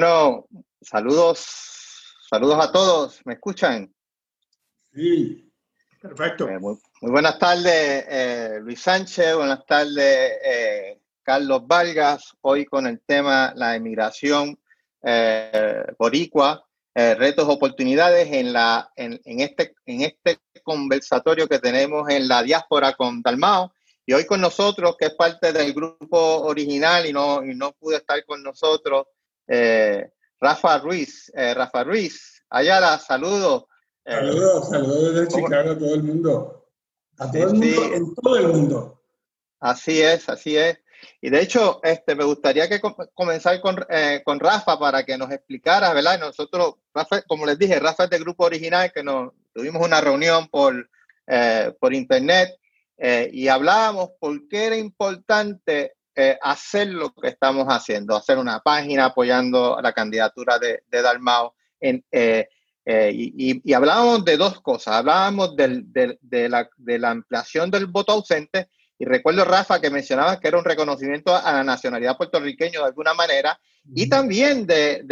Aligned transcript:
Bueno, 0.00 0.46
saludos, 0.80 1.44
saludos 2.30 2.64
a 2.64 2.70
todos. 2.70 3.20
¿Me 3.26 3.32
escuchan? 3.34 3.92
Sí, 4.94 5.52
perfecto. 6.00 6.48
Eh, 6.48 6.56
muy, 6.60 6.78
buenas 7.00 7.36
tardes, 7.36 8.04
eh, 8.08 8.60
Luis 8.62 8.80
Sánchez. 8.80 9.34
Buenas 9.34 9.66
tardes, 9.66 10.38
eh, 10.44 11.00
Carlos 11.20 11.66
Vargas. 11.66 12.32
Hoy 12.42 12.64
con 12.66 12.86
el 12.86 13.00
tema 13.00 13.52
la 13.56 13.74
emigración 13.74 14.56
boricua, 15.98 16.64
retos, 16.94 17.48
oportunidades 17.48 18.28
en, 18.30 18.52
la, 18.52 18.92
en, 18.94 19.18
este, 19.24 19.74
en 19.84 20.02
este 20.02 20.38
conversatorio 20.62 21.48
que 21.48 21.58
tenemos 21.58 22.08
en 22.08 22.28
la 22.28 22.44
diáspora 22.44 22.92
con 22.92 23.20
Dalmao. 23.20 23.72
Y 24.06 24.12
hoy 24.12 24.26
con 24.26 24.40
nosotros, 24.40 24.94
que 24.96 25.06
es 25.06 25.14
parte 25.14 25.52
del 25.52 25.72
grupo 25.74 26.42
original 26.42 27.04
y 27.04 27.12
no, 27.12 27.44
y 27.44 27.52
no 27.56 27.72
pudo 27.72 27.96
estar 27.96 28.24
con 28.24 28.44
nosotros, 28.44 29.08
eh, 29.48 30.10
Rafa 30.40 30.78
Ruiz. 30.78 31.32
Eh, 31.34 31.54
Rafa 31.54 31.82
Ruiz, 31.84 32.44
Ayala, 32.50 32.98
saludos. 32.98 33.64
Eh, 34.04 34.12
saludos, 34.12 34.68
saludos 34.68 35.14
desde 35.14 35.28
Chicago 35.28 35.70
a 35.72 35.78
todo 35.78 35.94
el 35.94 36.02
mundo. 36.02 36.68
A 37.18 37.30
todo 37.30 37.42
el 37.42 37.54
mundo, 37.54 37.94
en 37.94 38.14
todo 38.14 38.36
el 38.36 38.48
mundo. 38.48 39.02
Así 39.60 40.00
es, 40.00 40.28
así 40.28 40.56
es. 40.56 40.78
Y 41.20 41.30
de 41.30 41.40
hecho, 41.40 41.80
este, 41.82 42.14
me 42.14 42.24
gustaría 42.24 42.68
que 42.68 42.80
comenzar 43.14 43.60
con, 43.60 43.76
con, 44.24 44.40
Rafa 44.40 44.78
para 44.78 45.04
que 45.04 45.16
nos 45.16 45.30
explicara, 45.30 45.92
¿verdad? 45.92 46.18
Nosotros, 46.18 46.74
Rafa, 46.92 47.22
como 47.22 47.46
les 47.46 47.58
dije, 47.58 47.78
Rafa 47.78 48.04
es 48.04 48.10
del 48.10 48.22
grupo 48.22 48.44
original 48.44 48.92
que 48.92 49.04
nos 49.04 49.32
tuvimos 49.54 49.84
una 49.84 50.00
reunión 50.00 50.48
por, 50.48 50.90
por 51.80 51.94
internet 51.94 52.56
y 53.32 53.46
hablábamos 53.46 54.10
por 54.18 54.48
qué 54.48 54.66
era 54.66 54.76
importante 54.76 55.97
eh, 56.20 56.36
hacer 56.42 56.88
lo 56.88 57.14
que 57.14 57.28
estamos 57.28 57.68
haciendo, 57.68 58.16
hacer 58.16 58.38
una 58.38 58.58
página 58.58 59.04
apoyando 59.04 59.78
la 59.80 59.92
candidatura 59.92 60.58
de, 60.58 60.82
de 60.88 61.00
Dalmao. 61.00 61.54
En, 61.78 62.04
eh, 62.10 62.48
eh, 62.84 63.12
y, 63.14 63.72
hablábamos 63.72 64.24
de 64.24 64.36
dos 64.36 64.60
cosas. 64.60 64.94
Hablábamos 64.94 65.54
de, 65.54 66.48
la, 66.48 66.68
de, 66.76 66.98
la, 66.98 67.10
ampliación 67.10 67.70
del 67.70 67.86
voto 67.86 68.14
ausente. 68.14 68.68
Y 68.98 69.04
recuerdo, 69.04 69.44
Rafa, 69.44 69.80
que 69.80 69.90
mencionabas 69.90 70.40
que 70.40 70.48
era 70.48 70.58
un 70.58 70.64
reconocimiento 70.64 71.36
a 71.36 71.52
la 71.52 71.62
nacionalidad 71.62 72.16
puertorriqueña 72.16 72.80
de 72.80 72.86
alguna 72.86 73.14
manera. 73.14 73.56
Y 73.94 74.08
también 74.08 74.66
del 74.66 75.06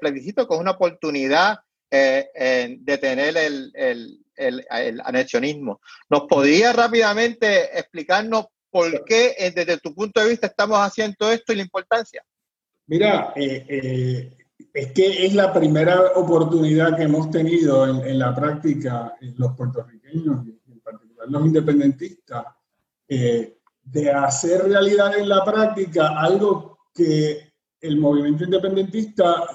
plebiscito, 0.00 0.48
que 0.48 0.54
es 0.54 0.60
una 0.60 0.72
oportunidad 0.72 1.60
de 1.88 2.98
tener 3.00 3.36
el, 3.36 3.70
el, 3.76 4.24
el, 4.34 4.66
el, 4.68 5.00
anexionismo. 5.04 5.80
¿Nos 6.08 6.22
podría 6.22 6.72
rápidamente 6.72 7.78
explicarnos 7.78 8.46
¿Por 8.70 9.04
qué 9.04 9.34
eh, 9.36 9.50
desde 9.50 9.78
tu 9.78 9.94
punto 9.94 10.20
de 10.20 10.28
vista 10.28 10.46
estamos 10.46 10.78
haciendo 10.78 11.30
esto 11.30 11.52
y 11.52 11.56
la 11.56 11.62
importancia? 11.62 12.22
Mira, 12.86 13.32
eh, 13.34 13.66
eh, 13.68 14.36
es 14.72 14.92
que 14.92 15.26
es 15.26 15.34
la 15.34 15.52
primera 15.52 16.12
oportunidad 16.14 16.96
que 16.96 17.04
hemos 17.04 17.30
tenido 17.30 17.86
en, 17.86 18.18
la 18.18 18.34
práctica 18.34 19.14
los 19.36 19.56
puertorriqueños, 19.56 20.46
en 20.46 20.80
particular 20.80 21.28
los 21.28 21.46
independentistas, 21.46 22.44
de 23.08 24.10
hacer 24.12 24.68
realidad 24.68 25.18
en 25.18 25.28
la 25.28 25.44
práctica 25.44 26.20
algo 26.20 26.78
que 26.94 27.52
el 27.80 27.96
movimiento 27.96 28.44
independentista 28.44 29.46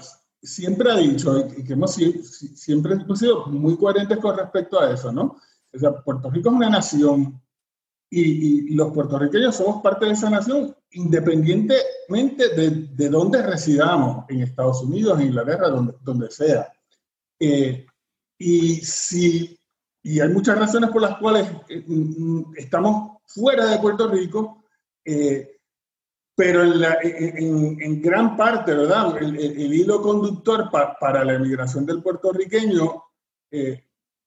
siempre 0.42 0.92
ha 0.92 0.98
dicho 0.98 1.48
y 1.56 1.64
que 1.64 1.74
hemos 1.74 1.94
siempre 1.94 2.94
hemos 2.94 3.20
sido 3.20 3.46
muy 3.48 3.78
coherentes 3.78 4.18
con 4.18 4.38
respecto 4.38 4.82
a 4.82 4.92
eso, 4.92 5.12
¿no? 5.12 5.38
O 5.74 5.80
sea, 5.80 5.92
Puerto 6.04 6.30
Rico 6.30 6.50
es 6.50 6.56
una 6.56 6.70
nación 6.70 7.42
y, 8.22 8.76
los 8.76 8.94
puertorriqueños 8.94 9.56
somos 9.56 9.82
parte 9.82 10.06
de 10.06 10.14
esa 10.14 10.30
nación 10.30 10.76
independientemente 10.92 12.50
de, 12.56 12.88
de 12.94 13.10
dónde 13.10 13.42
residamos, 13.42 14.26
en 14.30 14.42
Estados 14.42 14.82
Unidos, 14.82 15.20
en 15.20 15.28
Inglaterra, 15.28 15.70
donde, 15.70 15.94
donde 16.02 16.32
sea. 16.32 16.72
Eh, 17.40 17.86
y, 18.38 18.76
si, 18.78 19.60
y 20.02 20.20
hay 20.20 20.30
muchas 20.30 20.58
razones 20.58 20.90
por 20.90 21.02
las 21.02 21.18
cuales 21.18 21.50
eh, 21.68 21.84
mm, 21.86 22.54
estamos 22.56 23.18
fuera 23.26 23.66
de 23.66 23.80
Puerto 23.80 24.08
Rico, 24.08 24.64
eh, 25.04 25.60
pero 26.38 26.64
en, 26.64 27.82
en, 27.82 28.02
gran 28.02 28.36
parte, 28.36 28.74
¿verdad? 28.74 29.18
El, 29.18 29.38
el, 29.38 29.74
hilo 29.74 30.02
conductor 30.02 30.70
para 30.70 31.24
la 31.24 31.34
emigración 31.34 31.86
del 31.86 32.02
puertorriqueño 32.02 33.04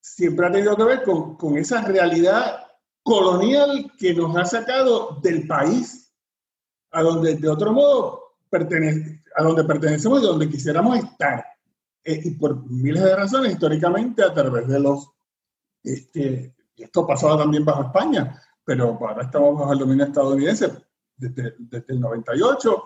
siempre 0.00 0.46
ha 0.46 0.50
tenido 0.52 0.74
que 0.74 0.84
ver 0.84 1.02
con, 1.02 1.36
con 1.36 1.58
esa 1.58 1.82
realidad 1.82 2.67
colonial 3.08 3.90
que 3.98 4.12
nos 4.12 4.36
ha 4.36 4.44
sacado 4.44 5.18
del 5.22 5.46
país 5.46 6.12
a 6.90 7.02
donde 7.02 7.36
de 7.36 7.48
otro 7.48 7.72
modo 7.72 8.36
pertenece, 8.50 9.22
a 9.34 9.42
donde 9.42 9.64
pertenecemos 9.64 10.22
y 10.22 10.26
donde 10.26 10.50
quisiéramos 10.50 10.98
estar. 10.98 11.42
Eh, 12.04 12.20
y 12.22 12.30
por 12.32 12.68
miles 12.68 13.02
de 13.02 13.16
razones, 13.16 13.52
históricamente, 13.52 14.22
a 14.22 14.34
través 14.34 14.68
de 14.68 14.78
los... 14.78 15.08
Este, 15.82 16.54
esto 16.76 17.06
pasaba 17.06 17.38
también 17.38 17.64
bajo 17.64 17.84
España, 17.84 18.40
pero 18.62 18.98
ahora 19.00 19.22
estamos 19.22 19.58
bajo 19.58 19.72
el 19.72 19.78
dominio 19.78 20.04
estadounidense 20.04 20.70
desde, 21.16 21.54
desde 21.58 21.94
el 21.94 22.00
98, 22.00 22.82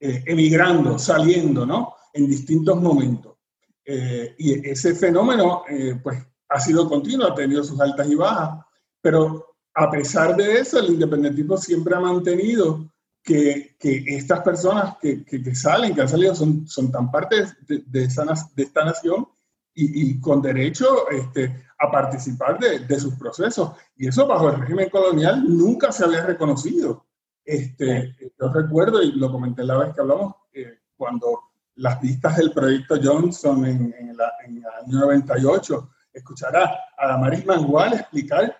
eh, 0.00 0.24
emigrando, 0.26 0.98
saliendo, 0.98 1.66
¿no? 1.66 1.94
En 2.14 2.26
distintos 2.26 2.80
momentos. 2.80 3.36
Eh, 3.84 4.34
y 4.38 4.68
ese 4.70 4.94
fenómeno, 4.94 5.64
pues, 6.02 6.26
ha 6.48 6.60
sido 6.60 6.88
continuo, 6.88 7.26
ha 7.26 7.34
tenido 7.34 7.62
sus 7.62 7.78
altas 7.80 8.08
y 8.08 8.14
bajas, 8.14 8.64
pero 9.02 9.55
a 9.78 9.90
pesar 9.90 10.34
de 10.34 10.58
eso, 10.58 10.78
el 10.78 10.94
independentismo 10.94 11.58
siempre 11.58 11.94
ha 11.94 12.00
mantenido 12.00 12.90
que, 13.22 13.76
que 13.78 14.04
estas 14.06 14.40
personas 14.40 14.96
que, 14.98 15.22
que, 15.22 15.54
salen, 15.54 15.94
que 15.94 16.00
han 16.00 16.08
salido, 16.08 16.34
son, 16.34 16.66
son 16.66 16.90
tan 16.90 17.10
parte 17.10 17.44
de, 17.68 17.84
de, 17.86 18.04
esa, 18.04 18.24
de 18.54 18.62
esta 18.62 18.86
nación 18.86 19.28
y, 19.74 20.12
y, 20.12 20.20
con 20.20 20.40
derecho 20.40 21.10
este, 21.10 21.66
a 21.78 21.90
participar 21.90 22.58
de, 22.58 22.78
de, 22.78 22.98
sus 22.98 23.16
procesos. 23.16 23.72
Y 23.96 24.08
eso 24.08 24.26
bajo 24.26 24.48
el 24.48 24.60
régimen 24.60 24.88
colonial 24.88 25.44
nunca 25.46 25.92
se 25.92 26.04
había 26.04 26.24
reconocido. 26.24 27.04
Este, 27.44 28.16
yo 28.40 28.50
recuerdo, 28.50 29.02
y 29.02 29.12
lo 29.12 29.30
comenté 29.30 29.62
la 29.62 29.76
vez 29.76 29.94
que 29.94 30.00
hablamos, 30.00 30.36
eh, 30.54 30.78
cuando 30.96 31.40
las 31.74 32.00
vistas 32.00 32.38
del 32.38 32.50
proyecto 32.50 32.96
Johnson 33.02 33.66
en, 33.66 33.94
en, 33.98 34.16
la, 34.16 34.32
el 34.46 34.64
año 34.86 35.00
98, 35.00 35.90
escuchará 36.14 36.78
a 36.96 37.08
Damaris 37.08 37.44
Mangual 37.44 37.92
explicar 37.92 38.56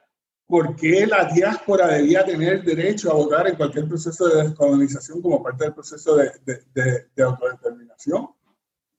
por 0.46 0.76
qué 0.76 1.06
la 1.06 1.24
diáspora 1.24 1.88
debía 1.88 2.24
tener 2.24 2.62
derecho 2.62 3.10
a 3.10 3.14
votar 3.14 3.48
en 3.48 3.56
cualquier 3.56 3.88
proceso 3.88 4.28
de 4.28 4.44
descolonización 4.44 5.20
como 5.20 5.42
parte 5.42 5.64
del 5.64 5.74
proceso 5.74 6.16
de, 6.16 6.30
de, 6.44 7.06
de, 7.14 7.22
autodeterminación. 7.22 8.28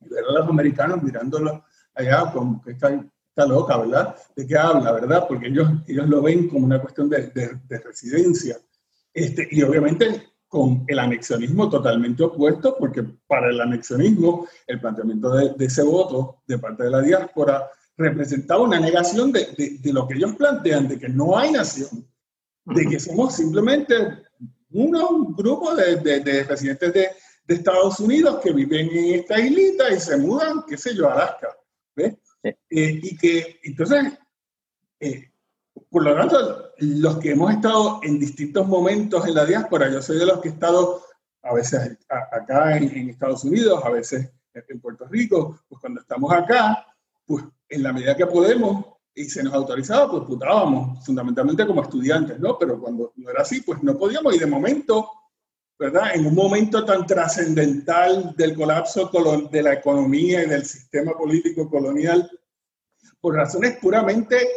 Y 0.02 0.10
ver 0.10 0.26
a 0.26 0.34
los 0.34 0.50
americanos 0.50 1.02
mirándolo 1.02 1.64
allá 1.96 2.32
como 2.32 2.62
que 2.62 2.72
está, 2.72 2.90
está, 3.30 3.46
loca, 3.46 3.78
¿verdad? 3.78 4.16
¿De 4.36 4.46
qué 4.46 4.58
habla, 4.58 4.92
verdad? 4.92 5.26
Porque 5.28 5.48
ellos, 5.48 5.70
ellos 5.88 6.08
lo 6.08 6.22
ven 6.22 6.50
como 6.50 6.66
una 6.66 6.82
cuestión 6.82 7.10
de, 7.10 7.32
residencia. 7.70 8.58
Este, 9.14 9.48
y 9.50 9.64
obviamente 9.64 10.34
con 10.50 10.84
el 10.88 11.00
anexionismo 11.00 11.70
totalmente 11.70 12.24
opuesto, 12.24 12.76
porque 12.78 13.04
para 13.26 13.50
el 13.50 13.60
anexionismo 13.60 14.48
el 14.66 14.80
planteamiento 14.80 15.32
de, 15.32 15.54
de 15.54 15.66
ese 15.66 15.84
voto 15.84 16.42
de 16.46 16.60
parte 16.60 16.84
de 16.84 16.90
la 16.90 17.02
diáspora 17.02 17.70
representaba 17.98 18.62
una 18.62 18.80
negación 18.80 19.32
de, 19.32 19.80
de, 19.82 19.94
lo 19.94 20.08
que 20.08 20.14
ellos 20.14 20.36
plantean, 20.36 20.88
de 20.88 21.00
que 21.00 21.10
no 21.10 21.38
hay 21.38 21.52
nación, 21.52 22.08
de 22.66 22.86
que 22.86 23.00
somos 23.00 23.36
simplemente 23.36 23.96
un 24.70 25.34
grupo 25.36 25.76
de, 25.76 25.96
de 25.98 26.44
residentes 26.44 26.94
de, 26.94 27.10
Estados 27.48 28.02
Unidos 28.02 28.42
que 28.44 28.52
viven 28.52 28.90
en 28.90 29.22
esta 29.22 29.40
islita 29.40 29.90
y 29.90 30.02
se 30.02 30.18
mudan, 30.18 30.66
qué 30.68 30.76
sé 30.76 30.94
yo, 30.94 31.08
a 31.08 31.14
Alaska. 31.14 31.48
¿ves? 31.96 32.18
Eh, 32.44 32.56
y 32.70 33.18
que 33.18 33.62
entonces, 33.64 34.20
eh, 35.00 35.32
por 35.90 36.04
lo 36.04 36.14
tanto, 36.14 36.74
los 36.80 37.20
que 37.20 37.32
hemos 37.32 37.54
estado 37.54 38.02
en 38.04 38.20
distintos 38.20 38.68
momentos 38.68 39.26
en 39.26 39.34
la 39.34 39.46
diáspora, 39.46 39.90
yo 39.90 40.02
soy 40.02 40.20
de 40.20 40.26
los 40.26 40.42
que 40.42 40.50
he 40.50 40.52
estado 40.52 41.02
a 41.42 41.54
veces 41.54 41.98
acá 42.10 42.76
en, 42.76 42.90
en 42.90 43.10
Estados 43.12 43.46
Unidos, 43.46 43.82
a 43.82 43.92
veces 43.92 44.30
en 44.54 44.82
Puerto 44.82 45.08
Rico, 45.08 45.58
pues 45.70 45.80
cuando 45.80 46.02
estamos 46.02 46.34
acá, 46.34 46.86
pues 47.26 47.46
en 47.70 47.84
la 47.84 47.94
medida 47.94 48.16
que 48.16 48.26
podemos 48.26 48.86
y 49.14 49.26
se 49.26 49.42
nos 49.42 49.54
autorizaba, 49.54 50.12
pues 50.12 50.24
putábamos, 50.26 51.04
fundamentalmente 51.04 51.66
como 51.66 51.82
estudiantes, 51.82 52.40
¿no? 52.40 52.58
Pero 52.58 52.80
cuando 52.80 53.14
no 53.16 53.30
era 53.30 53.42
así, 53.42 53.62
pues 53.62 53.82
no 53.82 53.98
podíamos 53.98 54.36
y 54.36 54.40
de 54.40 54.46
momento, 54.46 55.10
¿verdad? 55.80 56.12
En 56.14 56.28
un 56.28 56.36
momento 56.36 56.86
tan 56.86 57.06
trascendental 57.08 58.36
del 58.38 58.54
colapso 58.54 59.10
de 59.52 59.64
la 59.64 59.74
economía 59.74 60.44
y 60.44 60.48
del 60.48 60.66
sistema 60.66 61.18
político 61.18 61.68
colonial, 61.68 62.30
por 63.20 63.34
razones 63.34 63.78
puramente 63.82 64.48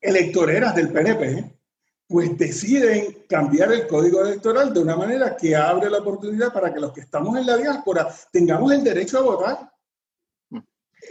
electoreras 0.00 0.74
del 0.74 0.92
PNP, 0.92 1.60
pues 2.06 2.36
deciden 2.36 3.24
cambiar 3.26 3.72
el 3.72 3.86
código 3.86 4.20
electoral 4.20 4.74
de 4.74 4.80
una 4.80 4.96
manera 4.96 5.34
que 5.34 5.56
abre 5.56 5.88
la 5.88 5.98
oportunidad 5.98 6.52
para 6.52 6.74
que 6.74 6.80
los 6.80 6.92
que 6.92 7.00
estamos 7.00 7.38
en 7.38 7.46
la 7.46 7.56
diáspora 7.56 8.12
tengamos 8.30 8.72
el 8.72 8.84
derecho 8.84 9.18
a 9.18 9.22
votar 9.22 9.72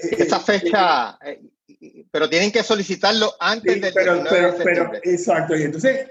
esa 0.02 0.40
fecha, 0.40 1.18
eh, 1.26 2.06
pero 2.12 2.30
tienen 2.30 2.52
que 2.52 2.64
solicitarlo 2.64 3.34
antes 3.40 3.82
del 3.82 3.94
pero, 3.94 4.24
pero, 4.64 4.92
exacto, 5.04 5.56
y 5.56 5.64
entonces, 5.64 6.08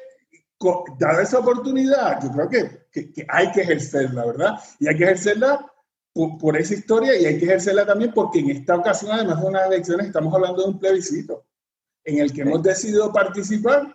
dada 0.99 1.23
esa 1.23 1.39
oportunidad, 1.39 2.23
yo 2.23 2.31
creo 2.33 2.49
que, 2.49 3.11
que, 3.13 3.27
hay 3.29 3.51
que 3.53 3.63
ejercerla, 3.63 4.27
¿verdad? 4.27 4.55
Y 4.81 4.89
hay 4.89 4.97
que 4.97 5.05
ejercerla 5.05 5.65
por, 6.13 6.57
esa 6.57 6.75
historia 6.75 7.17
y 7.17 7.27
hay 7.27 7.39
que 7.39 7.45
ejercerla 7.45 7.87
también 7.87 8.13
porque 8.13 8.41
en 8.41 8.51
esta 8.51 8.77
ocasión, 8.77 9.13
además 9.13 9.41
de 9.41 9.47
unas 9.47 9.67
elecciones, 9.67 10.07
estamos 10.07 10.35
hablando 10.35 10.63
de 10.63 10.69
un 10.69 10.79
plebiscito 10.79 11.47
en 12.05 12.19
el 12.19 12.33
que 12.33 12.43
hemos 12.43 12.63
decidido 12.63 13.13
participar 13.13 13.95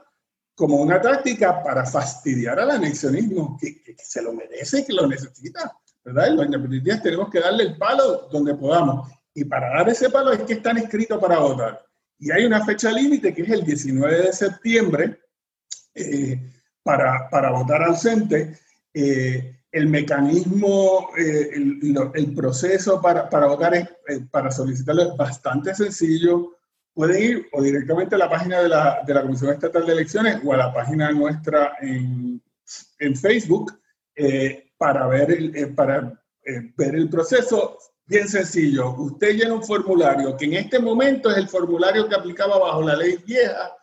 como 0.55 0.77
una 0.77 1.01
táctica 1.01 1.63
para 1.63 1.85
fastidiar 1.85 2.59
al 2.59 2.71
anexionismo, 2.71 3.57
que, 3.59 3.95
se 3.97 4.21
lo 4.21 4.33
merece, 4.33 4.85
que 4.85 4.93
lo 4.93 5.07
necesita, 5.07 5.75
¿verdad? 6.03 6.27
Y 6.27 6.35
los 6.35 6.45
independentistas 6.45 7.03
tenemos 7.03 7.29
que 7.29 7.39
darle 7.39 7.63
el 7.63 7.77
palo 7.77 8.29
donde 8.31 8.53
podamos. 8.53 9.09
Y 9.33 9.45
para 9.45 9.69
dar 9.69 9.89
ese 9.89 10.09
palo 10.09 10.31
es 10.31 10.41
que 10.41 10.53
están 10.53 10.77
escritos 10.77 11.19
para 11.19 11.39
votar. 11.39 11.83
Y 12.19 12.31
hay 12.31 12.45
una 12.45 12.63
fecha 12.63 12.91
límite 12.91 13.33
que 13.33 13.41
es 13.41 13.49
el 13.49 13.63
19 13.63 14.27
de 14.27 14.33
septiembre 14.33 15.19
eh, 15.93 16.39
para, 16.83 17.29
para, 17.29 17.51
votar 17.51 17.83
ausente. 17.83 18.59
Eh, 18.93 19.59
el 19.71 19.87
mecanismo, 19.87 21.09
eh, 21.17 21.49
el, 21.53 22.33
proceso 22.35 23.01
para, 23.01 23.27
para 23.29 23.47
votar, 23.47 23.99
para 24.29 24.51
solicitarlo 24.51 25.01
es 25.01 25.17
bastante 25.17 25.73
sencillo 25.73 26.57
pueden 26.93 27.23
ir 27.23 27.47
o 27.53 27.61
directamente 27.63 28.13
a 28.13 28.19
la 28.19 28.29
página 28.29 28.61
de 28.61 28.69
la, 28.69 29.01
de 29.03 29.13
la 29.15 29.23
Comisión 29.23 29.51
Estatal 29.51 29.83
de 29.83 29.93
Elecciones 29.93 30.39
o 30.43 30.53
a 30.53 30.57
la 30.57 30.71
página 30.71 31.11
nuestra 31.11 31.73
en, 31.81 32.39
en 32.99 33.15
Facebook 33.15 33.81
para, 34.77 35.07
ver 35.07 35.31
el, 35.31 35.73
para 35.73 36.23
ver 36.77 36.95
el 36.95 37.09
proceso. 37.09 37.79
Bien 38.13 38.29
sencillo, 38.29 38.93
usted 38.99 39.33
llena 39.33 39.55
un 39.55 39.63
formulario 39.63 40.37
que 40.37 40.45
en 40.45 40.53
este 40.53 40.77
momento 40.77 41.31
es 41.31 41.37
el 41.37 41.47
formulario 41.47 42.07
que 42.07 42.13
aplicaba 42.13 42.59
bajo 42.59 42.83
la 42.83 42.95
ley 42.95 43.17
vieja 43.25 43.75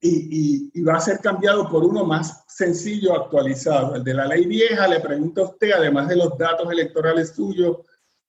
y, 0.00 0.72
y, 0.74 0.82
va 0.82 0.96
a 0.96 1.00
ser 1.00 1.20
cambiado 1.20 1.68
por 1.68 1.84
uno 1.84 2.04
más 2.04 2.42
sencillo, 2.48 3.14
actualizado. 3.14 3.94
El 3.94 4.02
de 4.02 4.14
la 4.14 4.26
ley 4.26 4.46
vieja 4.46 4.88
le 4.88 4.98
pregunta 4.98 5.42
a 5.42 5.44
usted, 5.44 5.70
además 5.70 6.08
de 6.08 6.16
los 6.16 6.36
datos 6.36 6.68
electorales 6.72 7.30
suyos, 7.30 7.76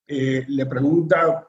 le 0.06 0.66
pregunta 0.66 1.48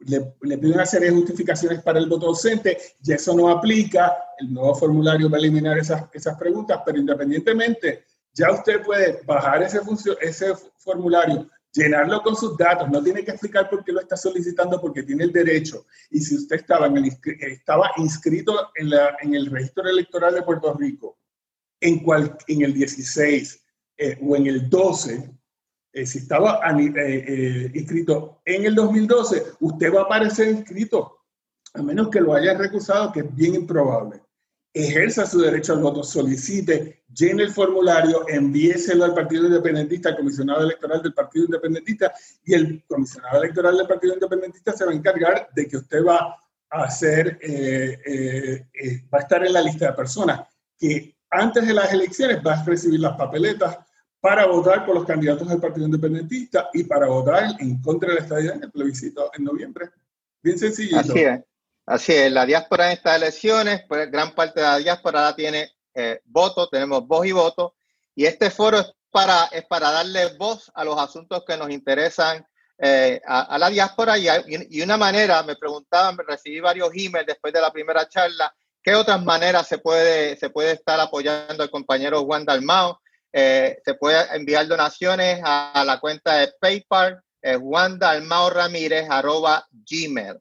le, 0.00 0.34
le 0.42 0.58
pide 0.58 0.74
una 0.74 0.84
serie 0.84 1.08
de 1.08 1.16
justificaciones 1.16 1.82
para 1.82 2.00
el 2.00 2.10
voto 2.10 2.26
ausente 2.26 2.76
y 3.02 3.12
eso 3.14 3.34
no 3.34 3.48
aplica. 3.48 4.14
El 4.36 4.52
nuevo 4.52 4.74
formulario 4.74 5.30
va 5.30 5.38
a 5.38 5.40
eliminar 5.40 5.78
esas, 5.78 6.04
esas 6.12 6.36
preguntas, 6.36 6.82
pero 6.84 6.98
independientemente, 6.98 8.04
ya 8.34 8.52
usted 8.52 8.82
puede 8.82 9.22
bajar 9.24 9.62
ese, 9.62 9.80
ese 10.20 10.52
formulario, 10.76 11.48
llenarlo 11.72 12.22
con 12.22 12.36
sus 12.36 12.56
datos, 12.56 12.88
no 12.90 13.02
tiene 13.02 13.24
que 13.24 13.30
explicar 13.30 13.68
por 13.70 13.82
qué 13.84 13.92
lo 13.92 14.00
está 14.00 14.16
solicitando 14.16 14.80
porque 14.80 15.02
tiene 15.02 15.24
el 15.24 15.32
derecho. 15.32 15.86
Y 16.10 16.20
si 16.20 16.36
usted 16.36 16.56
estaba, 16.56 16.86
en 16.86 16.98
el, 16.98 17.16
estaba 17.40 17.92
inscrito 17.96 18.70
en, 18.74 18.90
la, 18.90 19.16
en 19.20 19.34
el 19.34 19.46
registro 19.46 19.88
electoral 19.88 20.34
de 20.34 20.42
Puerto 20.42 20.74
Rico 20.74 21.18
en, 21.80 22.00
cual, 22.00 22.36
en 22.46 22.62
el 22.62 22.74
16 22.74 23.64
eh, 23.96 24.18
o 24.22 24.36
en 24.36 24.46
el 24.46 24.68
12, 24.68 25.32
eh, 25.94 26.06
si 26.06 26.18
estaba 26.18 26.60
eh, 26.70 26.92
eh, 26.96 27.70
inscrito 27.74 28.40
en 28.46 28.64
el 28.64 28.74
2012, 28.74 29.42
usted 29.60 29.92
va 29.92 30.00
a 30.00 30.04
aparecer 30.04 30.48
inscrito, 30.48 31.18
a 31.74 31.82
menos 31.82 32.08
que 32.08 32.20
lo 32.20 32.34
haya 32.34 32.56
recusado, 32.56 33.12
que 33.12 33.20
es 33.20 33.34
bien 33.34 33.54
improbable. 33.54 34.21
Ejerza 34.74 35.26
su 35.26 35.40
derecho 35.40 35.74
al 35.74 35.80
voto, 35.80 36.02
solicite, 36.02 37.04
llene 37.14 37.42
el 37.42 37.52
formulario, 37.52 38.26
envíeselo 38.28 39.04
al 39.04 39.14
Partido 39.14 39.46
Independentista, 39.46 40.08
al 40.08 40.16
comisionado 40.16 40.62
electoral 40.62 41.02
del 41.02 41.12
Partido 41.12 41.44
Independentista, 41.44 42.12
y 42.44 42.54
el 42.54 42.84
comisionado 42.86 43.42
electoral 43.42 43.76
del 43.76 43.86
Partido 43.86 44.14
Independentista 44.14 44.72
se 44.72 44.86
va 44.86 44.92
a 44.92 44.94
encargar 44.94 45.48
de 45.54 45.68
que 45.68 45.76
usted 45.76 46.02
va 46.02 46.36
a 46.70 46.84
hacer, 46.84 47.38
va 49.12 49.18
a 49.18 49.20
estar 49.20 49.44
en 49.44 49.52
la 49.52 49.60
lista 49.60 49.88
de 49.88 49.92
personas 49.92 50.40
que 50.78 51.14
antes 51.28 51.66
de 51.66 51.74
las 51.74 51.92
elecciones 51.92 52.38
va 52.44 52.54
a 52.54 52.64
recibir 52.64 53.00
las 53.00 53.16
papeletas 53.16 53.78
para 54.20 54.46
votar 54.46 54.86
por 54.86 54.94
los 54.94 55.04
candidatos 55.04 55.48
del 55.48 55.60
Partido 55.60 55.86
Independentista 55.86 56.70
y 56.72 56.84
para 56.84 57.08
votar 57.08 57.56
en 57.58 57.80
contra 57.82 58.10
de 58.10 58.14
la 58.14 58.20
estadía 58.22 58.52
en 58.52 58.62
el 58.62 58.70
plebiscito 58.70 59.30
en 59.36 59.44
noviembre. 59.44 59.90
Bien 60.42 60.58
sencillo. 60.58 60.98
Así 60.98 61.18
es. 61.18 61.40
Así 61.86 62.12
es. 62.12 62.30
La 62.30 62.46
diáspora 62.46 62.86
en 62.86 62.92
estas 62.92 63.16
elecciones, 63.16 63.82
pues 63.88 64.10
gran 64.10 64.34
parte 64.34 64.60
de 64.60 64.66
la 64.66 64.78
diáspora 64.78 65.34
tiene 65.34 65.72
eh, 65.94 66.20
voto, 66.24 66.68
tenemos 66.68 67.06
voz 67.06 67.26
y 67.26 67.32
voto. 67.32 67.74
Y 68.14 68.26
este 68.26 68.50
foro 68.50 68.80
es 68.80 68.92
para, 69.10 69.46
es 69.46 69.64
para 69.66 69.90
darle 69.90 70.36
voz 70.36 70.70
a 70.74 70.84
los 70.84 70.98
asuntos 70.98 71.44
que 71.46 71.56
nos 71.56 71.70
interesan 71.70 72.46
eh, 72.78 73.20
a, 73.26 73.58
la 73.58 73.70
diáspora 73.70 74.18
y, 74.18 74.26
y, 74.70 74.82
una 74.82 74.96
manera, 74.96 75.42
me 75.44 75.54
preguntaban, 75.54 76.18
recibí 76.26 76.58
varios 76.58 76.90
emails 76.94 77.26
después 77.26 77.52
de 77.52 77.60
la 77.60 77.70
primera 77.70 78.08
charla, 78.08 78.52
¿qué 78.82 78.96
otras 78.96 79.22
maneras 79.22 79.68
se 79.68 79.78
puede, 79.78 80.36
se 80.36 80.50
puede 80.50 80.72
estar 80.72 80.98
apoyando 80.98 81.62
al 81.62 81.70
compañero 81.70 82.24
Juan 82.24 82.44
Dalmao? 82.44 83.00
Eh, 83.32 83.78
se 83.84 83.94
puede 83.94 84.24
enviar 84.34 84.66
donaciones 84.66 85.40
a, 85.44 85.84
la 85.86 86.00
cuenta 86.00 86.38
de 86.38 86.52
PayPal, 86.60 87.22
eh, 87.40 87.58
Ramírez, 88.52 89.08
arroba 89.08 89.66
gmail. 89.70 90.40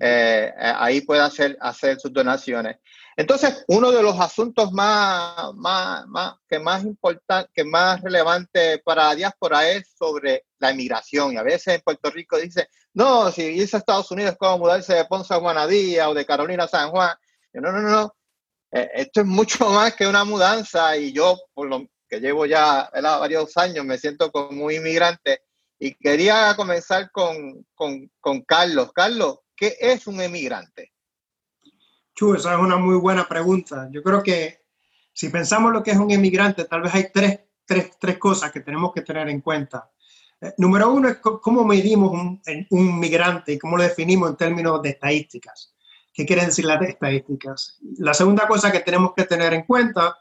Eh, 0.00 0.52
eh, 0.58 0.72
ahí 0.76 1.00
puede 1.00 1.20
hacer, 1.20 1.56
hacer 1.60 1.98
sus 1.98 2.12
donaciones. 2.12 2.76
Entonces, 3.16 3.64
uno 3.68 3.90
de 3.90 4.02
los 4.02 4.18
asuntos 4.20 4.72
más, 4.72 5.54
más, 5.54 6.34
que 6.48 6.58
más 6.58 6.84
importante, 6.84 7.50
que 7.54 7.64
más 7.64 8.02
relevante 8.02 8.78
para 8.84 9.04
la 9.04 9.14
diáspora 9.14 9.68
es 9.70 9.88
sobre 9.98 10.44
la 10.58 10.72
inmigración. 10.72 11.32
Y 11.32 11.36
a 11.38 11.42
veces 11.42 11.74
en 11.74 11.80
Puerto 11.80 12.10
Rico 12.10 12.36
dice, 12.38 12.68
no, 12.92 13.30
si 13.30 13.42
irse 13.42 13.76
a 13.76 13.78
Estados 13.78 14.10
Unidos 14.10 14.32
es 14.32 14.38
como 14.38 14.58
mudarse 14.58 14.94
de 14.94 15.04
Ponce 15.06 15.32
a 15.32 15.40
Juanadía 15.40 16.10
o 16.10 16.14
de 16.14 16.26
Carolina 16.26 16.64
a 16.64 16.68
San 16.68 16.90
Juan. 16.90 17.16
No, 17.54 17.72
no, 17.72 17.80
no. 17.80 18.14
esto 18.70 19.20
es 19.22 19.26
mucho 19.26 19.68
más 19.70 19.94
que 19.94 20.06
una 20.06 20.24
mudanza 20.24 20.96
y 20.98 21.12
yo, 21.12 21.38
por 21.54 21.68
lo, 21.68 21.86
que 22.08 22.20
llevo 22.20 22.46
ya 22.46 22.90
varios 22.92 23.56
años, 23.56 23.84
me 23.84 23.98
siento 23.98 24.30
como 24.30 24.64
un 24.64 24.72
inmigrante 24.72 25.42
y 25.78 25.94
quería 25.94 26.54
comenzar 26.56 27.10
con, 27.10 27.66
con, 27.74 28.10
con 28.20 28.42
Carlos. 28.42 28.92
Carlos, 28.92 29.38
¿qué 29.56 29.76
es 29.80 30.06
un 30.06 30.20
emigrante? 30.20 30.92
Chu, 32.14 32.34
esa 32.34 32.54
es 32.54 32.58
una 32.58 32.76
muy 32.76 32.96
buena 32.96 33.26
pregunta. 33.28 33.88
Yo 33.90 34.02
creo 34.02 34.22
que 34.22 34.66
si 35.12 35.28
pensamos 35.28 35.72
lo 35.72 35.82
que 35.82 35.92
es 35.92 35.96
un 35.96 36.10
emigrante, 36.10 36.64
tal 36.64 36.82
vez 36.82 36.94
hay 36.94 37.10
tres, 37.12 37.40
tres, 37.64 37.98
tres 37.98 38.18
cosas 38.18 38.52
que 38.52 38.60
tenemos 38.60 38.92
que 38.92 39.02
tener 39.02 39.28
en 39.28 39.40
cuenta. 39.40 39.90
Eh, 40.40 40.52
número 40.58 40.92
uno 40.92 41.08
es 41.08 41.16
cómo 41.16 41.64
medimos 41.64 42.12
un, 42.12 42.42
un, 42.70 42.98
migrante 42.98 43.54
y 43.54 43.58
cómo 43.58 43.76
lo 43.76 43.82
definimos 43.82 44.30
en 44.30 44.36
términos 44.36 44.82
de 44.82 44.90
estadísticas. 44.90 45.74
¿Qué 46.12 46.24
quieren 46.24 46.46
decir 46.46 46.64
las 46.64 46.80
estadísticas? 46.82 47.78
La 47.98 48.14
segunda 48.14 48.46
cosa 48.46 48.70
que 48.72 48.80
tenemos 48.80 49.12
que 49.14 49.24
tener 49.24 49.52
en 49.52 49.64
cuenta 49.64 50.18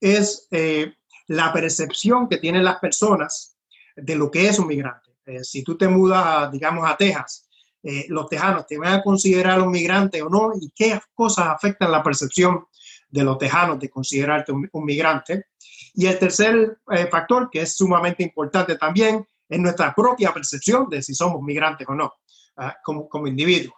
es 0.00 0.46
eh, 0.50 0.94
la 1.28 1.52
percepción 1.52 2.28
que 2.28 2.38
tienen 2.38 2.64
las 2.64 2.78
personas 2.78 3.56
de 3.96 4.16
lo 4.16 4.30
que 4.30 4.48
es 4.48 4.58
un 4.58 4.66
migrante. 4.66 5.10
Eh, 5.26 5.44
si 5.44 5.62
tú 5.62 5.76
te 5.76 5.88
mudas, 5.88 6.50
digamos, 6.50 6.88
a 6.88 6.96
Texas, 6.96 7.48
eh, 7.82 8.06
los 8.08 8.28
tejanos 8.28 8.66
te 8.66 8.78
van 8.78 8.94
a 8.94 9.02
considerar 9.02 9.60
un 9.60 9.70
migrante 9.70 10.22
o 10.22 10.28
no 10.28 10.52
y 10.60 10.70
qué 10.74 11.00
cosas 11.14 11.48
afectan 11.48 11.90
la 11.90 12.02
percepción 12.02 12.66
de 13.08 13.24
los 13.24 13.38
tejanos 13.38 13.78
de 13.78 13.90
considerarte 13.90 14.52
un, 14.52 14.68
migrante. 14.84 15.46
Y 15.94 16.06
el 16.06 16.18
tercer 16.18 16.78
eh, 16.90 17.06
factor, 17.10 17.50
que 17.50 17.62
es 17.62 17.76
sumamente 17.76 18.22
importante 18.22 18.76
también, 18.76 19.26
es 19.48 19.58
nuestra 19.58 19.94
propia 19.94 20.32
percepción 20.32 20.88
de 20.88 21.02
si 21.02 21.14
somos 21.14 21.42
migrantes 21.42 21.86
o 21.88 21.94
no, 21.94 22.12
ah, 22.56 22.76
como, 22.82 23.08
como 23.08 23.26
individuos. 23.26 23.74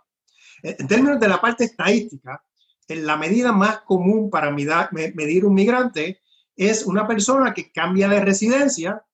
En 0.62 0.86
términos 0.86 1.18
de 1.18 1.28
la 1.28 1.40
parte 1.40 1.64
estadística, 1.64 2.42
la 2.88 3.16
medida 3.16 3.52
más 3.52 3.80
común 3.80 4.30
para 4.30 4.50
medir 4.50 5.44
un 5.44 5.54
migrante 5.54 6.20
es 6.56 6.86
una 6.86 7.06
persona 7.06 7.52
que 7.52 7.72
cambia 7.72 8.08
de 8.08 8.20
residencia 8.20 9.04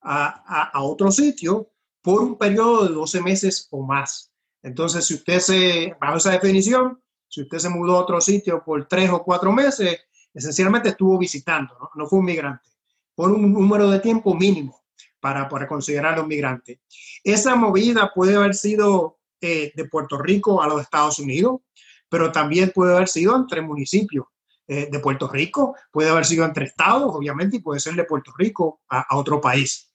a, 0.00 0.68
a, 0.68 0.82
otro 0.82 1.10
sitio 1.10 1.70
por 2.02 2.20
un 2.20 2.36
periodo 2.36 2.86
de 2.86 2.94
12 2.94 3.22
meses 3.22 3.68
o 3.70 3.82
más. 3.82 4.33
Entonces, 4.64 5.04
si 5.06 5.14
usted 5.14 5.38
se, 5.38 5.96
bajo 6.00 6.16
esa 6.16 6.32
definición, 6.32 7.00
si 7.28 7.42
usted 7.42 7.58
se 7.58 7.68
mudó 7.68 7.96
a 7.96 8.00
otro 8.00 8.20
sitio 8.20 8.64
por 8.64 8.86
tres 8.88 9.10
o 9.10 9.22
cuatro 9.22 9.52
meses, 9.52 10.00
esencialmente 10.32 10.88
estuvo 10.88 11.16
visitando, 11.18 11.72
no, 11.94 12.06
fue 12.06 12.18
un 12.18 12.24
migrante, 12.24 12.68
por 13.14 13.30
un 13.30 13.52
número 13.52 13.88
de 13.90 14.00
tiempo 14.00 14.34
mínimo 14.34 14.82
para, 15.20 15.48
para 15.48 15.68
considerarlo 15.68 16.22
un 16.22 16.28
migrante. 16.28 16.80
Esa 17.22 17.54
movida 17.54 18.10
puede 18.12 18.34
haber 18.34 18.54
sido 18.54 19.18
eh, 19.40 19.72
de 19.74 19.84
Puerto 19.84 20.18
Rico 20.18 20.62
a 20.62 20.66
los 20.66 20.80
Estados 20.80 21.18
Unidos, 21.18 21.60
pero 22.08 22.32
también 22.32 22.72
puede 22.74 22.96
haber 22.96 23.08
sido 23.08 23.36
entre 23.36 23.60
municipios. 23.60 24.26
Eh, 24.66 24.88
de 24.90 24.98
Puerto 24.98 25.28
Rico, 25.28 25.76
puede 25.92 26.08
haber 26.08 26.24
sido 26.24 26.42
entre 26.42 26.64
estados, 26.64 27.14
obviamente, 27.14 27.58
y 27.58 27.60
puede 27.60 27.80
ser 27.80 27.94
de 27.96 28.04
Puerto 28.04 28.32
Rico 28.34 28.80
a, 28.88 29.14
otro 29.14 29.38
país. 29.38 29.92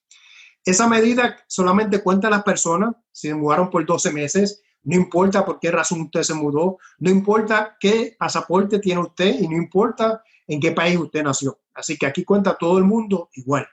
Esa 0.65 0.87
medida 0.87 1.37
solamente 1.47 2.01
cuenta 2.01 2.27
a 2.27 2.31
las 2.31 2.43
personas 2.43 2.95
si 3.11 3.29
se 3.29 3.35
mudaron 3.35 3.69
por 3.69 3.85
12 3.85 4.11
meses, 4.11 4.61
no 4.83 4.95
importa 4.95 5.45
por 5.45 5.59
qué 5.59 5.71
razón 5.71 6.01
usted 6.01 6.23
se 6.23 6.33
mudó, 6.33 6.77
no 6.99 7.09
importa 7.09 7.77
qué 7.79 8.15
pasaporte 8.17 8.79
tiene 8.79 9.01
usted 9.01 9.39
y 9.39 9.47
no 9.47 9.57
importa 9.57 10.23
en 10.47 10.59
qué 10.59 10.71
país 10.71 10.97
usted 10.97 11.23
nació. 11.23 11.59
Así 11.73 11.97
que 11.97 12.05
aquí 12.05 12.23
cuenta 12.23 12.57
todo 12.57 12.77
el 12.77 12.83
mundo 12.83 13.29
igual. 13.33 13.67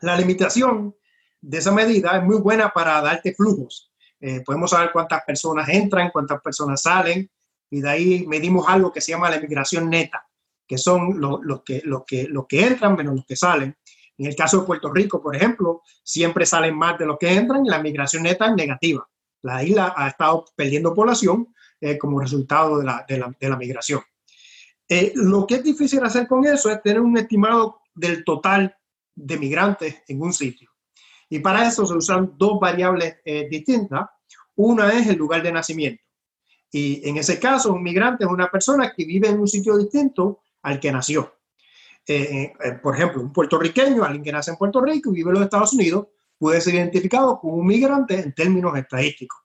La 0.00 0.16
limitación 0.16 0.94
de 1.40 1.58
esa 1.58 1.72
medida 1.72 2.16
es 2.16 2.24
muy 2.24 2.38
buena 2.38 2.70
para 2.70 3.00
darte 3.00 3.34
flujos. 3.34 3.92
Eh, 4.20 4.42
podemos 4.44 4.70
saber 4.70 4.90
cuántas 4.92 5.22
personas 5.24 5.68
entran, 5.68 6.10
cuántas 6.10 6.40
personas 6.40 6.82
salen, 6.82 7.30
y 7.70 7.80
de 7.80 7.88
ahí 7.88 8.26
medimos 8.26 8.66
algo 8.68 8.92
que 8.92 9.00
se 9.00 9.12
llama 9.12 9.30
la 9.30 9.36
emigración 9.36 9.90
neta, 9.90 10.26
que 10.66 10.78
son 10.78 11.20
los, 11.20 11.62
que, 11.62 11.82
que, 12.06 12.28
que 12.48 12.66
entran 12.66 12.96
menos 12.96 13.16
los 13.16 13.26
que 13.26 13.36
salen. 13.36 13.76
En 14.18 14.26
el 14.26 14.36
caso 14.36 14.60
de 14.60 14.66
Puerto 14.66 14.92
Rico, 14.92 15.22
por 15.22 15.36
ejemplo, 15.36 15.82
siempre 16.02 16.46
salen 16.46 16.76
más 16.76 16.98
de 16.98 17.06
lo 17.06 17.18
que 17.18 17.32
entran 17.32 17.64
y 17.64 17.68
la 17.68 17.82
migración 17.82 18.22
neta 18.22 18.46
es 18.46 18.54
negativa. 18.54 19.06
La 19.42 19.62
isla 19.62 19.94
ha 19.96 20.08
estado 20.08 20.44
perdiendo 20.56 20.94
población 20.94 21.54
eh, 21.80 21.98
como 21.98 22.20
resultado 22.20 22.78
de 22.78 22.84
la, 22.84 23.04
de 23.06 23.18
la, 23.18 23.36
de 23.38 23.48
la 23.48 23.56
migración. 23.56 24.00
Eh, 24.88 25.12
lo 25.16 25.46
que 25.46 25.56
es 25.56 25.64
difícil 25.64 26.02
hacer 26.04 26.26
con 26.26 26.46
eso 26.46 26.70
es 26.70 26.82
tener 26.82 27.00
un 27.00 27.16
estimado 27.18 27.80
del 27.94 28.24
total 28.24 28.76
de 29.14 29.38
migrantes 29.38 30.02
en 30.08 30.22
un 30.22 30.32
sitio. 30.32 30.70
Y 31.28 31.40
para 31.40 31.66
eso 31.66 31.84
se 31.86 31.94
usan 31.94 32.34
dos 32.36 32.58
variables 32.60 33.16
eh, 33.24 33.48
distintas. 33.50 34.08
Una 34.54 34.90
es 34.90 35.06
el 35.08 35.16
lugar 35.16 35.42
de 35.42 35.52
nacimiento. 35.52 36.02
Y 36.70 37.08
en 37.08 37.16
ese 37.16 37.38
caso, 37.38 37.72
un 37.72 37.82
migrante 37.82 38.24
es 38.24 38.30
una 38.30 38.50
persona 38.50 38.92
que 38.94 39.04
vive 39.04 39.28
en 39.28 39.40
un 39.40 39.48
sitio 39.48 39.76
distinto 39.76 40.40
al 40.62 40.78
que 40.78 40.92
nació. 40.92 41.35
Eh, 42.06 42.52
eh, 42.64 42.72
por 42.82 42.94
ejemplo, 42.94 43.20
un 43.20 43.32
puertorriqueño, 43.32 44.04
alguien 44.04 44.22
que 44.22 44.32
nace 44.32 44.50
en 44.50 44.56
Puerto 44.56 44.80
Rico 44.80 45.10
y 45.10 45.14
vive 45.14 45.30
en 45.30 45.34
los 45.34 45.44
Estados 45.44 45.72
Unidos, 45.72 46.06
puede 46.38 46.60
ser 46.60 46.74
identificado 46.74 47.40
como 47.40 47.54
un 47.54 47.66
migrante 47.66 48.20
en 48.20 48.32
términos 48.32 48.76
estadísticos. 48.76 49.40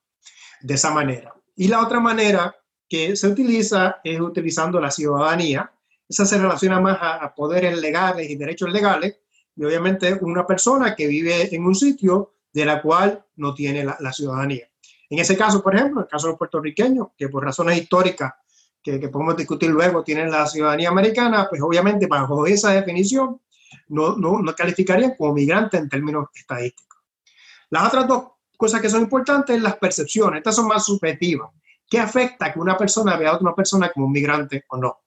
De 0.62 0.76
esa 0.76 0.92
manera. 0.92 1.34
Y 1.56 1.68
la 1.68 1.82
otra 1.82 2.00
manera 2.00 2.56
que 2.88 3.16
se 3.16 3.28
utiliza 3.28 4.00
es 4.04 4.20
utilizando 4.20 4.80
la 4.80 4.92
ciudadanía. 4.92 5.72
Esa 6.08 6.26
se 6.26 6.38
relaciona 6.38 6.80
más 6.80 7.00
a 7.02 7.34
poderes 7.34 7.80
legales 7.80 8.30
y 8.30 8.36
derechos 8.36 8.72
legales 8.72 9.22
y 9.56 9.64
obviamente 9.64 10.18
una 10.22 10.46
persona 10.46 10.96
que 10.96 11.08
vive 11.08 11.54
en 11.54 11.66
un 11.66 11.76
sitio 11.76 12.36
de 12.54 12.66
la 12.66 12.82
cual 12.82 13.24
no 13.36 13.54
tiene 13.54 13.84
la, 13.84 14.14
ciudadanía. 14.14 14.70
En 15.10 15.20
ese 15.20 15.38
caso, 15.38 15.62
por 15.62 15.76
ejemplo, 15.76 16.02
el 16.02 16.08
caso 16.08 16.28
de 16.28 16.34
los 16.34 16.38
puertorriqueños, 16.38 17.08
que 17.18 17.30
por 17.30 17.44
razones 17.44 17.78
históricas 17.78 18.34
que, 18.82 19.00
que, 19.00 19.10
podemos 19.10 19.38
discutir 19.38 19.70
luego 19.70 20.04
tienen 20.04 20.32
la 20.32 20.46
ciudadanía 20.48 20.90
americana, 20.90 21.48
pues 21.50 21.62
obviamente 21.62 22.08
bajo 22.08 22.46
esa 22.46 22.72
definición 22.72 23.40
no, 23.90 24.16
no, 24.18 24.40
no 24.42 24.56
calificarían 24.56 25.16
como 25.16 25.34
migrantes 25.34 25.80
en 25.80 25.90
términos 25.90 26.28
estadísticos. 26.34 27.00
Las 27.70 27.88
otras 27.88 28.08
dos 28.08 28.24
cosas 28.58 28.82
que 28.82 28.90
son 28.90 29.02
importantes 29.02 29.56
es 29.56 29.62
las 29.62 29.78
percepciones. 29.78 30.38
Estas 30.38 30.56
son 30.56 30.68
más 30.68 30.86
subjetivas. 30.86 31.50
¿Qué 31.90 32.00
afecta 32.00 32.54
que 32.54 32.60
una 32.60 32.78
persona 32.78 33.18
vea 33.18 33.32
a 33.32 33.36
otra 33.36 33.56
persona 33.56 33.90
como 33.90 34.06
un 34.06 34.12
migrante 34.12 34.66
o 34.70 34.78
no? 34.78 35.02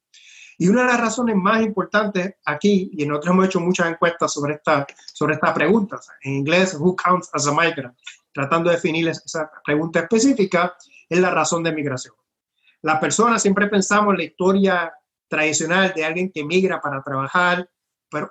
Y 0.58 0.68
una 0.68 0.82
de 0.82 0.88
las 0.88 1.00
razones 1.00 1.36
más 1.36 1.62
importantes 1.62 2.34
aquí, 2.44 2.90
y 2.92 3.06
nosotros 3.06 3.32
hemos 3.32 3.46
hecho 3.46 3.60
muchas 3.60 3.88
encuestas 3.88 4.32
sobre 4.32 4.54
esta, 4.54 4.86
sobre 5.12 5.34
esta 5.34 5.52
pregunta, 5.52 5.98
en 6.22 6.34
inglés, 6.34 6.76
Who 6.78 6.94
counts 6.94 7.30
as 7.32 7.46
a 7.46 7.52
migrant? 7.52 7.96
Tratando 8.32 8.70
de 8.70 8.76
definir 8.76 9.08
esa 9.08 9.50
pregunta 9.64 10.00
específica, 10.00 10.76
es 11.08 11.18
la 11.18 11.30
razón 11.30 11.62
de 11.62 11.72
migración. 11.72 12.14
Las 12.84 12.98
personas 12.98 13.40
siempre 13.40 13.66
pensamos 13.68 14.12
en 14.12 14.18
la 14.18 14.24
historia 14.24 14.92
tradicional 15.26 15.94
de 15.96 16.04
alguien 16.04 16.30
que 16.30 16.44
migra 16.44 16.82
para 16.82 17.02
trabajar 17.02 17.66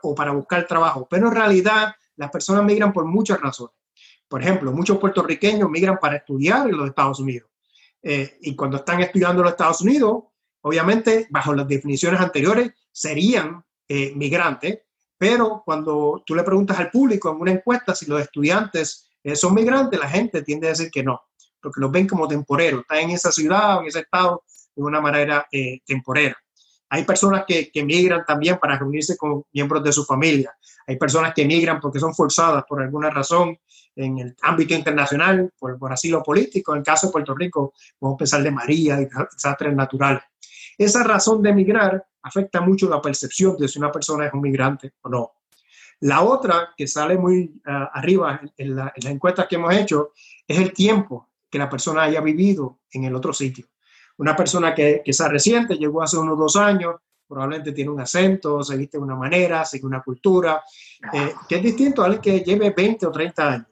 o 0.04 0.14
para 0.14 0.32
buscar 0.32 0.68
trabajo, 0.68 1.08
pero 1.10 1.28
en 1.28 1.34
realidad 1.34 1.96
las 2.18 2.30
personas 2.30 2.64
migran 2.64 2.94
por 2.94 3.04
muchas 3.06 3.42
razones. 3.42 3.76
Por 4.28 4.44
ejemplo, 4.44 4.72
muchos 4.72 5.00
puertorriqueños 5.00 5.68
migran 5.72 5.98
para 5.98 6.18
estudiar 6.18 6.70
en 6.70 6.78
los 6.78 6.88
Estados 6.88 7.20
Unidos. 7.20 7.50
Eh, 8.04 8.38
y 8.42 8.56
cuando 8.56 8.78
están 8.78 9.02
estudiando 9.02 9.42
en 9.42 9.46
los 9.46 9.54
Estados 9.54 9.82
Unidos, 9.82 10.26
obviamente, 10.62 11.26
bajo 11.32 11.56
las 11.56 11.68
definiciones 11.68 12.22
anteriores, 12.22 12.74
serían 12.92 13.66
eh, 13.88 14.14
migrantes, 14.16 14.82
pero 15.18 15.64
cuando 15.66 16.22
tú 16.24 16.36
le 16.36 16.44
preguntas 16.44 16.78
al 16.78 16.92
público 16.92 17.32
en 17.32 17.42
una 17.42 17.52
encuesta 17.54 17.96
si 17.96 18.06
los 18.06 18.22
estudiantes 18.22 19.10
eh, 19.24 19.36
son 19.36 19.56
migrantes, 19.56 20.00
la 20.00 20.10
gente 20.10 20.44
tiende 20.44 20.68
a 20.68 20.72
decir 20.72 20.92
que 20.92 21.02
no, 21.02 21.24
porque 21.64 21.80
los 21.82 21.92
ven 21.92 22.08
como 22.08 22.28
temporeros, 22.28 22.82
están 22.82 23.00
en 23.00 23.10
esa 23.12 23.32
ciudad 23.32 23.78
o 23.78 23.82
en 23.82 23.88
ese 23.88 24.00
estado 24.00 24.44
de 24.76 24.84
una 24.84 25.00
manera 25.00 25.48
eh, 25.52 25.80
temporera. 25.86 26.38
Hay 26.90 27.06
personas 27.06 27.46
que, 27.48 27.72
que 27.72 27.84
migran 27.84 28.24
también 28.26 28.60
para 28.60 28.78
reunirse 28.78 29.18
con 29.18 29.44
miembros 29.52 29.84
de 29.84 29.92
su 29.92 30.06
familia. 30.06 30.54
Hay 30.86 30.98
personas 30.98 31.34
que 31.34 31.46
migran 31.46 31.80
porque 31.80 32.00
son 32.00 32.14
forzadas 32.14 32.66
por 32.68 32.82
alguna 32.82 33.10
razón 33.10 33.58
en 33.96 34.20
el 34.20 34.36
ámbito 34.42 34.74
internacional, 34.74 35.52
por, 35.58 35.80
por 35.80 35.92
asilo 35.92 36.22
político. 36.22 36.74
En 36.74 36.80
el 36.80 36.84
caso 36.84 37.08
de 37.08 37.14
Puerto 37.14 37.34
Rico, 37.34 37.74
podemos 37.98 38.20
pensar 38.20 38.44
de 38.44 38.52
María 38.52 39.02
y 39.02 39.06
desastres 39.06 39.74
naturales. 39.74 40.24
Esa 40.78 41.04
razón 41.04 41.42
de 41.42 41.52
emigrar 41.52 42.06
afecta 42.22 42.62
mucho 42.62 42.90
la 42.90 43.02
percepción 43.02 43.58
de 43.58 43.68
si 43.68 43.80
una 43.80 43.92
persona 43.92 44.28
es 44.28 44.34
un 44.34 44.42
migrante 44.42 44.94
o 45.02 45.10
no. 45.10 45.32
La 46.02 46.22
otra, 46.22 46.74
que 46.76 46.88
sale 46.88 47.18
muy 47.18 47.62
ah, 47.66 47.92
arriba 47.94 48.42
en, 48.58 48.76
las 48.76 48.92
encuestas 49.06 49.48
que 49.48 49.56
hemos 49.56 49.74
hecho, 49.74 50.12
es 50.48 50.58
el 50.58 50.74
tiempo 50.74 51.30
que 51.54 51.60
la 51.60 51.70
persona 51.70 52.02
haya 52.02 52.20
vivido 52.20 52.80
en 52.92 53.04
el 53.04 53.14
otro 53.14 53.32
sitio. 53.32 53.68
Una 54.18 54.36
persona 54.36 54.74
que, 54.74 55.04
sea 55.12 55.28
reciente, 55.28 55.76
llegó 55.76 56.02
hace 56.02 56.18
unos 56.18 56.36
dos 56.36 56.56
años, 56.56 56.96
probablemente 57.28 57.74
tiene 57.74 57.92
un 57.92 58.02
acento, 58.02 58.64
se 58.64 58.76
viste 58.76 58.98
de 58.98 59.04
una 59.04 59.16
manera, 59.16 59.64
sigue 59.64 59.86
una 59.86 60.02
cultura, 60.02 60.64
eh, 61.14 61.36
que 61.48 61.58
es 61.58 61.62
distinto 61.62 62.02
a 62.02 62.06
alguien 62.06 62.22
que 62.24 62.40
lleve 62.40 62.72
20 62.72 63.06
o 63.06 63.12
30 63.12 63.52
años. 63.52 63.68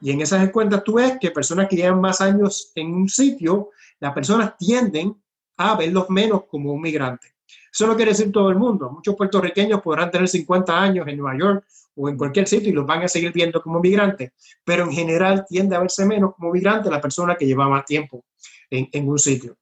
Y 0.00 0.10
en 0.10 0.22
esas 0.22 0.42
encuestas 0.42 0.82
tú 0.82 0.94
ves 0.94 1.18
que 1.20 1.30
personas 1.30 1.68
que 1.68 1.76
llevan 1.76 2.00
más 2.00 2.22
años 2.22 2.72
en 2.74 2.94
un 2.94 3.10
sitio, 3.10 3.72
las 4.00 4.14
personas 4.14 4.56
tienden 4.56 5.14
a 5.58 5.76
verlos 5.76 6.08
menos 6.08 6.44
como 6.50 6.72
un 6.72 6.80
migrante. 6.80 7.34
Eso 7.70 7.86
no 7.86 7.94
quiere 7.94 8.12
decir 8.12 8.32
todo 8.32 8.48
el 8.48 8.56
mundo. 8.56 8.88
Muchos 8.88 9.14
puertorriqueños 9.14 9.82
podrán 9.82 10.10
tener 10.10 10.28
50 10.28 10.80
años 10.80 11.06
en 11.06 11.18
Nueva 11.18 11.38
York 11.38 11.66
o 11.98 12.08
en 12.08 12.16
cualquier 12.16 12.46
sitio 12.46 12.70
y 12.70 12.72
los 12.72 12.86
van 12.86 13.02
a 13.02 13.08
seguir 13.08 13.32
viendo 13.32 13.60
como 13.60 13.80
migrantes, 13.80 14.32
pero 14.64 14.84
en 14.84 14.92
general 14.92 15.44
tiende 15.48 15.74
a 15.76 15.80
verse 15.80 16.06
menos 16.06 16.34
como 16.34 16.52
migrante 16.52 16.90
la 16.90 17.00
persona 17.00 17.36
que 17.36 17.46
lleva 17.46 17.68
más 17.68 17.84
tiempo 17.84 18.24
en, 18.70 19.08
un 19.08 19.18
sitio. 19.18 19.56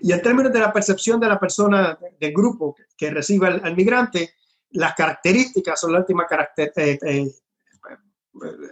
Y 0.00 0.12
en 0.12 0.22
términos 0.22 0.52
de 0.52 0.60
la 0.60 0.72
percepción 0.72 1.20
de 1.20 1.28
la 1.28 1.38
persona 1.38 1.98
del 2.18 2.32
grupo 2.32 2.76
que 2.96 3.10
recibe 3.10 3.46
al, 3.46 3.76
migrante, 3.76 4.34
las 4.70 4.94
características 4.94 5.78
son 5.78 5.92
la 5.92 6.00
última 6.00 6.26
eh, 6.56 6.98
eh, 7.02 7.30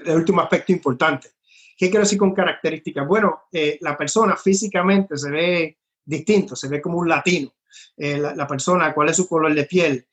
el 0.07 0.17
último 0.17 0.41
aspecto 0.41 0.73
importante. 0.73 1.31
¿Qué 1.77 1.91
quiero 1.91 2.05
decir 2.05 2.19
con 2.19 2.33
características? 2.33 3.07
Bueno, 3.07 3.43
eh, 3.53 3.77
la 3.83 3.97
persona 3.97 4.35
físicamente 4.37 5.17
se 5.19 5.31
ve 5.31 5.79
distinto, 6.05 6.57
se 6.57 6.69
ve 6.69 6.81
como 6.81 6.99
un 6.99 7.09
latino. 7.09 7.53
Eh, 7.97 8.19
la, 8.19 8.47
persona, 8.47 8.95
cuál 8.95 9.11
es 9.11 9.17
su 9.17 9.29
color 9.29 9.55
de 9.55 9.65
piel, 9.65 10.07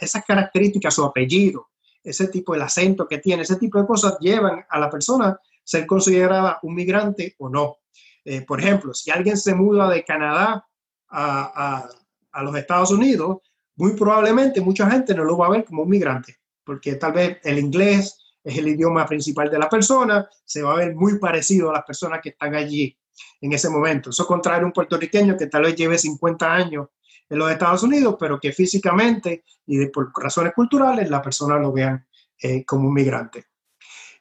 esas 0.00 0.24
características, 0.24 0.94
su 0.94 1.04
apellido, 1.04 1.68
ese 2.02 2.28
tipo, 2.28 2.54
de 2.54 2.62
acento 2.62 3.08
que 3.08 3.18
tiene, 3.18 3.42
ese 3.42 3.56
tipo 3.56 3.80
de 3.80 3.86
cosas 3.86 4.18
llevan 4.20 4.64
a 4.68 4.78
la 4.78 4.90
persona 4.90 5.28
a 5.28 5.40
ser 5.62 5.86
considerada 5.86 6.58
un 6.62 6.74
migrante 6.74 7.34
o 7.38 7.48
no. 7.48 7.78
Eh, 8.24 8.42
por 8.42 8.60
ejemplo, 8.60 8.92
si 8.94 9.10
alguien 9.10 9.36
se 9.36 9.54
muda 9.54 9.88
de 9.88 10.04
Canadá 10.04 10.66
a, 11.08 11.88
a, 12.32 12.42
los 12.42 12.56
Estados 12.56 12.90
Unidos, 12.90 13.38
muy 13.76 13.94
probablemente 13.94 14.60
mucha 14.60 14.90
gente 14.90 15.14
no 15.14 15.24
lo 15.24 15.36
va 15.36 15.46
a 15.46 15.50
ver 15.50 15.64
como 15.64 15.82
un 15.82 15.88
migrante, 15.88 16.36
porque 16.64 16.96
tal 16.96 17.12
vez 17.12 17.38
el 17.44 17.58
inglés 17.58 18.18
es 18.42 18.58
el 18.58 18.68
idioma 18.68 19.06
principal 19.06 19.50
de 19.50 19.58
la 19.58 19.68
persona, 19.68 20.28
se 20.44 20.62
va 20.62 20.74
a 20.74 20.76
ver 20.76 20.94
muy 20.94 21.18
parecido 21.18 21.70
a 21.70 21.74
las 21.74 21.84
personas 21.84 22.20
que 22.22 22.30
están 22.30 22.54
allí 22.54 22.96
en 23.40 23.52
ese 23.52 23.70
momento. 23.70 24.10
Eso 24.10 24.26
contrario 24.26 24.64
a 24.64 24.66
un 24.66 24.72
puertorriqueño 24.72 25.36
que 25.36 25.46
tal 25.46 25.62
vez 25.62 25.76
lleve 25.76 25.96
50 25.96 26.52
años 26.52 26.88
en 27.28 27.38
los 27.38 27.50
Estados 27.50 27.82
Unidos, 27.82 28.16
pero 28.18 28.38
que 28.38 28.52
físicamente 28.52 29.44
y 29.66 29.86
por 29.86 30.12
razones 30.14 30.52
culturales 30.54 31.08
la 31.08 31.22
persona 31.22 31.58
lo 31.58 31.72
vean 31.72 32.06
eh, 32.40 32.64
como 32.64 32.88
un 32.88 32.94
migrante. 32.94 33.46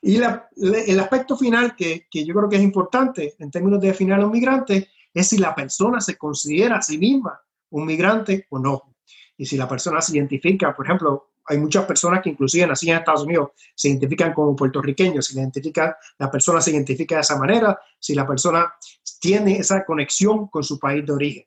Y 0.02 0.18
el 0.18 1.00
aspecto 1.00 1.38
final 1.38 1.76
que, 1.76 2.08
que, 2.12 2.26
yo 2.26 2.34
creo 2.34 2.50
que 2.50 2.58
es 2.58 2.62
importante 2.62 3.36
en 3.40 3.50
términos 3.50 3.80
de 3.80 3.88
definir 3.88 4.16
a 4.16 4.18
los 4.18 4.32
migrantes 4.32 4.88
es 5.14 5.28
si 5.28 5.38
la 5.38 5.56
persona 5.56 6.02
se 6.02 6.18
considera 6.18 6.78
a 6.78 6.82
sí 6.82 6.98
misma 6.98 7.40
un 7.70 7.86
migrante 7.86 8.48
o 8.50 8.60
no. 8.60 8.96
Y 9.38 9.46
si 9.46 9.56
la 9.58 9.68
persona 9.68 10.02
se 10.02 10.18
identifica, 10.18 10.76
por 10.76 10.86
ejemplo, 10.86 11.34
hay 11.46 11.58
muchas 11.58 11.86
personas 11.86 12.22
que 12.22 12.30
inclusive 12.30 12.68
nací 12.68 12.90
en 12.90 12.98
Estados 12.98 13.24
Unidos 13.24 13.52
se 13.76 13.90
identifican 13.90 14.34
como 14.34 14.56
puertorriqueños, 14.56 15.26
si 15.26 15.36
la, 15.36 15.42
identifica, 15.42 15.98
la 16.18 16.32
persona 16.32 16.62
se 16.62 16.72
identifica 16.72 17.16
de 17.16 17.22
esa 17.22 17.38
manera, 17.38 17.80
si 18.00 18.16
la 18.16 18.26
persona 18.26 18.74
tiene 19.20 19.58
esa 19.58 19.84
conexión 19.86 20.48
con 20.48 20.64
su 20.64 20.80
país 20.80 21.06
de 21.06 21.14
origen. 21.14 21.44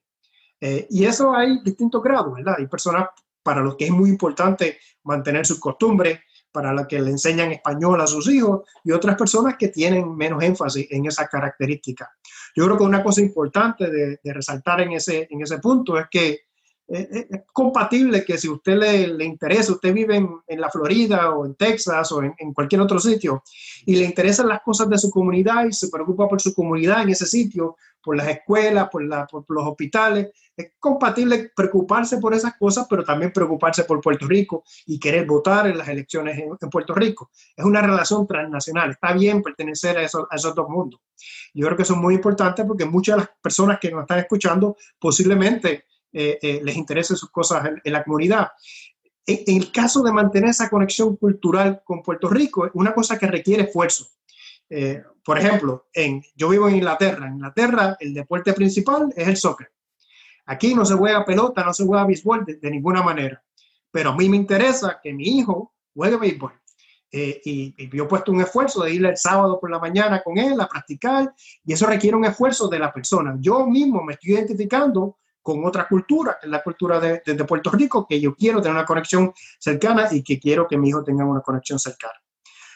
Eh, 0.61 0.87
y 0.91 1.05
eso 1.05 1.35
hay 1.35 1.61
distintos 1.63 2.03
grados, 2.03 2.35
¿verdad? 2.35 2.57
Hay 2.59 2.67
personas 2.67 3.09
para 3.43 3.61
los 3.61 3.77
que 3.77 3.87
es 3.87 3.91
muy 3.91 4.11
importante 4.11 4.79
mantener 5.05 5.47
sus 5.47 5.61
costumbres, 5.61 6.21
para 6.51 6.73
las 6.73 6.87
que 6.87 7.01
le 7.01 7.11
enseñan 7.11 7.53
español 7.53 8.01
a 8.01 8.07
sus 8.07 8.29
hijos, 8.29 8.67
y 8.83 8.91
otras 8.91 9.17
personas 9.17 9.57
que 9.59 9.69
tienen 9.69 10.17
menos 10.17 10.43
énfasis 10.43 10.87
en 10.91 11.07
esas 11.07 11.29
características. 11.29 12.09
Yo 12.55 12.65
creo 12.65 12.79
que 12.79 12.85
una 12.85 13.03
cosa 13.03 13.21
importante 13.21 13.91
de, 13.91 14.19
de 14.23 14.33
resaltar 14.33 14.81
en 14.81 14.93
ese, 14.93 15.29
en 15.31 15.43
ese 15.43 15.59
punto 15.59 15.99
es 15.99 16.07
que 16.11 16.46
es, 16.89 17.27
compatible 17.53 18.25
que 18.25 18.39
si 18.39 18.49
usted 18.49 18.77
le, 18.77 19.25
interesa, 19.25 19.73
usted 19.73 19.93
vive 19.93 20.17
en, 20.17 20.61
la 20.61 20.71
Florida 20.71 21.31
o 21.31 21.45
en 21.45 21.55
Texas 21.55 22.13
o 22.13 22.23
en, 22.23 22.55
cualquier 22.55 22.81
otro 22.81 22.99
sitio 22.99 23.43
y 23.85 23.97
le 23.97 24.05
interesan 24.05 24.49
las 24.49 24.63
cosas 24.63 24.89
de 24.89 24.99
su 24.99 25.11
comunidad 25.11 25.67
y 25.67 25.73
se 25.73 25.89
preocupa 25.89 26.29
por 26.29 26.41
su 26.41 26.55
comunidad 26.55 27.03
en 27.03 27.11
ese 27.11 27.27
sitio, 27.27 27.77
por 28.03 28.17
las 28.17 28.29
escuelas, 28.29 28.89
por, 28.91 29.03
los 29.03 29.67
hospitales, 29.67 30.31
es 30.57 30.73
compatible 30.79 31.51
preocuparse 31.55 32.19
por 32.19 32.33
esas 32.33 32.57
cosas, 32.57 32.87
pero 32.89 33.05
también 33.05 33.33
preocuparse 33.33 33.85
por 33.85 34.01
Puerto 34.01 34.27
Rico 34.27 34.63
y 34.87 34.99
querer 34.99 35.27
votar 35.27 35.67
en 35.67 35.77
las 35.77 35.89
elecciones 35.89 36.39
en, 36.39 36.51
en 36.61 36.71
Puerto 36.71 36.95
Rico. 36.95 37.31
Es 37.57 37.65
una 37.65 37.83
relación 37.83 38.27
transnacional, 38.27 38.93
está 38.93 39.13
bien 39.13 39.43
pertenecer 39.43 39.99
a, 39.99 40.03
eso, 40.03 40.29
a 40.31 40.37
esos 40.37 40.55
dos 40.55 40.69
mundos. 40.69 41.01
Yo 41.53 41.67
creo 41.67 41.77
que 41.77 41.83
eso 41.83 41.95
es 41.95 42.01
muy 42.01 42.15
importante 42.15 42.65
porque 42.65 42.85
muchas 42.85 43.17
de 43.17 43.21
las 43.23 43.31
personas 43.43 43.79
que 43.81 43.91
nos 43.91 44.03
están 44.03 44.21
escuchando 44.21 44.77
posiblemente 44.99 45.85
eh, 46.19 46.39
eh, 46.41 46.61
les 46.65 46.75
interesen 46.75 47.15
sus 47.15 47.31
cosas 47.31 47.69
en, 47.85 47.93
la 47.93 48.03
comunidad. 48.03 48.49
en, 49.27 49.61
el 49.61 49.71
caso 49.71 50.03
de 50.03 50.13
mantener 50.13 50.49
esa 50.49 50.71
conexión 50.71 51.15
cultural 51.17 51.83
con 51.85 52.03
Puerto 52.03 52.31
Rico, 52.31 52.65
es 52.65 52.73
una 52.73 52.95
cosa 52.95 53.19
que 53.19 53.27
requiere 53.27 53.65
esfuerzo. 53.65 54.07
Eh, 54.71 55.03
por 55.23 55.39
ejemplo, 55.39 55.89
yo 56.35 56.49
vivo 56.49 56.71
en 56.71 56.77
Inglaterra. 56.77 57.27
En 57.27 57.35
Inglaterra 57.35 57.99
el 58.01 58.15
deporte 58.15 58.55
principal 58.55 59.13
es 59.15 59.29
el 59.29 59.37
soccer. 59.37 59.71
Aquí 60.47 60.75
no 60.75 60.87
se 60.87 60.95
juega 60.95 61.23
pelota, 61.23 61.63
no 61.63 61.75
se 61.75 61.85
juega 61.85 62.07
béisbol 62.07 62.47
de, 62.47 62.71
ninguna 62.71 63.03
manera. 63.03 63.45
Pero 63.91 64.11
a 64.11 64.17
mí 64.17 64.27
me 64.31 64.39
interesa 64.39 64.99
que 65.03 65.13
mi 65.13 65.25
hijo 65.25 65.75
juegue 65.95 66.17
béisbol. 66.17 66.53
Eh, 67.13 67.43
y, 67.45 67.75
y, 67.77 67.95
yo 67.95 68.05
he 68.05 68.09
puesto 68.09 68.33
un 68.33 68.41
esfuerzo 68.41 68.85
de 68.85 68.95
ir 68.95 69.05
el 69.05 69.19
sábado 69.19 69.61
por 69.61 69.71
la 69.71 69.79
mañana 69.79 70.23
con 70.23 70.39
él 70.39 70.59
a 70.63 70.67
practicar 70.67 71.35
y 71.63 71.75
eso 71.75 71.87
requiere 71.87 72.17
un 72.17 72.25
esfuerzo 72.25 72.69
de 72.69 72.79
la 72.79 72.91
persona. 72.91 73.37
Yo 73.39 73.67
mismo 73.67 74.03
me 74.03 74.15
estoy 74.15 74.33
identificando 74.33 75.19
con 75.47 75.65
otra 75.65 75.87
cultura, 75.87 76.39
que 76.41 76.49
es 76.49 76.51
la 76.51 76.61
cultura 76.61 76.99
de, 76.99 77.45
Puerto 77.45 77.71
Rico, 77.71 78.05
que 78.05 78.21
yo 78.21 78.35
quiero 78.35 78.61
tener 78.61 78.75
una 78.75 78.85
conexión 78.85 79.33
cercana 79.61 80.09
y 80.11 80.25
que 80.25 80.41
quiero 80.41 80.67
que 80.67 80.77
mi 80.77 80.89
hijo 80.89 81.05
tenga 81.05 81.25
una 81.25 81.41
conexión 81.41 81.79
cercana. 81.79 82.15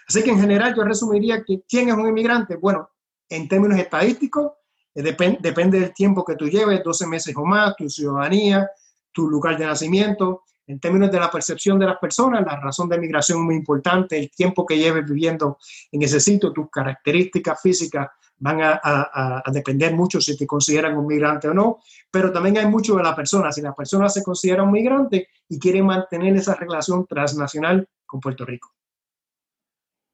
Así 0.06 0.22
que 0.22 0.30
en 0.30 0.38
general 0.38 0.72
yo 0.76 0.84
resumiría 0.84 1.42
que 1.42 1.62
quién 1.68 1.88
es 1.88 1.96
un 1.96 2.06
inmigrante. 2.06 2.54
Bueno, 2.54 2.88
en 3.28 3.48
términos 3.48 3.76
estadísticos, 3.76 4.52
eh, 4.94 5.02
depende 5.02 5.80
del 5.80 5.92
tiempo 5.92 6.24
que 6.24 6.36
tú 6.36 6.48
lleves, 6.48 6.80
12 6.84 7.08
meses 7.08 7.34
o 7.36 7.44
más, 7.44 7.74
tu 7.74 7.90
ciudadanía, 7.90 8.70
tu 9.10 9.28
lugar 9.28 9.58
de 9.58 9.66
nacimiento. 9.66 10.44
En 10.70 10.78
términos 10.78 11.10
de 11.10 11.18
la 11.18 11.30
percepción 11.30 11.80
de 11.80 11.86
las 11.86 11.98
personas, 11.98 12.44
la 12.46 12.54
razón 12.60 12.88
de 12.88 12.98
migración 12.98 13.38
es 13.38 13.44
muy 13.44 13.56
importante, 13.56 14.16
el 14.16 14.30
tiempo 14.30 14.64
que 14.64 14.78
lleves 14.78 15.04
viviendo 15.04 15.58
en 15.90 16.02
ese 16.02 16.20
sitio, 16.20 16.52
tus 16.52 16.70
características 16.70 17.60
físicas 17.60 18.08
van 18.38 18.60
a, 18.62 19.42
depender 19.52 19.92
mucho 19.92 20.20
si 20.20 20.36
te 20.36 20.46
consideran 20.46 20.96
un 20.96 21.06
migrante 21.06 21.48
o 21.48 21.54
no, 21.54 21.80
pero 22.10 22.32
también 22.32 22.56
hay 22.56 22.66
mucho 22.66 22.94
de 22.94 23.02
la 23.02 23.16
persona. 23.16 23.52
Si 23.52 23.60
la 23.60 23.74
persona 23.74 24.08
se 24.08 24.22
considera 24.22 24.62
un 24.62 24.70
migrante 24.70 25.28
y 25.48 25.58
quiere 25.58 25.82
mantener 25.82 26.36
esa 26.36 26.54
relación 26.54 27.04
transnacional 27.04 27.86
con 28.06 28.20
Puerto 28.20 28.46
Rico. 28.46 28.72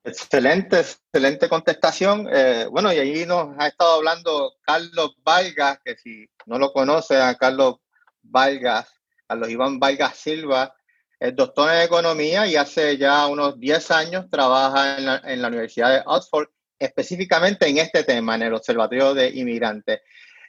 Excelente, 0.02 0.80
excelente 0.80 1.48
contestación. 1.48 2.28
Eh, 2.32 2.66
bueno, 2.70 2.92
y 2.92 2.98
ahí 2.98 3.26
nos 3.26 3.54
ha 3.58 3.68
estado 3.68 3.96
hablando 3.96 4.54
Carlos 4.62 5.16
Vargas, 5.22 5.80
que 5.84 5.96
si 5.96 6.26
no 6.46 6.58
lo 6.58 6.72
conoce 6.72 7.20
a 7.20 7.34
Carlos 7.34 7.76
Vargas, 8.22 8.95
Carlos 9.26 9.50
Iván 9.50 9.78
Vargas 9.78 10.16
Silva, 10.16 10.74
es 11.18 11.34
doctor 11.34 11.72
en 11.72 11.82
economía 11.82 12.46
y 12.46 12.56
hace 12.56 12.98
ya 12.98 13.26
unos 13.26 13.58
10 13.58 13.90
años 13.90 14.26
trabaja 14.30 15.22
en 15.24 15.42
la, 15.42 15.48
Universidad 15.48 15.92
de 15.92 16.02
Oxford 16.04 16.48
específicamente 16.78 17.66
en 17.66 17.78
este 17.78 18.04
tema, 18.04 18.34
en 18.34 18.42
el 18.42 18.54
Observatorio 18.54 19.14
de 19.14 19.30
Inmigrantes. 19.30 20.00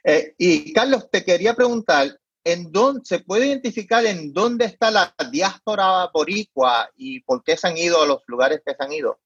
Eh, 0.04 0.34
y 0.36 0.72
Carlos, 0.74 1.08
te 1.10 1.24
quería 1.24 1.54
preguntar, 1.54 2.20
¿en 2.44 2.70
dónde 2.70 3.00
se 3.04 3.20
puede 3.20 3.46
identificar 3.46 4.04
en 4.04 4.32
dónde 4.34 4.66
está 4.66 4.90
la 4.90 5.14
diáspora 5.30 6.06
boricua 6.12 6.90
y 6.96 7.20
por 7.20 7.42
qué 7.42 7.56
se 7.56 7.66
han 7.66 7.78
ido 7.78 8.02
a 8.02 8.06
los 8.06 8.22
lugares 8.26 8.60
que 8.64 8.74
se 8.74 8.84
han 8.84 8.92
ido? 8.92 9.18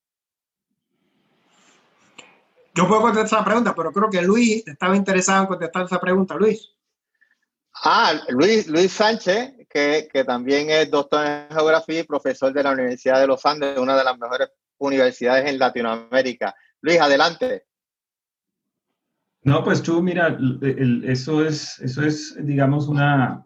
Yo 2.74 2.88
puedo 2.88 3.02
contestar 3.02 3.40
la 3.40 3.44
pregunta, 3.44 3.74
pero 3.74 3.92
creo 3.92 4.08
que 4.08 4.22
Luis 4.22 4.66
estaba 4.66 4.96
interesado 4.96 5.42
en 5.42 5.48
contestar 5.48 5.84
esa 5.84 6.00
pregunta. 6.00 6.36
Luis. 6.36 6.72
Ah, 7.74 8.20
Luis, 8.28 8.68
Luis 8.68 8.92
Sánchez, 8.92 9.54
que, 9.68 10.08
que 10.12 10.24
también 10.24 10.70
es 10.70 10.90
doctor 10.90 11.26
en 11.26 11.48
geografía 11.50 12.00
y 12.00 12.04
profesor 12.04 12.52
de 12.52 12.62
la 12.62 12.72
Universidad 12.72 13.20
de 13.20 13.26
los 13.26 13.44
Andes, 13.46 13.78
una 13.78 13.96
de 13.96 14.04
las 14.04 14.18
mejores 14.18 14.48
universidades 14.78 15.48
en 15.48 15.58
Latinoamérica. 15.58 16.54
Luis, 16.80 17.00
adelante. 17.00 17.64
No, 19.44 19.64
pues 19.64 19.82
tú, 19.82 20.02
mira, 20.02 20.36
eso, 21.04 21.44
es, 21.44 21.78
eso 21.80 22.04
es, 22.04 22.36
digamos, 22.40 22.86
una, 22.86 23.44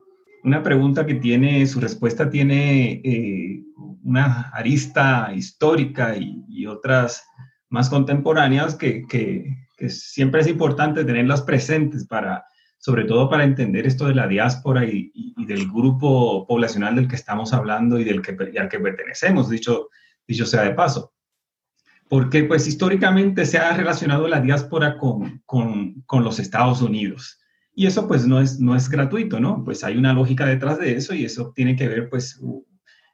pregunta 0.63 1.07
que 1.07 1.15
tiene, 1.15 1.67
su 1.67 1.81
respuesta 1.81 2.29
tiene 2.29 3.01
eh, 3.03 3.63
una 4.03 4.51
arista 4.53 5.33
histórica 5.35 6.15
y, 6.17 6.67
otras 6.67 7.25
más 7.71 7.89
contemporáneas 7.89 8.75
que, 8.75 9.05
siempre 9.89 10.41
es 10.41 10.49
importante 10.49 11.05
tenerlas 11.05 11.43
presentes 11.43 12.07
para, 12.07 12.45
sobre 12.87 13.03
todo 13.03 13.29
para 13.29 13.43
entender 13.43 13.85
esto 13.85 14.07
de 14.07 14.15
la 14.15 14.29
diáspora 14.29 14.85
y, 14.85 15.11
del 15.45 15.67
grupo 15.67 16.47
poblacional 16.47 16.95
del 16.95 17.09
que 17.09 17.17
estamos 17.17 17.53
hablando 17.53 17.99
y 17.99 18.05
del 18.05 18.23
que, 18.23 18.37
al 18.61 18.69
que 18.69 18.79
pertenecemos, 18.79 19.51
dicho, 19.51 19.89
dicho 20.25 20.47
sea 20.47 20.63
de 20.63 20.71
paso 20.71 21.13
porque 22.09 22.45
pues 22.45 22.69
históricamente 22.69 23.45
se 23.45 23.59
ha 23.59 23.77
relacionado 23.77 24.29
la 24.29 24.41
diáspora 24.41 24.99
con, 24.99 25.43
con, 25.47 26.23
los 26.23 26.39
Estados 26.39 26.81
Unidos. 26.81 27.41
Y 27.75 27.89
eso 27.89 28.07
pues 28.07 28.25
no 28.25 28.41
es, 28.41 28.61
no 28.61 28.77
es 28.77 28.89
gratuito, 28.89 29.41
¿no? 29.41 29.65
Pues 29.65 29.83
hay 29.83 29.97
una 29.97 30.13
lógica 30.13 30.47
detrás 30.47 30.79
de 30.79 30.95
eso 30.95 31.13
y 31.13 31.25
eso 31.25 31.53
tiene 31.57 31.75
que 31.75 31.89
ver 31.89 32.09
pues 32.09 32.41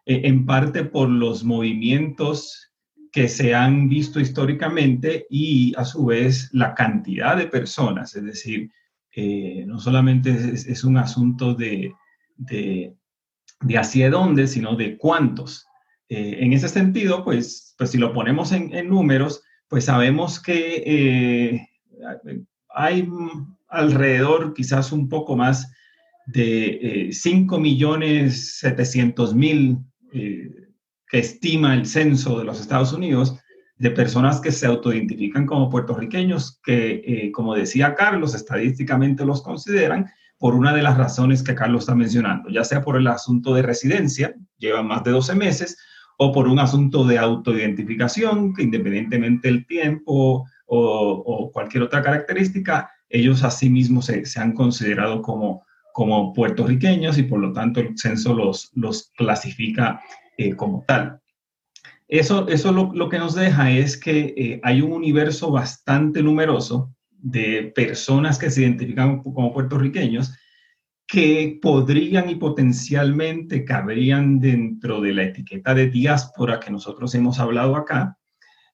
e, 0.04 0.28
en 0.28 0.44
parte 0.44 0.84
por 0.84 1.08
los 1.08 1.44
movimientos 1.44 2.74
que 3.10 3.26
se 3.26 3.54
han 3.54 3.88
visto 3.88 4.20
históricamente 4.20 5.26
y 5.30 5.72
a 5.78 5.86
su 5.86 6.04
vez 6.04 6.50
la 6.52 6.74
cantidad 6.74 7.38
de 7.38 7.46
personas, 7.46 8.14
es 8.14 8.24
decir, 8.24 8.70
eh, 9.14 9.64
no 9.66 9.78
solamente 9.78 10.30
es, 10.30 10.84
un 10.84 10.96
asunto 10.96 11.54
de, 11.54 11.92
de, 12.36 12.94
de 13.60 13.78
hacia 13.78 14.10
dónde, 14.10 14.46
sino 14.46 14.76
de 14.76 14.96
cuántos. 14.96 15.66
Eh, 16.14 16.44
en 16.44 16.52
ese 16.52 16.68
sentido, 16.68 17.24
pues, 17.24 17.74
pues 17.78 17.90
si 17.90 17.96
lo 17.96 18.12
ponemos 18.12 18.52
en, 18.52 18.70
números, 18.86 19.42
pues 19.68 19.86
sabemos 19.86 20.40
que 20.40 20.82
eh, 20.84 21.68
hay 22.68 23.08
alrededor 23.68 24.52
quizás 24.52 24.92
un 24.92 25.08
poco 25.08 25.36
más 25.36 25.72
de 26.26 27.08
5 27.10 27.56
eh, 27.56 27.60
millones 27.60 28.58
700 28.58 29.34
mil 29.34 29.78
que 30.12 31.18
estima 31.18 31.72
el 31.72 31.86
censo 31.86 32.38
de 32.38 32.44
los 32.44 32.60
Estados 32.60 32.92
Unidos 32.92 33.38
de 33.82 33.90
personas 33.90 34.40
que 34.40 34.52
se 34.52 34.64
autoidentifican 34.66 35.44
como 35.44 35.68
puertorriqueños, 35.68 36.60
que 36.64 37.32
como 37.34 37.56
decía 37.56 37.96
Carlos, 37.96 38.32
estadísticamente 38.32 39.24
los 39.24 39.42
consideran 39.42 40.08
por 40.38 40.54
una 40.54 40.72
de 40.72 40.82
las 40.82 40.96
razones 40.96 41.42
que 41.42 41.56
Carlos 41.56 41.82
está 41.82 41.96
mencionando, 41.96 42.48
ya 42.48 42.62
sea 42.62 42.80
por 42.80 42.96
el 42.96 43.08
asunto 43.08 43.52
de 43.54 43.62
residencia, 43.62 44.36
llevan 44.56 44.86
más 44.86 45.02
de 45.02 45.10
12 45.10 45.34
meses, 45.34 45.78
o 46.16 46.30
por 46.30 46.46
un 46.46 46.60
asunto 46.60 47.04
de 47.04 47.18
autoidentificación, 47.18 48.54
que 48.54 48.62
independientemente 48.62 49.48
del 49.48 49.66
tiempo 49.66 50.46
o, 50.66 51.50
cualquier 51.52 51.82
otra 51.82 52.02
característica, 52.02 52.88
ellos 53.08 53.42
asimismo 53.42 54.00
se, 54.00 54.24
se 54.26 54.40
han 54.40 54.52
considerado 54.52 55.22
como, 55.22 55.64
como 55.92 56.32
puertorriqueños 56.32 57.18
y 57.18 57.24
por 57.24 57.40
lo 57.40 57.52
tanto 57.52 57.80
el 57.80 57.98
censo 57.98 58.32
los, 58.32 58.70
los 58.74 59.10
clasifica 59.16 60.00
eh, 60.38 60.54
como 60.54 60.84
tal. 60.86 61.21
Eso, 62.12 62.46
eso 62.46 62.72
lo, 62.72 62.92
lo, 62.92 63.08
que 63.08 63.18
nos 63.18 63.34
deja 63.34 63.70
es 63.70 63.96
que 63.96 64.34
eh, 64.36 64.60
hay 64.62 64.82
un 64.82 64.92
universo 64.92 65.50
bastante 65.50 66.22
numeroso 66.22 66.94
de 67.08 67.72
personas 67.74 68.38
que 68.38 68.50
se 68.50 68.60
identifican 68.60 69.22
como 69.22 69.50
puertorriqueños 69.50 70.36
que 71.06 71.58
podrían 71.62 72.28
y 72.28 72.34
potencialmente 72.34 73.64
cabrían 73.64 74.40
dentro 74.40 75.00
de 75.00 75.14
la 75.14 75.22
etiqueta 75.22 75.74
de 75.74 75.88
diáspora 75.88 76.60
que 76.60 76.70
nosotros 76.70 77.14
hemos 77.14 77.38
hablado 77.38 77.76
acá, 77.76 78.18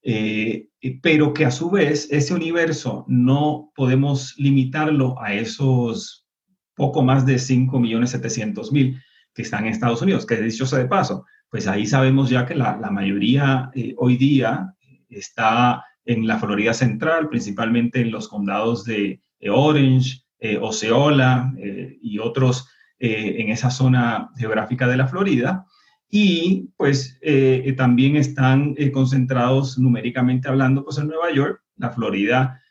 eh, 0.03 0.66
pero 1.01 1.33
que 1.33 1.44
a 1.44 1.53
su 1.53 1.70
vez 1.70 2.09
ese 2.11 2.35
universo 2.35 3.05
no 3.07 3.70
podemos 3.77 4.35
limitarlo 4.37 5.14
a 5.22 5.33
esos 5.35 6.27
poco 6.74 7.05
más 7.05 7.24
de 7.24 7.37
5.700.000 7.37 9.01
que 9.33 9.42
están 9.42 9.66
en 9.66 9.70
Estados 9.74 10.03
Unidos, 10.03 10.27
que 10.27 10.42
dicho 10.42 10.66
sea 10.66 10.81
de 10.81 10.87
paso, 10.87 11.24
pues 11.50 11.66
ahí 11.66 11.87
sabemos 11.87 12.30
ya 12.30 12.46
que 12.46 12.54
la, 12.54 12.76
mayoría 12.90 13.70
eh, 13.74 13.94
hoy 13.96 14.16
día 14.16 14.74
está 15.08 15.84
en 16.04 16.26
la 16.26 16.38
Florida 16.38 16.74
Central, 16.74 17.28
principalmente 17.28 18.00
en 18.00 18.11
los 18.11 18.28
condados 18.28 18.84
de 18.84 19.20
Orange, 19.50 20.22
eh, 20.40 20.56
Oceola 20.61 21.52
eh, 21.58 21.98
y 22.00 22.20
otros 22.20 22.68
eh, 23.00 23.37
en 23.38 23.48
esa 23.48 23.70
zona 23.70 24.30
geográfica 24.37 24.87
de 24.87 24.96
la 24.96 25.08
Florida. 25.08 25.66
Y 26.11 26.70
pues 26.78 27.20
también 27.76 28.16
están 28.16 28.74
concentrados 28.94 29.78
numéricamente 29.78 30.48
hablando 30.48 30.82
pues 30.82 30.96
en 30.96 31.08
Nueva 31.08 31.30
York. 31.30 31.62
La 31.76 31.90
Florida 31.90 32.62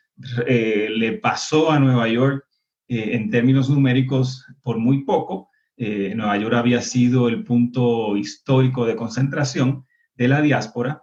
le 0.44 1.12
pasó 1.22 1.70
a 1.70 1.78
Nueva 1.78 2.08
York 2.08 2.44
en 2.88 3.30
términos 3.30 3.70
numéricos 3.70 4.44
por 4.60 4.78
muy 4.78 5.04
poco. 5.04 5.50
Nueva 5.78 6.36
York 6.36 6.54
había 6.54 6.82
sido 6.82 7.28
el 7.28 7.44
punto 7.44 8.16
histórico 8.16 8.84
de 8.84 8.96
concentración 8.96 9.84
de 10.16 10.28
la 10.28 10.42
diáspora 10.42 11.02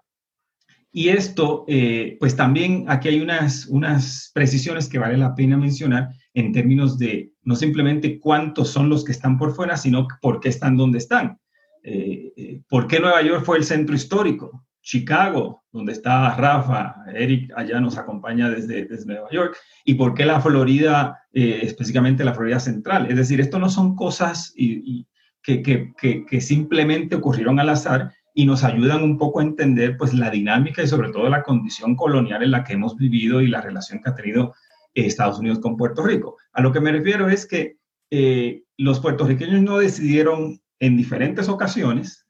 y 0.97 1.09
esto, 1.09 1.65
eh, 1.67 2.15
pues 2.21 2.37
también 2.37 2.85
aquí 2.87 3.09
hay 3.09 3.19
unas, 3.19 3.65
unas 3.65 4.31
precisiones 4.33 4.87
que 4.87 4.97
vale 4.97 5.17
la 5.17 5.35
pena 5.35 5.57
mencionar 5.57 6.07
en 6.33 6.53
términos 6.53 6.97
de 6.97 7.33
no 7.43 7.57
simplemente 7.57 8.17
cuántos 8.17 8.69
son 8.69 8.87
los 8.87 9.03
que 9.03 9.11
están 9.11 9.37
por 9.37 9.53
fuera, 9.53 9.75
sino 9.75 10.07
por 10.21 10.39
qué 10.39 10.47
están 10.47 10.77
donde 10.77 10.99
están. 10.99 11.37
Eh, 11.83 12.31
eh, 12.37 12.61
¿Por 12.69 12.87
qué 12.87 13.01
Nueva 13.01 13.21
York 13.23 13.43
fue 13.43 13.57
el 13.57 13.65
centro 13.65 13.93
histórico? 13.93 14.65
Chicago, 14.85 15.63
donde 15.71 15.93
está 15.93 16.35
Rafa, 16.35 16.95
Eric 17.13 17.51
allá 17.55 17.81
nos 17.81 17.97
acompaña 17.97 18.51
desde, 18.51 18.85
desde 18.85 19.07
Nueva 19.07 19.29
York, 19.31 19.57
y 19.83 19.95
por 19.95 20.13
qué 20.13 20.25
la 20.25 20.39
Florida, 20.39 21.23
específicamente 21.33 22.23
la 22.23 22.35
Florida 22.35 22.59
Central. 22.59 23.07
Es 23.09 23.17
decir, 23.17 23.41
esto 23.41 23.57
no 23.57 23.67
son 23.67 23.95
cosas 23.95 24.53
y, 24.55 25.07
que, 25.41 25.91
que, 26.29 26.41
simplemente 26.41 27.15
ocurrieron 27.15 27.59
al 27.59 27.69
azar 27.69 28.13
y 28.33 28.45
nos 28.45 28.63
ayudan 28.63 29.03
un 29.03 29.17
poco 29.17 29.39
a 29.39 29.43
entender 29.43 29.97
pues 29.97 30.13
la 30.13 30.29
dinámica 30.29 30.83
y 30.83 30.87
sobre 30.87 31.11
todo 31.11 31.29
la 31.29 31.43
condición 31.43 31.95
colonial 31.95 32.43
en 32.43 32.51
la 32.51 32.63
que 32.63 32.73
hemos 32.73 32.95
vivido 32.95 33.41
y 33.41 33.47
la 33.47 33.61
relación 33.61 34.01
que 34.01 34.09
ha 34.09 34.15
tenido 34.15 34.53
eh, 34.93 35.05
Estados 35.05 35.39
Unidos 35.39 35.59
con 35.59 35.77
Puerto 35.77 36.03
Rico. 36.03 36.37
A 36.53 36.61
lo 36.61 36.71
que 36.71 36.79
me 36.79 36.91
refiero 36.91 37.29
es 37.29 37.47
que 37.47 37.77
eh, 38.11 38.63
los 38.77 38.99
puertorriqueños 38.99 39.61
no 39.61 39.77
decidieron 39.77 40.59
en 40.79 40.97
diferentes 40.97 41.49
ocasiones 41.49 42.24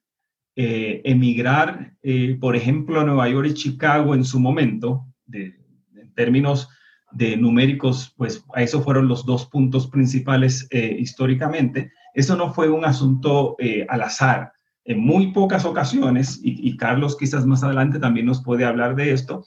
eh, 0.55 1.01
emigrar, 1.03 1.93
por 2.39 2.55
ejemplo, 2.55 2.99
a 2.99 3.03
Nueva 3.03 3.27
York 3.29 3.47
y 3.49 3.53
Chicago 3.53 4.15
en 4.15 4.23
su 4.23 4.39
momento, 4.39 5.05
en 5.31 6.13
términos 6.15 6.69
de 7.11 7.35
numéricos, 7.35 8.13
pues 8.15 8.43
a 8.53 8.61
eso 8.61 8.81
fueron 8.81 9.07
los 9.07 9.25
dos 9.25 9.47
puntos 9.47 9.87
principales 9.87 10.67
históricamente. 10.71 11.91
Eso 12.13 12.35
no 12.35 12.53
fue 12.53 12.69
un 12.69 12.85
asunto 12.85 13.57
al 13.89 14.01
azar 14.01 14.51
en 14.85 14.99
muy 14.99 15.31
pocas 15.31 15.65
ocasiones, 15.65 16.39
y, 16.43 16.77
Carlos 16.77 17.17
quizás 17.17 17.45
más 17.45 17.63
adelante 17.63 17.99
también 17.99 18.27
nos 18.27 18.43
puede 18.43 18.65
hablar 18.65 18.95
de 18.95 19.11
esto, 19.11 19.45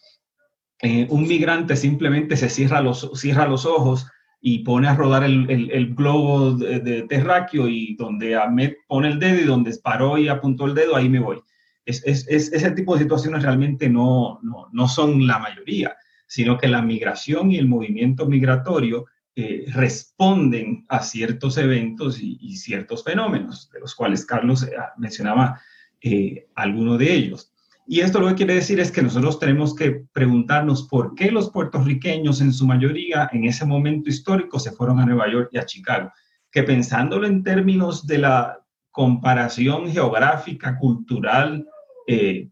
eh, 0.83 1.07
un 1.11 1.27
migrante 1.27 1.77
simplemente 1.77 2.37
se 2.37 2.49
cierra 2.49 2.81
los, 2.81 3.11
cierra 3.15 3.47
los 3.47 3.65
ojos 3.65 4.09
y 4.41 4.61
pone 4.61 4.89
a 4.89 4.95
rodar 4.95 5.25
el, 5.25 5.51
el, 5.51 5.95
globo 5.95 6.53
de, 6.53 7.03
terráqueo 7.03 7.69
y 7.69 7.97
donde 7.97 8.37
Ahmed 8.37 8.75
pone 8.87 9.09
el 9.09 9.19
dedo 9.19 9.41
y 9.41 9.45
donde 9.45 9.77
paró 9.83 10.17
y 10.17 10.29
apuntó 10.29 10.67
el 10.67 10.75
dedo, 10.75 10.95
ahí 10.95 11.09
me 11.09 11.19
voy. 11.19 11.41
Es, 11.85 12.03
es, 12.07 12.29
ese 12.29 12.71
tipo 12.73 12.95
de 12.95 13.03
situaciones 13.03 13.43
realmente 13.43 13.89
no, 13.89 14.39
no, 14.43 14.69
no 14.73 14.89
son 14.89 15.27
la 15.27 15.39
mayoría, 15.39 15.97
sino 16.27 16.59
que 16.59 16.69
la 16.69 16.83
migración 16.83 17.51
y 17.51 17.57
el 17.57 17.67
movimiento 17.67 18.27
migratorio 18.27 19.07
eh, 19.41 19.67
responden 19.69 20.85
a 20.89 21.01
ciertos 21.01 21.59
eventos 21.59 22.19
y, 22.21 22.57
ciertos 22.57 23.05
fenómenos, 23.05 23.71
de 23.71 23.79
los 23.79 23.95
cuales 23.95 24.27
Carlos 24.27 24.65
eh, 24.65 24.73
mencionaba 24.97 25.61
eh, 26.01 26.49
alguno 26.57 26.99
de 26.99 27.15
ellos. 27.15 27.53
Y 27.91 28.01
esto 28.01 28.21
lo 28.21 28.29
que 28.29 28.35
quiere 28.35 28.55
decir 28.55 28.79
es 28.81 28.93
que 28.93 29.01
nosotros 29.01 29.39
tenemos 29.39 29.75
que 29.75 30.05
preguntarnos 30.13 30.87
por 30.89 31.15
qué 31.15 31.31
los 31.31 31.49
puertorriqueños 31.51 32.43
en 32.43 32.53
su 32.53 32.67
mayoría 32.67 33.31
en 33.33 33.47
ese 33.47 33.65
momento 33.65 34.11
histórico 34.11 34.59
se 34.59 34.73
fueron 34.73 35.01
a 35.01 35.07
Nueva 35.07 35.27
York 35.33 35.49
y 35.53 35.59
a 35.59 35.65
Chicago. 35.65 36.13
Que 36.53 36.65
pensándolo 36.65 37.27
en 37.27 37.43
términos 37.43 38.07
de 38.07 38.19
la 38.19 38.61
comparación 38.91 39.91
geográfica, 39.91 40.79
cultural, 40.79 41.67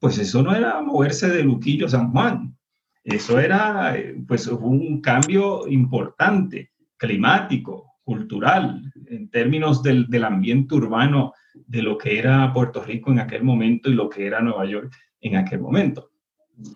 pues 0.00 0.16
eso 0.16 0.42
no 0.42 0.54
era 0.54 0.80
moverse 0.80 1.28
de 1.28 1.42
Luquillo 1.42 1.86
San 1.86 2.12
Juan. 2.12 2.56
Eso 3.04 3.38
era 3.38 3.94
pues 4.26 4.46
un 4.46 5.02
cambio 5.02 5.68
importante 5.68 6.70
climático, 6.96 7.92
cultural, 8.04 8.90
en 9.08 9.28
términos 9.28 9.82
del, 9.82 10.24
ambiente 10.24 10.76
urbano 10.76 11.34
de 11.66 11.82
lo 11.82 11.98
que 11.98 12.18
era 12.18 12.50
Puerto 12.54 12.82
Rico 12.82 13.10
en 13.12 13.18
aquel 13.18 13.44
momento 13.44 13.90
y 13.90 13.94
lo 13.94 14.08
que 14.08 14.26
era 14.26 14.40
Nueva 14.40 14.64
York 14.64 14.94
en 15.26 15.36
aquel 15.36 15.60
momento. 15.60 16.10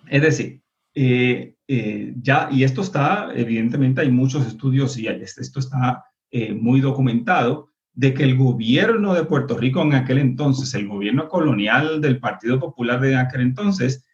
Es 0.09 0.23
decir, 0.23 0.63
eh, 0.95 1.55
eh, 1.69 2.15
ya, 2.21 2.49
y 2.51 2.65
esto 2.65 2.83
está, 2.83 3.31
evidentemente 3.35 4.01
hay 4.01 4.11
muchos 4.11 4.47
estudios 4.47 4.99
y 4.99 5.07
esto 5.07 5.61
está 5.61 6.05
eh, 6.31 6.53
muy 6.53 6.81
documentado, 6.81 7.69
de 7.93 8.15
que 8.15 8.23
el 8.23 8.37
gobierno 8.37 9.15
de 9.15 9.25
Puerto 9.25 9.59
Rico 9.59 9.83
en 9.83 9.95
aquel 9.95 10.19
entonces, 10.19 10.73
el 10.75 10.89
gobierno 10.89 11.29
colonial 11.29 12.01
del 12.01 12.19
Partido 12.19 12.59
Popular 12.59 13.01
de 13.01 13.17
aquel 13.17 13.43
entonces, 13.43 14.05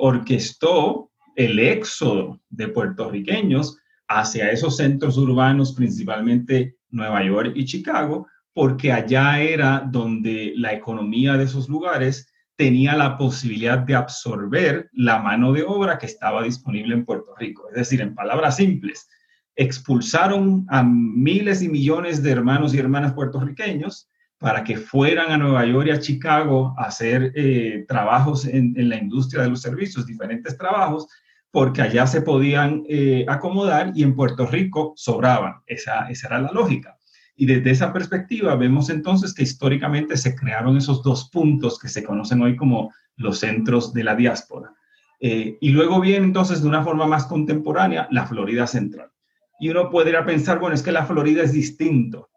orquestó 0.00 1.12
el 1.36 1.60
éxodo 1.60 2.40
de 2.50 2.66
puertorriqueños 2.66 3.78
hacia 4.08 4.50
esos 4.50 4.76
centros 4.76 5.16
urbanos, 5.18 5.72
principalmente 5.72 6.78
Nueva 6.90 7.22
York 7.24 7.52
y 7.54 7.64
Chicago, 7.64 8.26
porque 8.52 8.90
allá 8.90 9.40
era 9.40 9.80
donde 9.88 10.52
la 10.56 10.72
economía 10.72 11.36
de 11.36 11.44
esos 11.44 11.68
lugares 11.68 12.31
tenía 12.62 12.94
la 12.94 13.18
posibilidad 13.18 13.76
de 13.76 13.96
absorber 13.96 14.88
la 14.92 15.18
mano 15.18 15.52
de 15.52 15.64
obra 15.64 15.98
que 15.98 16.06
estaba 16.06 16.44
disponible 16.44 16.94
en 16.94 17.04
Puerto 17.04 17.34
Rico. 17.36 17.68
Es 17.70 17.74
decir, 17.74 18.00
en 18.00 18.14
palabras 18.14 18.54
simples, 18.54 19.08
expulsaron 19.56 20.64
a 20.68 20.84
miles 20.84 21.60
y 21.60 21.68
millones 21.68 22.22
de 22.22 22.30
hermanos 22.30 22.72
y 22.72 22.78
hermanas 22.78 23.14
puertorriqueños 23.14 24.08
para 24.38 24.62
que 24.62 24.76
fueran 24.76 25.32
a 25.32 25.38
Nueva 25.38 25.66
York 25.66 25.88
y 25.88 25.90
a 25.90 25.98
Chicago 25.98 26.72
a 26.78 26.84
hacer 26.84 27.32
eh, 27.34 27.84
trabajos 27.88 28.46
en, 28.46 28.74
la 28.88 28.96
industria 28.96 29.42
de 29.42 29.50
los 29.50 29.60
servicios, 29.60 30.06
diferentes 30.06 30.56
trabajos, 30.56 31.08
porque 31.50 31.82
allá 31.82 32.06
se 32.06 32.22
podían 32.22 32.84
eh, 32.88 33.24
acomodar 33.26 33.90
y 33.92 34.04
en 34.04 34.14
Puerto 34.14 34.46
Rico 34.46 34.92
sobraban. 34.94 35.54
Esa, 35.66 36.08
esa 36.10 36.28
era 36.28 36.38
la 36.38 36.52
lógica. 36.52 36.96
Y 37.42 37.46
desde 37.46 37.72
esa 37.72 37.92
perspectiva 37.92 38.54
vemos 38.54 38.88
entonces 38.88 39.34
que 39.34 39.42
históricamente 39.42 40.16
se 40.16 40.36
crearon 40.36 40.76
esos 40.76 41.02
dos 41.02 41.28
puntos 41.28 41.76
que 41.76 41.88
se 41.88 42.04
conocen 42.04 42.40
hoy 42.40 42.54
como 42.54 42.94
los 43.16 43.40
centros 43.40 43.92
de 43.92 44.04
la 44.04 44.14
diáspora. 44.14 44.72
Eh, 45.18 45.58
y 45.60 45.70
luego 45.70 46.00
viene 46.00 46.24
entonces 46.24 46.62
de 46.62 46.68
una 46.68 46.84
forma 46.84 47.04
más 47.04 47.26
contemporánea 47.26 48.06
la 48.12 48.26
Florida 48.26 48.68
Central. 48.68 49.10
Y 49.58 49.70
uno 49.70 49.90
podría 49.90 50.24
pensar, 50.24 50.60
bueno, 50.60 50.76
es 50.76 50.84
que 50.84 50.92
la 50.92 51.04
Florida 51.04 51.42
es 51.42 51.52
distinto, 51.52 52.30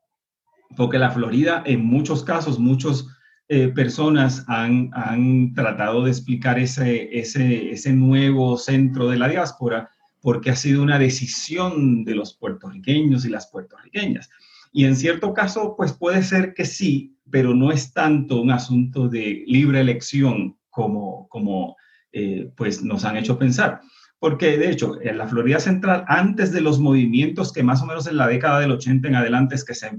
porque 0.76 0.98
la 0.98 1.12
Florida 1.12 1.62
en 1.68 1.86
muchos 1.86 2.24
casos, 2.24 2.58
muchos 2.58 3.08
eh, 3.48 3.68
personas 3.68 4.44
han, 4.48 4.90
han, 4.94 5.54
tratado 5.54 6.04
de 6.06 6.10
explicar 6.10 6.58
ese, 6.58 7.16
ese, 7.16 7.70
ese 7.70 7.94
nuevo 7.94 8.58
centro 8.58 9.08
de 9.08 9.20
la 9.20 9.28
diáspora 9.28 9.92
porque 10.20 10.50
ha 10.50 10.56
sido 10.56 10.82
una 10.82 10.98
decisión 10.98 12.04
de 12.06 12.16
los 12.16 12.34
puertorriqueños 12.34 13.24
y 13.24 13.30
las 13.30 13.46
puertorriqueñas. 13.52 14.32
Y 14.78 14.84
en 14.84 14.98
cierto 14.98 15.34
caso, 15.34 15.76
pues 15.78 15.94
puede 15.94 16.22
ser 16.22 16.54
que 16.54 16.66
sí, 16.66 17.18
pero 17.32 17.56
no 17.56 17.72
es 17.72 17.94
tanto 17.94 18.42
un 18.42 18.52
asunto 18.52 19.08
de 19.08 19.46
libre 19.48 19.80
elección 19.80 20.58
como, 20.70 21.30
como 21.30 21.78
eh, 22.12 22.52
pues 22.58 22.84
nos 22.84 23.06
han 23.06 23.16
hecho 23.16 23.40
pensar. 23.40 23.80
Porque 24.20 24.58
de 24.58 24.70
hecho, 24.70 25.02
en 25.02 25.18
la 25.18 25.30
Florida 25.30 25.62
Central, 25.62 26.04
antes 26.10 26.52
de 26.52 26.60
los 26.60 26.78
movimientos 26.78 27.54
que 27.54 27.64
más 27.64 27.82
o 27.84 27.86
menos 27.86 28.06
en 28.08 28.18
la 28.18 28.28
década 28.28 28.60
del 28.60 28.72
80 28.72 29.08
en 29.08 29.16
adelante 29.16 29.56
es 29.56 29.64
que 29.64 29.76
se, 29.76 29.98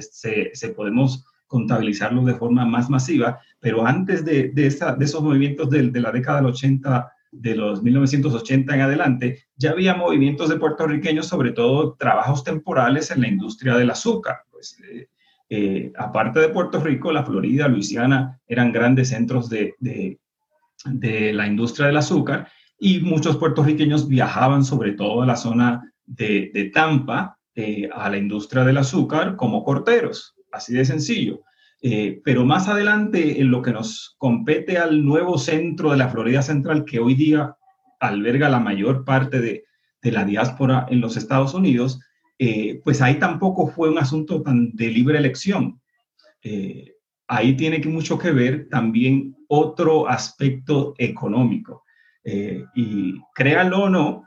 se, 0.00 0.50
se 0.52 0.68
podemos 0.70 1.24
contabilizarlo 1.46 2.24
de 2.24 2.34
forma 2.34 2.66
más 2.66 2.90
masiva, 2.90 3.38
pero 3.60 3.86
antes 3.86 4.24
de, 4.24 4.48
de, 4.48 4.68
de 4.68 5.04
esos 5.04 5.22
movimientos 5.22 5.70
de, 5.70 5.88
de, 5.88 6.00
la 6.00 6.10
década 6.10 6.38
del 6.38 6.46
80, 6.46 7.12
de 7.40 7.54
los 7.54 7.82
1980 7.82 8.74
en 8.74 8.80
adelante, 8.80 9.44
ya 9.56 9.70
había 9.70 9.94
movimientos 9.94 10.48
de 10.48 10.56
puertorriqueños, 10.56 11.26
sobre 11.26 11.52
todo 11.52 11.94
trabajos 11.94 12.44
temporales 12.44 13.10
en 13.10 13.20
la 13.22 13.28
industria 13.28 13.76
del 13.76 13.90
azúcar. 13.90 14.38
Pues, 14.50 14.78
eh, 14.90 15.08
eh, 15.48 15.92
aparte 15.96 16.40
de 16.40 16.48
Puerto 16.48 16.80
Rico, 16.80 17.12
la 17.12 17.24
Florida, 17.24 17.68
Luisiana 17.68 18.40
eran 18.46 18.72
grandes 18.72 19.10
centros 19.10 19.48
de, 19.48 19.74
de, 19.78 20.18
la 21.32 21.46
industria 21.46 21.86
del 21.86 21.96
azúcar 21.96 22.48
y 22.78 23.00
muchos 23.00 23.36
puertorriqueños 23.36 24.08
viajaban 24.08 24.64
sobre 24.64 24.92
todo 24.92 25.22
a 25.22 25.26
la 25.26 25.36
zona 25.36 25.92
de, 26.04 26.50
de 26.52 26.64
Tampa 26.70 27.38
eh, 27.54 27.88
a 27.92 28.10
la 28.10 28.18
industria 28.18 28.64
del 28.64 28.78
azúcar 28.78 29.36
como 29.36 29.64
corteros 29.64 30.36
así 30.56 30.74
de 30.74 30.84
sencillo. 30.84 31.42
Eh, 31.82 32.20
pero 32.24 32.44
más 32.44 32.68
adelante, 32.68 33.40
en 33.40 33.50
lo 33.50 33.62
que 33.62 33.72
nos 33.72 34.14
compete 34.18 34.78
al 34.78 35.04
nuevo 35.04 35.38
centro 35.38 35.90
de 35.90 35.98
la 35.98 36.08
Florida 36.08 36.42
Central, 36.42 36.84
que 36.84 36.98
hoy 36.98 37.14
día 37.14 37.56
alberga 38.00 38.48
la 38.48 38.60
mayor 38.60 39.04
parte 39.04 39.40
de, 39.40 39.64
la 40.02 40.24
diáspora 40.24 40.86
en 40.88 41.00
los 41.00 41.16
Estados 41.16 41.52
Unidos, 41.52 41.98
eh, 42.38 42.80
pues 42.84 43.02
ahí 43.02 43.18
tampoco 43.18 43.66
fue 43.66 43.90
un 43.90 43.98
asunto 43.98 44.40
tan 44.40 44.70
de 44.76 44.88
libre 44.88 45.18
elección. 45.18 45.80
Eh, 46.44 46.94
ahí 47.26 47.56
tiene 47.56 47.80
que 47.80 47.88
mucho 47.88 48.16
que 48.16 48.30
ver 48.30 48.68
también 48.70 49.34
otro 49.48 50.08
aspecto 50.08 50.94
económico. 50.98 51.82
y 52.76 53.20
créanlo 53.34 53.84
o 53.84 53.88
no, 53.88 54.22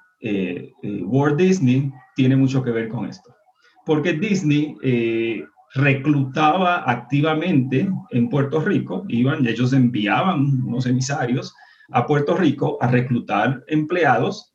Walt 0.83 1.37
Disney 1.37 1.93
tiene 2.13 2.35
mucho 2.35 2.61
que 2.61 2.71
ver 2.71 2.89
con 2.89 3.05
esto. 3.07 3.33
Porque 3.85 4.11
Disney 4.11 4.75
reclutaba 5.75 6.89
activamente 6.89 7.89
en 8.11 8.29
Puerto 8.29 8.59
Rico, 8.59 9.05
iban 9.07 9.45
ellos 9.45 9.73
enviaban 9.73 10.63
unos 10.65 10.85
emisarios 10.85 11.53
a 11.91 12.05
Puerto 12.05 12.35
Rico 12.35 12.77
a 12.81 12.87
reclutar 12.87 13.63
empleados 13.67 14.53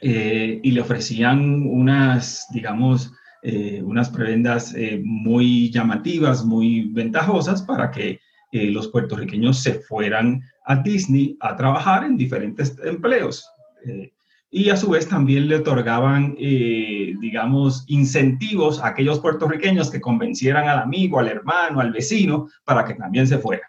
eh, 0.00 0.60
y 0.62 0.70
le 0.70 0.80
ofrecían 0.80 1.62
unas, 1.66 2.46
digamos, 2.52 3.12
eh, 3.42 3.82
unas 3.84 4.10
prebendas 4.10 4.74
eh, 4.74 5.00
muy 5.04 5.70
llamativas, 5.70 6.44
muy 6.44 6.90
ventajosas 6.92 7.62
para 7.62 7.90
que 7.90 8.20
los 8.54 8.88
puertorriqueños 8.88 9.62
se 9.62 9.80
fueran 9.80 10.42
a 10.66 10.76
Disney 10.76 11.38
a 11.40 11.56
trabajar 11.56 12.04
en 12.04 12.18
diferentes 12.18 12.76
empleos 12.84 13.48
y 14.54 14.68
a 14.68 14.76
su 14.76 14.90
vez 14.90 15.08
también 15.08 15.48
le 15.48 15.56
otorgaban, 15.56 16.36
eh, 16.38 17.14
digamos, 17.18 17.84
incentivos 17.88 18.80
a 18.80 18.88
aquellos 18.88 19.18
puertorriqueños 19.18 19.90
que 19.90 20.02
convencieran 20.02 20.68
al 20.68 20.80
amigo, 20.80 21.18
al 21.18 21.28
hermano, 21.28 21.80
al 21.80 21.90
vecino, 21.90 22.48
para 22.62 22.84
que 22.84 22.92
también 22.92 23.26
se 23.26 23.38
fuera. 23.38 23.62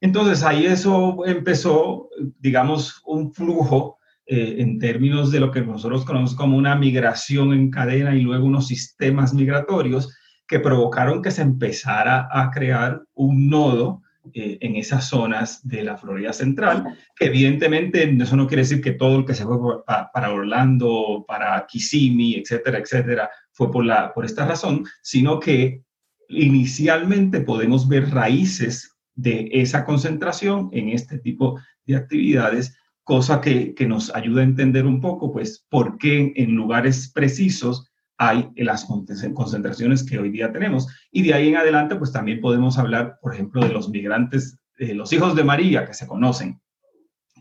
Entonces 0.00 0.42
ahí 0.42 0.66
eso 0.66 1.24
empezó, 1.24 2.08
digamos, 2.40 3.00
un 3.06 3.32
flujo 3.32 3.98
eh, 4.26 4.56
en 4.58 4.80
términos 4.80 5.30
de 5.30 5.38
lo 5.38 5.52
que 5.52 5.60
nosotros 5.60 6.04
conocemos 6.04 6.34
como 6.34 6.56
una 6.56 6.74
migración 6.74 7.52
en 7.52 7.70
cadena 7.70 8.16
y 8.16 8.22
luego 8.22 8.44
unos 8.44 8.66
sistemas 8.66 9.32
migratorios 9.32 10.12
que 10.48 10.58
provocaron 10.58 11.22
que 11.22 11.30
se 11.30 11.42
empezara 11.42 12.28
a 12.32 12.50
crear 12.50 13.02
un 13.14 13.48
nodo 13.48 14.02
eh, 14.32 14.58
en 14.60 14.76
esas 14.76 15.08
zonas 15.08 15.66
de 15.68 15.82
la 15.82 15.96
Florida 15.98 16.32
Central, 16.32 16.98
que 17.14 17.26
evidentemente 17.26 18.10
eso 18.20 18.36
no 18.36 18.46
quiere 18.46 18.62
decir 18.62 18.80
que 18.80 18.92
todo 18.92 19.18
el 19.18 19.24
que 19.26 19.34
se 19.34 19.44
fue 19.44 19.58
para 19.84 20.32
Orlando, 20.32 21.24
para 21.28 21.66
Kissimmee, 21.66 22.38
etcétera, 22.38 22.78
etcétera, 22.78 23.30
fue 23.52 23.70
por, 23.70 23.84
la, 23.84 24.14
por 24.14 24.24
esta 24.24 24.46
razón, 24.46 24.86
sino 25.02 25.38
que 25.38 25.82
inicialmente 26.28 27.40
podemos 27.40 27.86
ver 27.86 28.10
raíces 28.10 28.96
de 29.14 29.48
esa 29.52 29.84
concentración 29.84 30.70
en 30.72 30.88
este 30.88 31.18
tipo 31.18 31.60
de 31.84 31.96
actividades, 31.96 32.76
cosa 33.02 33.40
que, 33.40 33.74
que 33.74 33.86
nos 33.86 34.14
ayuda 34.14 34.40
a 34.40 34.44
entender 34.44 34.86
un 34.86 35.00
poco, 35.00 35.32
pues, 35.32 35.66
por 35.68 35.98
qué 35.98 36.32
en 36.36 36.54
lugares 36.54 37.12
precisos 37.12 37.92
hay 38.16 38.50
las 38.56 38.86
concentraciones 38.86 40.04
que 40.04 40.18
hoy 40.18 40.30
día 40.30 40.52
tenemos. 40.52 40.88
Y 41.10 41.22
de 41.22 41.34
ahí 41.34 41.48
en 41.48 41.56
adelante, 41.56 41.96
pues 41.96 42.12
también 42.12 42.40
podemos 42.40 42.78
hablar, 42.78 43.18
por 43.20 43.34
ejemplo, 43.34 43.62
de 43.62 43.72
los 43.72 43.88
migrantes, 43.88 44.58
los 44.78 45.12
hijos 45.12 45.34
de 45.34 45.44
María, 45.44 45.86
que 45.86 45.94
se 45.94 46.06
conocen 46.06 46.60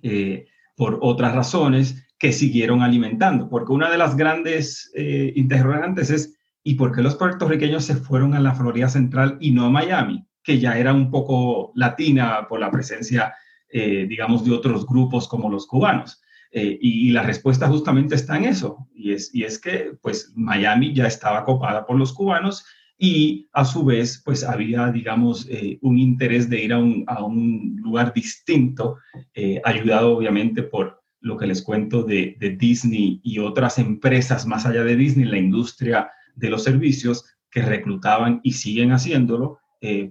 eh, 0.01 0.47
por 0.75 0.99
otras 1.01 1.35
razones, 1.35 2.07
que 2.17 2.31
siguieron 2.31 2.81
alimentando. 2.81 3.49
Porque 3.49 3.73
una 3.73 3.91
de 3.91 3.97
las 3.97 4.15
grandes 4.15 4.91
eh, 4.95 5.33
interrogantes 5.35 6.09
es, 6.09 6.37
¿y 6.63 6.75
por 6.75 6.91
qué 6.91 7.01
los 7.01 7.15
puertorriqueños 7.15 7.85
se 7.85 7.95
fueron 7.95 8.33
a 8.33 8.39
la 8.39 8.55
Florida 8.55 8.89
Central 8.89 9.37
y 9.39 9.51
no 9.51 9.65
a 9.65 9.69
Miami? 9.69 10.27
que 10.43 10.59
ya 10.59 10.77
era 10.77 10.93
un 10.93 11.09
poco 11.09 11.71
latina 11.75 12.45
por 12.47 12.59
la 12.59 12.69
presencia, 12.69 13.33
eh, 13.69 14.05
digamos, 14.07 14.43
de 14.43 14.51
otros 14.51 14.85
grupos 14.85 15.27
como 15.27 15.49
los 15.49 15.65
cubanos. 15.65 16.21
Eh, 16.55 16.77
y, 16.79 17.09
la 17.09 17.23
respuesta 17.23 17.67
justamente 17.67 18.13
está 18.13 18.37
en 18.37 18.45
eso, 18.45 18.87
y 18.93 19.11
es, 19.11 19.33
y 19.33 19.43
es 19.43 19.57
que 19.57 19.97
pues 19.99 20.31
Miami 20.35 20.93
ya 20.93 21.07
estaba 21.07 21.45
copada 21.45 21.83
por 21.83 21.97
los 21.97 22.13
cubanos 22.13 22.63
y 22.95 23.49
a 23.53 23.65
su 23.65 23.83
vez 23.83 24.21
pues 24.23 24.43
había, 24.43 24.91
digamos, 24.91 25.47
eh, 25.49 25.79
un 25.81 25.97
interés 25.97 26.51
de 26.51 26.63
ir 26.63 26.73
a 26.73 26.77
un, 26.77 27.05
a 27.07 27.23
un 27.23 27.77
lugar 27.81 28.13
distinto, 28.13 28.97
eh, 29.33 29.61
ayudado 29.65 30.15
obviamente 30.15 30.61
por 30.61 31.01
lo 31.21 31.37
que 31.37 31.47
les 31.47 31.63
cuento 31.63 32.03
de, 32.03 32.37
de, 32.39 32.51
Disney 32.51 33.19
y 33.23 33.39
otras 33.39 33.79
empresas 33.79 34.45
más 34.45 34.67
allá 34.67 34.83
de 34.83 34.95
Disney, 34.95 35.25
la 35.25 35.39
industria 35.39 36.11
de 36.35 36.51
los 36.51 36.63
servicios 36.63 37.25
que 37.49 37.63
reclutaban 37.63 38.41
y 38.43 38.51
siguen 38.51 38.91
haciéndolo 38.91 39.57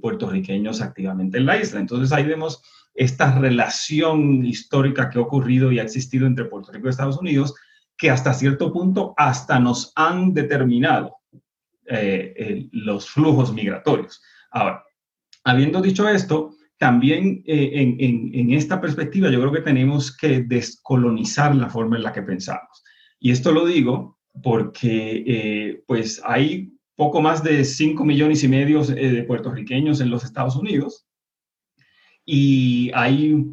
puertorriqueños 0.03 0.83
activamente 0.83 1.39
en 1.39 1.47
la 1.47 1.59
isla. 1.59 1.81
Entonces 1.81 2.13
ahí 2.13 2.27
vemos 2.27 2.63
esta 2.95 3.39
relación 3.39 4.45
histórica 4.45 5.09
que 5.09 5.19
ha 5.19 5.23
ocurrido 5.23 5.73
y 5.73 5.79
ha 5.79 5.83
existido 5.83 6.27
entre 6.27 6.45
Puerto 6.45 6.73
Rico 6.73 6.87
y 6.87 6.91
Estados 6.91 7.19
Unidos, 7.19 7.55
que 7.97 8.11
hasta 8.11 8.35
cierto 8.35 8.73
punto 8.73 9.15
hasta 9.17 9.59
nos 9.59 9.93
han 9.97 10.35
determinado 10.35 11.17
eh, 11.87 12.69
los 12.73 13.09
flujos 13.09 13.53
migratorios. 13.53 14.23
Ahora, 14.51 14.85
habiendo 15.45 15.81
dicho 15.81 16.09
esto, 16.09 16.55
también 16.79 17.43
eh, 17.47 17.97
en, 17.99 18.53
esta 18.53 18.81
perspectiva 18.81 19.31
yo 19.31 19.41
creo 19.41 19.53
que 19.53 19.61
tenemos 19.61 20.17
que 20.17 20.41
descolonizar 20.41 21.55
la 21.55 21.71
forma 21.71 21.97
en 21.97 22.03
la 22.03 22.13
que 22.13 22.23
pensamos. 22.23 22.83
Y 23.21 23.31
esto 23.31 23.53
lo 23.53 23.67
digo 23.67 24.19
porque 24.43 25.23
eh, 25.27 25.83
pues 25.87 26.21
hay 26.25 26.73
poco 26.97 27.21
más 27.21 27.43
de 27.43 27.65
5 27.65 28.05
millones 28.05 28.43
y 28.43 28.49
medio 28.49 28.83
de 28.85 29.23
puertorriqueños 29.23 30.01
en 30.01 30.11
los 30.11 30.25
Estados 30.25 30.57
Unidos 30.57 31.07
y 32.25 32.91
hay 32.95 33.45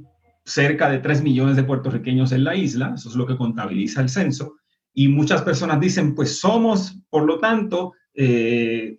cerca 0.45 0.89
de 0.89 0.99
3 0.99 1.21
millones 1.21 1.55
de 1.55 1.63
puertorriqueños 1.63 2.32
en 2.32 2.43
la 2.43 2.55
isla, 2.55 2.93
eso 2.95 3.10
es 3.10 3.15
lo 3.15 3.25
que 3.25 3.38
contabiliza 3.38 4.01
el 4.01 4.10
censo, 4.10 4.55
y 4.93 5.08
muchas 5.08 5.43
personas 5.43 5.79
dicen, 5.79 6.15
pues 6.15 6.39
somos, 6.39 6.99
por 7.10 7.23
lo 7.23 7.39
tanto, 7.39 7.93
eh, 8.13 8.97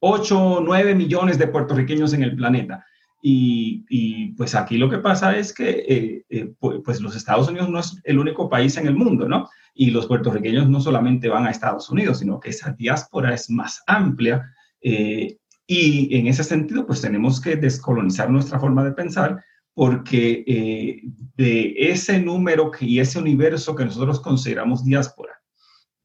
8 0.00 0.38
o 0.38 0.60
9 0.60 0.94
millones 0.94 1.38
de 1.38 1.46
puertorriqueños 1.46 2.12
en 2.14 2.22
el 2.22 2.34
planeta. 2.34 2.84
Y, 3.22 4.32
pues 4.32 4.54
aquí 4.54 4.78
lo 4.78 4.88
que 4.88 4.98
pasa 4.98 5.36
es 5.36 5.52
que 5.52 5.84
eh, 5.86 6.24
eh, 6.30 6.54
pues 6.58 7.02
los 7.02 7.14
Estados 7.14 7.48
Unidos 7.48 7.68
no 7.68 7.78
es 7.78 8.00
el 8.04 8.18
único 8.18 8.48
país 8.48 8.78
en 8.78 8.86
el 8.86 8.94
mundo, 8.94 9.28
¿no? 9.28 9.48
Y 9.74 9.90
los 9.90 10.06
puertorriqueños 10.06 10.70
no 10.70 10.80
solamente 10.80 11.28
van 11.28 11.46
a 11.46 11.50
Estados 11.50 11.90
Unidos, 11.90 12.20
sino 12.20 12.40
que 12.40 12.50
esa 12.50 12.72
diáspora 12.72 13.34
es 13.34 13.50
más 13.50 13.82
amplia 13.86 14.50
eh, 14.80 15.36
y 15.72 16.16
en 16.16 16.26
ese 16.26 16.42
sentido, 16.42 16.84
pues 16.84 17.00
tenemos 17.00 17.40
que 17.40 17.54
descolonizar 17.54 18.28
nuestra 18.28 18.58
forma 18.58 18.82
de 18.82 18.90
pensar 18.90 19.40
porque 19.72 20.42
eh, 20.44 21.00
de 21.36 21.74
ese 21.76 22.20
número 22.20 22.72
y 22.80 22.98
ese 22.98 23.20
universo 23.20 23.76
que 23.76 23.84
nosotros 23.84 24.18
consideramos 24.18 24.84
diáspora, 24.84 25.32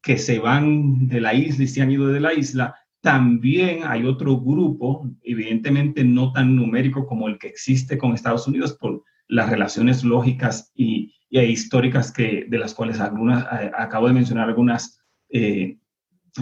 que 0.00 0.18
se 0.18 0.38
van 0.38 1.08
de 1.08 1.20
la 1.20 1.34
isla 1.34 1.64
y 1.64 1.66
se 1.66 1.82
han 1.82 1.90
ido 1.90 2.06
de 2.06 2.20
la 2.20 2.32
isla, 2.32 2.76
también 3.00 3.80
hay 3.82 4.06
otro 4.06 4.40
grupo, 4.40 5.10
evidentemente 5.24 6.04
no 6.04 6.32
tan 6.32 6.54
numérico 6.54 7.04
como 7.04 7.26
el 7.26 7.36
que 7.36 7.48
existe 7.48 7.98
con 7.98 8.14
Estados 8.14 8.46
Unidos 8.46 8.74
por 8.74 9.02
las 9.26 9.50
relaciones 9.50 10.04
lógicas 10.04 10.70
y, 10.76 11.12
históricas 11.28 12.12
que, 12.12 12.46
de 12.48 12.58
las 12.58 12.72
cuales 12.72 13.00
algunas, 13.00 13.42
eh, 13.60 13.72
acabo 13.76 14.06
de 14.06 14.12
mencionar 14.12 14.48
algunas 14.48 15.00
eh, 15.28 15.76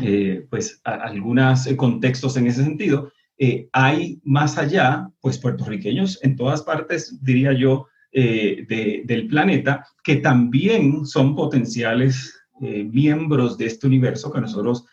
eh, 0.02 0.44
pues 0.50 0.80
algunos 0.82 1.68
eh, 1.68 1.76
contextos 1.76 2.37
en 2.37 2.48
ese 2.48 2.64
sentido. 2.64 3.12
Eh, 3.38 3.68
hay 3.73 4.20
más 4.25 4.59
allá, 4.59 5.09
pues 5.20 5.38
puertorriqueños 5.38 6.18
en 6.23 6.37
todas 6.37 6.62
partes, 6.62 7.18
diría 7.23 7.53
yo, 7.53 7.87
del 8.12 9.27
planeta, 9.29 9.85
que 10.05 10.14
también 10.16 11.05
son 11.05 11.35
potenciales 11.35 12.33
miembros 12.61 13.59
de 13.59 13.66
este 13.66 13.88
universo 13.88 14.31
que 14.31 14.40
nosotros 14.40 14.87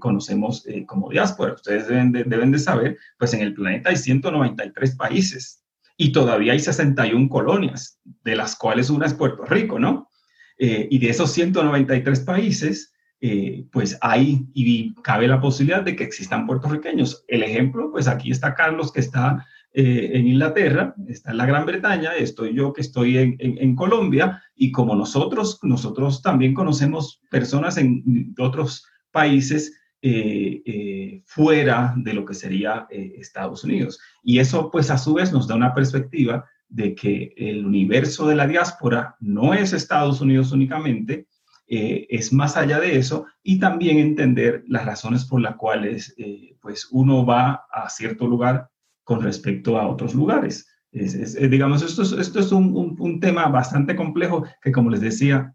conocemos 0.00 0.66
como 0.86 1.08
diáspora. 1.08 1.52
Ustedes 1.52 1.86
deben 1.86 2.10
de, 2.10 2.24
deben 2.24 2.50
de 2.50 2.58
saber, 2.58 2.98
pues 3.16 3.32
en 3.32 3.42
el 3.42 3.54
planeta 3.54 3.90
hay 3.90 3.96
193 3.96 4.96
países 4.96 5.62
y 5.96 6.10
todavía 6.10 6.52
hay 6.52 6.58
61 6.58 7.28
colonias, 7.28 8.00
de 8.24 8.34
las 8.34 8.56
cuales 8.56 8.90
una 8.90 9.06
es 9.06 9.14
Puerto 9.14 9.44
Rico, 9.44 9.78
¿no? 9.78 10.10
y 10.58 10.98
de 10.98 11.10
esos 11.10 11.30
193 11.30 12.20
países, 12.20 12.93
eh, 13.26 13.64
pues 13.72 13.96
hay 14.02 14.46
y 14.52 14.92
cabe 14.96 15.26
la 15.26 15.40
posibilidad 15.40 15.82
de 15.82 15.96
que 15.96 16.04
existan 16.04 16.46
puertorriqueños. 16.46 17.24
El 17.26 17.42
ejemplo, 17.42 17.90
pues 17.90 18.06
aquí 18.06 18.30
está 18.30 18.54
Carlos 18.54 18.92
que 18.92 19.00
está 19.00 19.46
eh, 19.72 20.10
en 20.12 20.26
Inglaterra, 20.26 20.94
está 21.08 21.30
en 21.30 21.38
la 21.38 21.46
Gran 21.46 21.64
Bretaña, 21.64 22.14
estoy 22.16 22.54
yo 22.54 22.74
que 22.74 22.82
estoy 22.82 23.16
en, 23.16 23.76
Colombia 23.76 24.42
y 24.54 24.70
como 24.70 24.94
nosotros, 24.94 25.58
nosotros 25.62 26.20
también 26.20 26.52
conocemos 26.52 27.22
personas 27.30 27.78
en 27.78 28.34
otros 28.38 28.86
países 29.10 29.72
eh, 30.02 31.22
fuera 31.24 31.94
de 31.96 32.12
lo 32.12 32.26
que 32.26 32.34
sería 32.34 32.86
Estados 32.90 33.64
Unidos. 33.64 33.98
Y 34.22 34.38
eso 34.38 34.70
pues 34.70 34.90
a 34.90 34.98
su 34.98 35.14
vez 35.14 35.32
nos 35.32 35.48
da 35.48 35.54
una 35.54 35.72
perspectiva 35.72 36.44
de 36.68 36.94
que 36.94 37.32
el 37.38 37.64
universo 37.64 38.28
de 38.28 38.34
la 38.34 38.46
diáspora 38.46 39.16
no 39.18 39.54
es 39.54 39.72
Estados 39.72 40.20
Unidos 40.20 40.52
únicamente, 40.52 41.26
eh, 41.66 42.06
es 42.10 42.30
más 42.32 42.58
allá 42.58 42.78
de 42.78 42.96
eso 42.96 43.26
y 43.42 43.58
también 43.58 43.98
entender 43.98 44.64
las 44.66 44.84
razones 44.84 45.24
por 45.24 45.40
las 45.40 45.56
cuales 45.56 46.14
eh, 46.18 46.56
pues 46.60 46.88
uno 46.90 47.24
va 47.24 47.64
a 47.72 47.88
cierto 47.88 48.26
lugar 48.26 48.68
con 49.02 49.22
respecto 49.22 49.78
a 49.78 49.88
otros 49.88 50.14
lugares. 50.14 50.66
digamos, 50.92 51.82
esto 51.82 52.02
es, 52.02 52.12
esto 52.12 52.40
es 52.40 52.52
un, 52.52 52.96
un, 52.98 53.20
tema 53.20 53.48
bastante 53.48 53.96
complejo 53.96 54.44
que, 54.62 54.72
como 54.72 54.90
les 54.90 55.00
decía, 55.00 55.54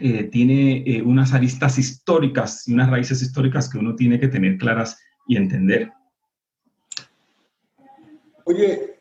eh, 0.00 0.24
tiene 0.24 1.02
unas 1.04 1.34
aristas 1.34 1.78
históricas 1.78 2.66
y 2.66 2.72
unas 2.72 2.88
raíces 2.88 3.20
históricas 3.20 3.68
que 3.68 3.78
uno 3.78 3.94
tiene 3.94 4.18
que 4.18 4.28
tener 4.28 4.56
claras 4.58 4.98
y 5.26 5.36
entender. 5.36 5.92
Oye, 8.44 9.00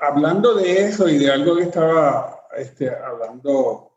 hablando 0.00 0.54
de 0.54 0.88
eso 0.88 1.08
y 1.08 1.18
de 1.18 1.30
algo 1.30 1.56
que 1.56 1.64
estaba 1.64 2.40
este, 2.56 2.90
hablando 2.90 3.89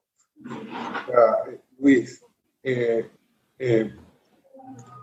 Luis, 1.77 2.23
eh, 2.61 3.09
eh, 3.59 3.93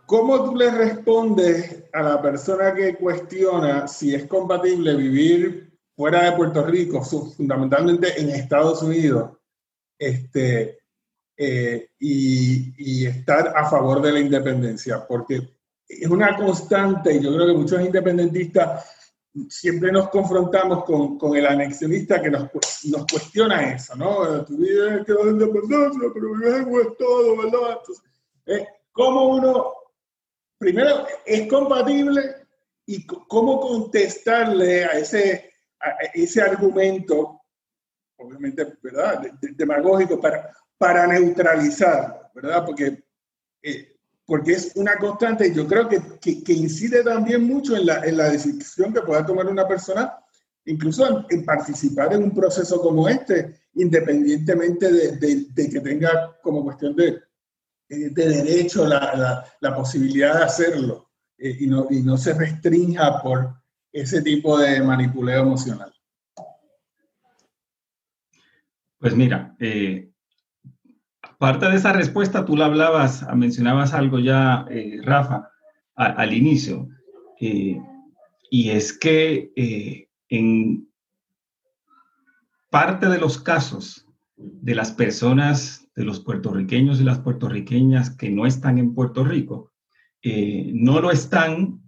¿cómo 0.07 0.45
tú 0.45 0.57
le 0.57 0.71
respondes 0.71 1.85
a 1.93 2.03
la 2.03 2.23
persona 2.23 2.75
que 2.75 2.97
cuestiona 2.97 3.87
si 3.87 4.15
es 4.15 4.27
compatible 4.27 4.97
vivir 4.97 5.79
fuera 5.95 6.25
de 6.25 6.37
Puerto 6.37 6.65
Rico, 6.65 7.03
fundamentalmente 7.03 8.21
en 8.21 8.31
Estados 8.31 8.83
Unidos, 8.83 9.33
este, 9.99 10.79
eh, 11.37 11.91
y, 11.99 12.73
y, 12.79 13.07
estar 13.07 13.53
a 13.57 13.69
favor 13.69 14.01
de 14.01 14.13
la 14.13 14.21
independencia? 14.21 15.07
Porque 15.07 15.51
es 15.87 16.09
una 16.09 16.37
constante, 16.37 17.15
y 17.15 17.21
yo 17.23 17.35
creo 17.35 17.47
que 17.49 17.53
muchos 17.55 17.81
independentistas 17.81 19.00
siempre 19.49 19.93
nos 19.93 20.09
confrontamos 20.09 20.85
con, 20.85 21.19
con 21.19 21.37
el 21.37 21.47
anexionista 21.47 22.21
que 22.21 22.31
nos, 22.31 22.49
nos, 22.85 23.07
cuestiona 23.07 23.75
eso, 23.75 23.95
¿no? 23.97 24.45
Tu 24.45 24.57
vida 24.57 24.97
es 24.97 25.07
que 25.07 25.13
independencia, 25.13 26.11
pero 26.13 26.35
vives 26.35 26.55
en 26.55 26.69
un 26.69 26.81
estado, 26.81 27.37
¿verdad? 27.37 27.79
Entonces, 27.79 28.05
eh, 28.47 28.67
¿cómo 28.93 29.29
uno, 29.29 29.73
primero, 30.59 31.07
es 31.25 31.49
compatible 31.49 32.23
y 32.87 33.07
cómo 33.07 33.61
contestarle 33.61 34.85
a 34.85 34.93
ese, 34.93 35.53
a 35.81 35.91
ese 36.13 36.43
argumento, 36.43 37.41
obviamente, 38.17 38.79
¿verdad? 38.83 39.31
Demagógico 39.41 40.21
para, 40.21 40.51
para 40.77 41.07
neutralizar, 41.07 42.31
¿verdad? 42.35 42.65
Porque 42.67 43.05
eh, 43.63 43.90
porque 44.31 44.53
es 44.53 44.71
una 44.77 44.97
constante 44.97 45.49
y 45.49 45.55
yo 45.55 45.67
creo 45.67 45.89
que, 45.89 46.01
que, 46.21 46.53
incide 46.53 47.03
también 47.03 47.43
mucho 47.43 47.75
en 47.75 47.87
la, 47.87 48.05
en 48.05 48.17
la, 48.17 48.31
decisión 48.31 48.95
que 48.95 49.01
pueda 49.01 49.27
tomar 49.27 49.49
una 49.49 49.67
persona, 49.67 50.15
incluso 50.67 51.27
en, 51.29 51.45
participar 51.45 52.13
en 52.13 52.23
un 52.23 52.33
proceso 52.33 52.81
como 52.81 53.09
este, 53.09 53.63
independientemente 53.75 54.93
de, 54.93 55.47
de, 55.53 55.69
que 55.69 55.81
tenga 55.81 56.39
como 56.45 56.63
cuestión 56.63 56.95
de, 56.95 57.21
de 57.89 58.09
derecho 58.09 58.87
la, 58.87 59.17
la, 59.17 59.45
la, 59.59 59.75
posibilidad 59.75 60.39
de 60.39 60.45
hacerlo 60.45 61.11
eh, 61.37 61.57
y, 61.59 61.67
no, 61.67 61.89
y 61.91 62.01
no 62.01 62.17
se 62.17 62.33
restrinja 62.33 63.21
por 63.21 63.53
ese 63.91 64.23
tipo 64.23 64.57
de 64.59 64.81
manipuleo 64.81 65.43
emocional. 65.43 65.93
Pues 68.97 69.13
mira, 69.17 69.57
eh, 69.59 70.10
parte 71.41 71.71
de 71.71 71.77
esa 71.77 71.95
respuesta 71.95 72.45
tú 72.45 72.55
la 72.55 72.67
hablabas, 72.67 73.27
mencionabas 73.35 73.95
algo 73.95 74.19
ya, 74.19 74.67
eh, 74.69 75.01
Rafa, 75.03 75.49
al 75.95 76.35
inicio, 76.35 76.89
eh, 77.41 77.81
y 78.51 78.69
es 78.69 78.93
que 78.93 79.51
en 80.29 80.87
parte 82.69 83.09
de 83.09 83.19
los 83.19 83.39
casos 83.39 84.07
de 84.37 84.75
las 84.75 84.93
personas, 84.93 85.89
de 85.97 86.05
los 86.05 86.21
puertorriqueños 86.21 87.01
y 87.01 87.05
las 87.05 87.21
puertorriqueñas 87.21 88.11
que 88.11 88.29
no 88.29 88.45
están 88.45 88.77
en 88.77 88.95
Puerto 88.95 89.25
Rico, 89.25 89.73
no 90.23 91.01
lo 91.01 91.11
están 91.11 91.81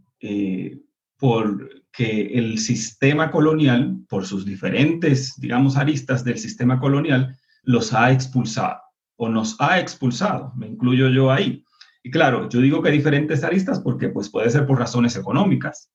por 1.18 1.68
que 1.92 2.38
el 2.38 2.58
sistema 2.58 3.30
colonial, 3.30 3.98
por 4.08 4.24
sus 4.24 4.46
diferentes, 4.46 5.38
digamos, 5.38 5.76
aristas 5.76 6.24
del 6.24 6.38
sistema 6.38 6.80
colonial, 6.80 7.36
los 7.64 7.92
ha 7.92 8.12
expulsado 8.12 8.81
o 9.22 9.28
nos 9.28 9.54
ha 9.60 9.78
expulsado, 9.78 10.52
me 10.56 10.66
incluyo 10.66 11.08
yo 11.08 11.30
ahí. 11.30 11.64
Y 12.02 12.10
claro, 12.10 12.48
yo 12.48 12.60
digo 12.60 12.82
que 12.82 12.90
diferentes 12.90 13.44
aristas 13.44 13.78
porque 13.78 14.08
pues 14.08 14.28
puede 14.28 14.50
ser 14.50 14.66
por 14.66 14.80
razones 14.80 15.14
económicas, 15.14 15.92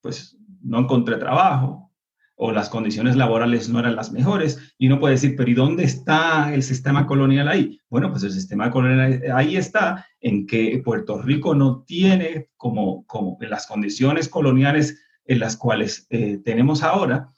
pues 0.00 0.36
no 0.60 0.80
encontré 0.80 1.18
trabajo, 1.18 1.92
o 2.34 2.50
las 2.50 2.68
condiciones 2.68 3.14
laborales 3.14 3.68
no 3.68 3.78
eran 3.78 3.94
las 3.94 4.10
mejores, 4.10 4.74
y 4.76 4.88
uno 4.88 4.98
puede 4.98 5.14
decir, 5.14 5.36
pero 5.36 5.52
¿y 5.52 5.54
dónde 5.54 5.84
está 5.84 6.52
el 6.52 6.64
sistema 6.64 7.06
colonial 7.06 7.46
ahí? 7.46 7.78
Bueno, 7.88 8.10
pues 8.10 8.24
el 8.24 8.32
sistema 8.32 8.72
colonial 8.72 9.22
ahí 9.32 9.56
está 9.56 10.04
en 10.20 10.44
que 10.44 10.82
Puerto 10.84 11.22
Rico 11.22 11.54
no 11.54 11.84
tiene 11.86 12.48
como, 12.56 13.06
como 13.06 13.38
en 13.40 13.50
las 13.50 13.68
condiciones 13.68 14.28
coloniales 14.28 15.00
en 15.26 15.38
las 15.38 15.56
cuales 15.56 16.08
eh, 16.10 16.40
tenemos 16.44 16.82
ahora, 16.82 17.28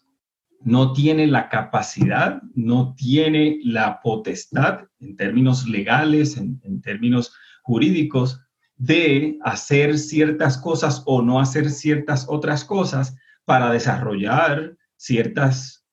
no 0.65 0.95
tiene 0.95 1.27
la 1.27 1.51
capacidad, 1.51 2.43
no 2.55 2.95
tiene 2.95 3.59
la 3.63 4.01
potestad 4.01 4.87
en 4.99 5.15
términos 5.15 5.69
legales, 5.69 6.39
en, 6.39 6.81
términos 6.81 7.35
jurídicos, 7.63 8.41
de 8.77 9.39
hacer 9.45 9.99
ciertas 9.99 10.57
cosas 10.59 11.03
o 11.05 11.23
no 11.23 11.39
hacer 11.39 11.71
ciertas 11.71 12.27
otras 12.29 12.65
cosas 12.65 13.15
para 13.45 13.71
desarrollar 13.71 14.77
ciertas 14.97 15.87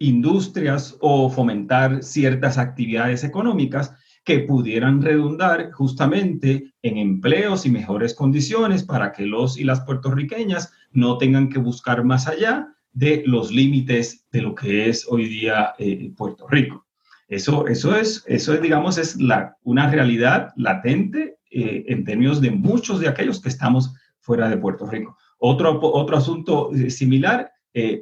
industrias 0.00 0.96
o 1.00 1.30
fomentar 1.30 2.02
ciertas 2.02 2.58
actividades 2.58 3.22
económicas 3.22 3.94
que 4.24 4.40
pudieran 4.40 5.00
redundar 5.00 5.70
justamente 5.70 6.74
en 6.82 6.98
empleos 6.98 7.66
y 7.66 7.70
mejores 7.70 8.14
condiciones 8.14 8.82
para 8.82 9.12
que 9.12 9.26
los 9.26 9.56
y 9.58 9.64
las 9.64 9.82
puertorriqueñas 9.82 10.72
no 10.90 11.18
tengan 11.18 11.48
que 11.48 11.58
buscar 11.58 12.02
más 12.04 12.26
allá 12.26 12.73
de 12.94 13.24
los 13.26 13.50
límites 13.50 14.24
de 14.30 14.40
lo 14.40 14.54
que 14.54 14.88
es 14.88 15.06
hoy 15.08 15.28
día 15.28 15.74
eh, 15.78 16.12
Puerto 16.16 16.46
Rico. 16.48 16.86
Eso, 17.28 17.66
eso, 17.66 17.96
es, 17.96 18.24
eso 18.26 18.54
es, 18.54 18.62
digamos, 18.62 18.98
es 18.98 19.20
la, 19.20 19.56
una 19.64 19.90
realidad 19.90 20.52
latente 20.56 21.38
eh, 21.50 21.84
en 21.88 22.04
términos 22.04 22.40
de 22.40 22.52
muchos 22.52 23.00
de 23.00 23.08
aquellos 23.08 23.40
que 23.40 23.48
estamos 23.48 23.94
fuera 24.20 24.48
de 24.48 24.56
Puerto 24.56 24.86
Rico. 24.86 25.18
Otro, 25.38 25.80
otro 25.82 26.16
asunto 26.16 26.72
eh, 26.72 26.88
similar 26.90 27.50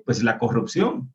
pues 0.04 0.22
la 0.22 0.36
corrupción. 0.36 1.10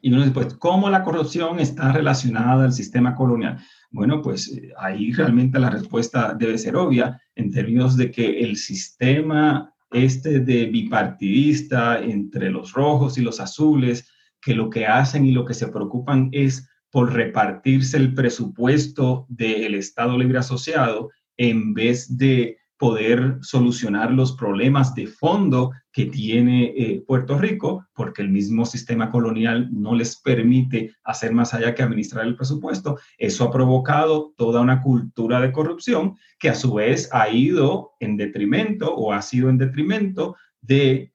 Y 0.00 0.12
uno 0.12 0.22
dice, 0.22 0.32
pues, 0.32 0.54
¿cómo 0.54 0.90
la 0.90 1.04
corrupción 1.04 1.60
está 1.60 1.92
relacionada 1.92 2.64
al 2.64 2.72
sistema 2.72 3.14
colonial? 3.14 3.60
Bueno, 3.92 4.22
pues 4.22 4.60
ahí 4.76 5.12
realmente 5.12 5.60
la 5.60 5.70
respuesta 5.70 6.34
debe 6.36 6.58
ser 6.58 6.74
obvia 6.74 7.22
en 7.36 7.52
términos 7.52 7.96
de 7.96 8.10
que 8.10 8.40
el 8.40 8.56
sistema 8.56 9.72
este 9.90 10.40
de 10.40 10.66
bipartidista 10.66 12.00
entre 12.02 12.50
los 12.50 12.72
rojos 12.72 13.18
y 13.18 13.22
los 13.22 13.40
azules, 13.40 14.08
que 14.40 14.54
lo 14.54 14.70
que 14.70 14.86
hacen 14.86 15.26
y 15.26 15.32
lo 15.32 15.44
que 15.44 15.54
se 15.54 15.68
preocupan 15.68 16.28
es 16.32 16.68
por 16.90 17.12
repartirse 17.12 17.96
el 17.96 18.14
presupuesto 18.14 19.26
del 19.28 19.74
Estado 19.74 20.18
Libre 20.18 20.38
Asociado 20.38 21.10
en 21.36 21.74
vez 21.74 22.16
de 22.16 22.58
poder 22.80 23.36
solucionar 23.42 24.10
los 24.10 24.32
problemas 24.32 24.94
de 24.94 25.06
fondo 25.06 25.70
que 25.92 26.06
tiene 26.06 26.72
eh, 26.74 27.04
Puerto 27.06 27.36
Rico, 27.36 27.86
porque 27.92 28.22
el 28.22 28.30
mismo 28.30 28.64
sistema 28.64 29.10
colonial 29.10 29.68
no 29.70 29.94
les 29.94 30.16
permite 30.16 30.94
hacer 31.04 31.30
más 31.34 31.52
allá 31.52 31.74
que 31.74 31.82
administrar 31.82 32.24
el 32.24 32.36
presupuesto. 32.36 32.98
Eso 33.18 33.44
ha 33.44 33.50
provocado 33.50 34.32
toda 34.34 34.62
una 34.62 34.80
cultura 34.80 35.42
de 35.42 35.52
corrupción 35.52 36.16
que 36.38 36.48
a 36.48 36.54
su 36.54 36.72
vez 36.72 37.10
ha 37.12 37.28
ido 37.28 37.92
en 38.00 38.16
detrimento 38.16 38.94
o 38.94 39.12
ha 39.12 39.20
sido 39.20 39.50
en 39.50 39.58
detrimento 39.58 40.36
de 40.62 41.12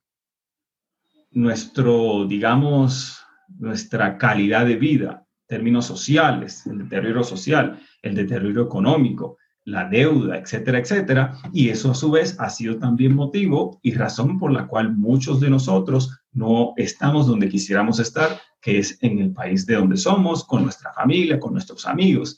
nuestro, 1.31 2.27
digamos, 2.27 3.23
nuestra 3.57 4.19
calidad 4.19 4.67
de 4.67 4.75
vida, 4.75 5.25
términos 5.47 5.87
sociales, 5.87 6.67
el 6.67 6.87
deterioro 6.87 7.23
social, 7.23 7.79
el 8.03 8.13
deterioro 8.13 8.61
económico, 8.61 9.39
la 9.65 9.89
deuda, 9.89 10.37
etcétera, 10.37 10.79
etcétera. 10.79 11.37
Y 11.51 11.69
eso 11.69 11.91
a 11.91 11.95
su 11.95 12.11
vez 12.11 12.39
ha 12.39 12.49
sido 12.49 12.77
también 12.77 13.15
motivo 13.15 13.79
y 13.81 13.93
razón 13.93 14.39
por 14.39 14.51
la 14.51 14.67
cual 14.67 14.95
muchos 14.95 15.39
de 15.41 15.49
nosotros 15.49 16.21
no 16.31 16.73
estamos 16.77 17.27
donde 17.27 17.49
quisiéramos 17.49 17.99
estar, 17.99 18.39
que 18.61 18.77
es 18.77 18.97
en 19.01 19.19
el 19.19 19.33
país 19.33 19.65
de 19.65 19.75
donde 19.75 19.97
somos, 19.97 20.45
con 20.45 20.63
nuestra 20.63 20.93
familia, 20.93 21.39
con 21.39 21.53
nuestros 21.53 21.85
amigos. 21.87 22.37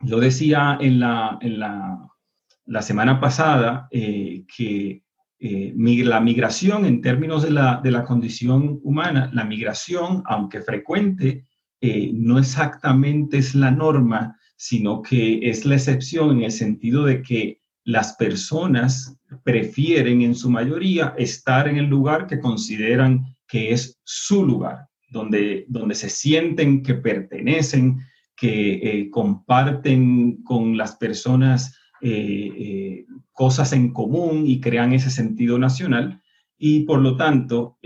Yo 0.00 0.18
decía 0.18 0.76
en 0.80 1.00
la, 1.00 1.38
en 1.40 1.60
la, 1.60 2.82
semana 2.82 3.20
pasada 3.20 3.88
eh, 3.90 4.44
que 4.56 5.02
eh, 5.38 5.74
la 5.76 6.20
migración 6.20 6.84
en 6.84 7.00
términos 7.00 7.42
de 7.42 7.50
la, 7.50 7.80
de 7.82 7.90
la, 7.90 8.04
condición 8.04 8.80
humana, 8.82 9.30
la 9.32 9.44
migración, 9.44 10.22
aunque 10.26 10.62
frecuente, 10.62 11.44
eh, 11.80 12.10
no 12.12 12.38
exactamente 12.38 13.38
es 13.38 13.54
la 13.54 13.70
norma 13.70 14.36
sino 14.60 15.00
que 15.00 15.48
es 15.48 15.64
la 15.64 15.76
excepción 15.76 16.32
en 16.32 16.42
el 16.42 16.52
sentido 16.52 17.06
de 17.06 17.22
que 17.22 17.62
las 17.82 18.12
personas 18.16 19.16
prefieren 19.42 20.20
en 20.20 20.34
su 20.34 20.50
mayoría 20.50 21.14
estar 21.16 21.66
en 21.66 21.78
el 21.78 21.86
lugar 21.86 22.26
que 22.26 22.40
consideran 22.40 23.24
que 23.48 23.72
es 23.72 23.98
su 24.04 24.44
lugar, 24.44 24.86
donde, 25.08 25.64
donde 25.66 25.94
se 25.94 26.10
sienten 26.10 26.82
que 26.82 26.92
pertenecen, 26.92 28.00
que 28.36 28.72
eh, 28.74 29.08
comparten 29.08 30.42
con 30.42 30.76
las 30.76 30.94
personas 30.96 31.74
eh, 32.02 32.52
eh, 32.58 33.06
cosas 33.32 33.72
en 33.72 33.94
común 33.94 34.46
y 34.46 34.60
crean 34.60 34.92
ese 34.92 35.10
sentido 35.10 35.58
nacional. 35.58 36.20
Y 36.62 36.80
por 36.80 37.00
lo 37.00 37.16
tanto, 37.16 37.78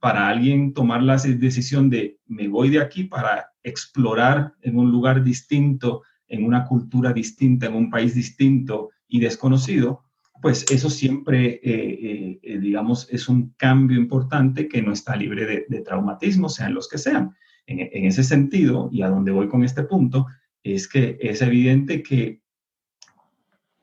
para 0.00 0.28
alguien 0.28 0.74
tomar 0.74 1.04
la 1.04 1.16
decisión 1.16 1.88
de 1.88 2.18
me 2.26 2.48
voy 2.48 2.68
de 2.68 2.80
aquí 2.80 3.04
para 3.04 3.52
explorar 3.62 4.54
en 4.60 4.76
un 4.76 4.90
lugar 4.90 5.22
distinto 5.22 6.02
en 6.28 6.44
una 6.44 6.64
cultura 6.64 7.12
distinta, 7.12 7.66
en 7.66 7.74
un 7.74 7.90
país 7.90 8.14
distinto 8.14 8.90
y 9.08 9.20
desconocido, 9.20 10.04
pues 10.40 10.64
eso 10.70 10.88
siempre, 10.88 11.54
eh, 11.54 11.60
eh, 11.64 12.38
eh, 12.42 12.58
digamos, 12.58 13.08
es 13.10 13.28
un 13.28 13.54
cambio 13.56 13.98
importante 13.98 14.68
que 14.68 14.82
no 14.82 14.92
está 14.92 15.16
libre 15.16 15.46
de, 15.46 15.66
de 15.68 15.80
traumatismo, 15.80 16.48
sean 16.48 16.74
los 16.74 16.88
que 16.88 16.98
sean. 16.98 17.34
En, 17.66 17.80
en, 17.80 18.04
ese 18.04 18.22
sentido, 18.22 18.88
y 18.92 19.02
a 19.02 19.08
donde 19.08 19.32
voy 19.32 19.48
con 19.48 19.64
este 19.64 19.82
punto, 19.82 20.26
es 20.62 20.86
que 20.86 21.18
es 21.20 21.42
evidente 21.42 22.02
que 22.02 22.42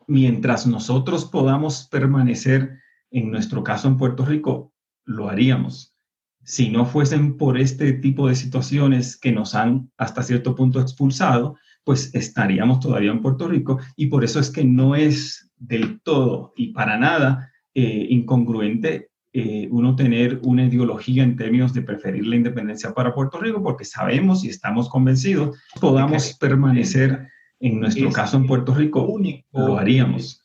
mientras 0.08 0.66
nosotros 0.66 1.26
podamos 1.26 1.88
permanecer, 1.92 2.80
en 3.16 3.32
nuestro 3.32 3.64
caso 3.64 3.88
en 3.88 3.96
Puerto 3.96 4.26
Rico, 4.26 4.74
lo 5.06 5.30
haríamos. 5.30 5.96
Si 6.44 6.70
no 6.70 6.86
fuesen 6.86 7.38
por 7.38 7.58
este 7.58 7.94
tipo 7.94 8.28
de 8.28 8.36
situaciones 8.36 9.18
que 9.18 9.32
nos 9.32 9.56
han 9.56 9.90
hasta 9.98 10.22
cierto 10.22 10.54
punto 10.54 10.82
expulsado, 10.82 11.56
pues 11.86 12.14
estaríamos 12.14 12.82
todavía 12.82 13.12
en 13.12 13.22
Puerto 13.22 13.48
Rico 13.48 13.80
y 13.96 14.08
por 14.08 14.26
eso 14.26 14.42
es 14.42 14.50
que 14.50 14.66
no 14.66 14.96
es 14.96 15.50
del 15.56 16.02
todo 16.02 16.52
y 16.58 16.74
para 16.74 16.98
nada 16.98 17.52
eh, 17.74 18.08
incongruente 18.10 19.12
eh, 19.32 19.70
uno 19.72 19.96
tener 19.96 20.42
una 20.44 20.66
ideología 20.66 21.24
en 21.24 21.38
términos 21.38 21.74
de 21.74 21.84
preferir 21.84 22.28
la 22.28 22.36
independencia 22.36 22.94
para 22.94 23.14
Puerto 23.14 23.40
Rico, 23.40 23.64
porque 23.64 23.86
sabemos 23.86 24.44
y 24.44 24.50
estamos 24.50 24.90
convencidos 24.90 25.58
podamos 25.80 26.34
permanecer, 26.38 27.30
en 27.62 27.80
nuestro 27.80 28.12
caso 28.12 28.36
en 28.36 28.46
Puerto 28.46 28.74
Rico, 28.74 29.08
lo 29.54 29.78
haríamos. 29.78 30.42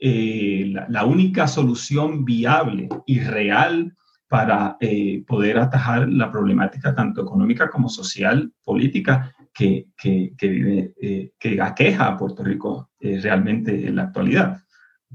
Eh, 0.00 0.72
la, 0.88 1.04
única 1.04 1.46
solución 1.46 2.24
viable 2.24 2.88
y 3.06 3.20
real 3.20 3.94
para 4.28 4.78
poder 5.26 5.58
atajar 5.58 6.08
la 6.08 6.30
problemática 6.30 6.94
tanto 6.94 7.20
económica 7.20 7.68
como 7.68 7.88
social, 7.88 8.52
política 8.62 9.34
que, 9.52 9.88
que, 9.96 10.32
que 10.36 10.48
vive, 10.48 10.94
eh, 11.00 11.32
que 11.38 11.60
aqueja 11.60 12.06
a 12.06 12.16
Puerto 12.16 12.42
Rico 12.42 12.90
eh, 13.00 13.20
realmente 13.22 13.86
en 13.86 13.96
la 13.96 14.04
actualidad. 14.04 14.62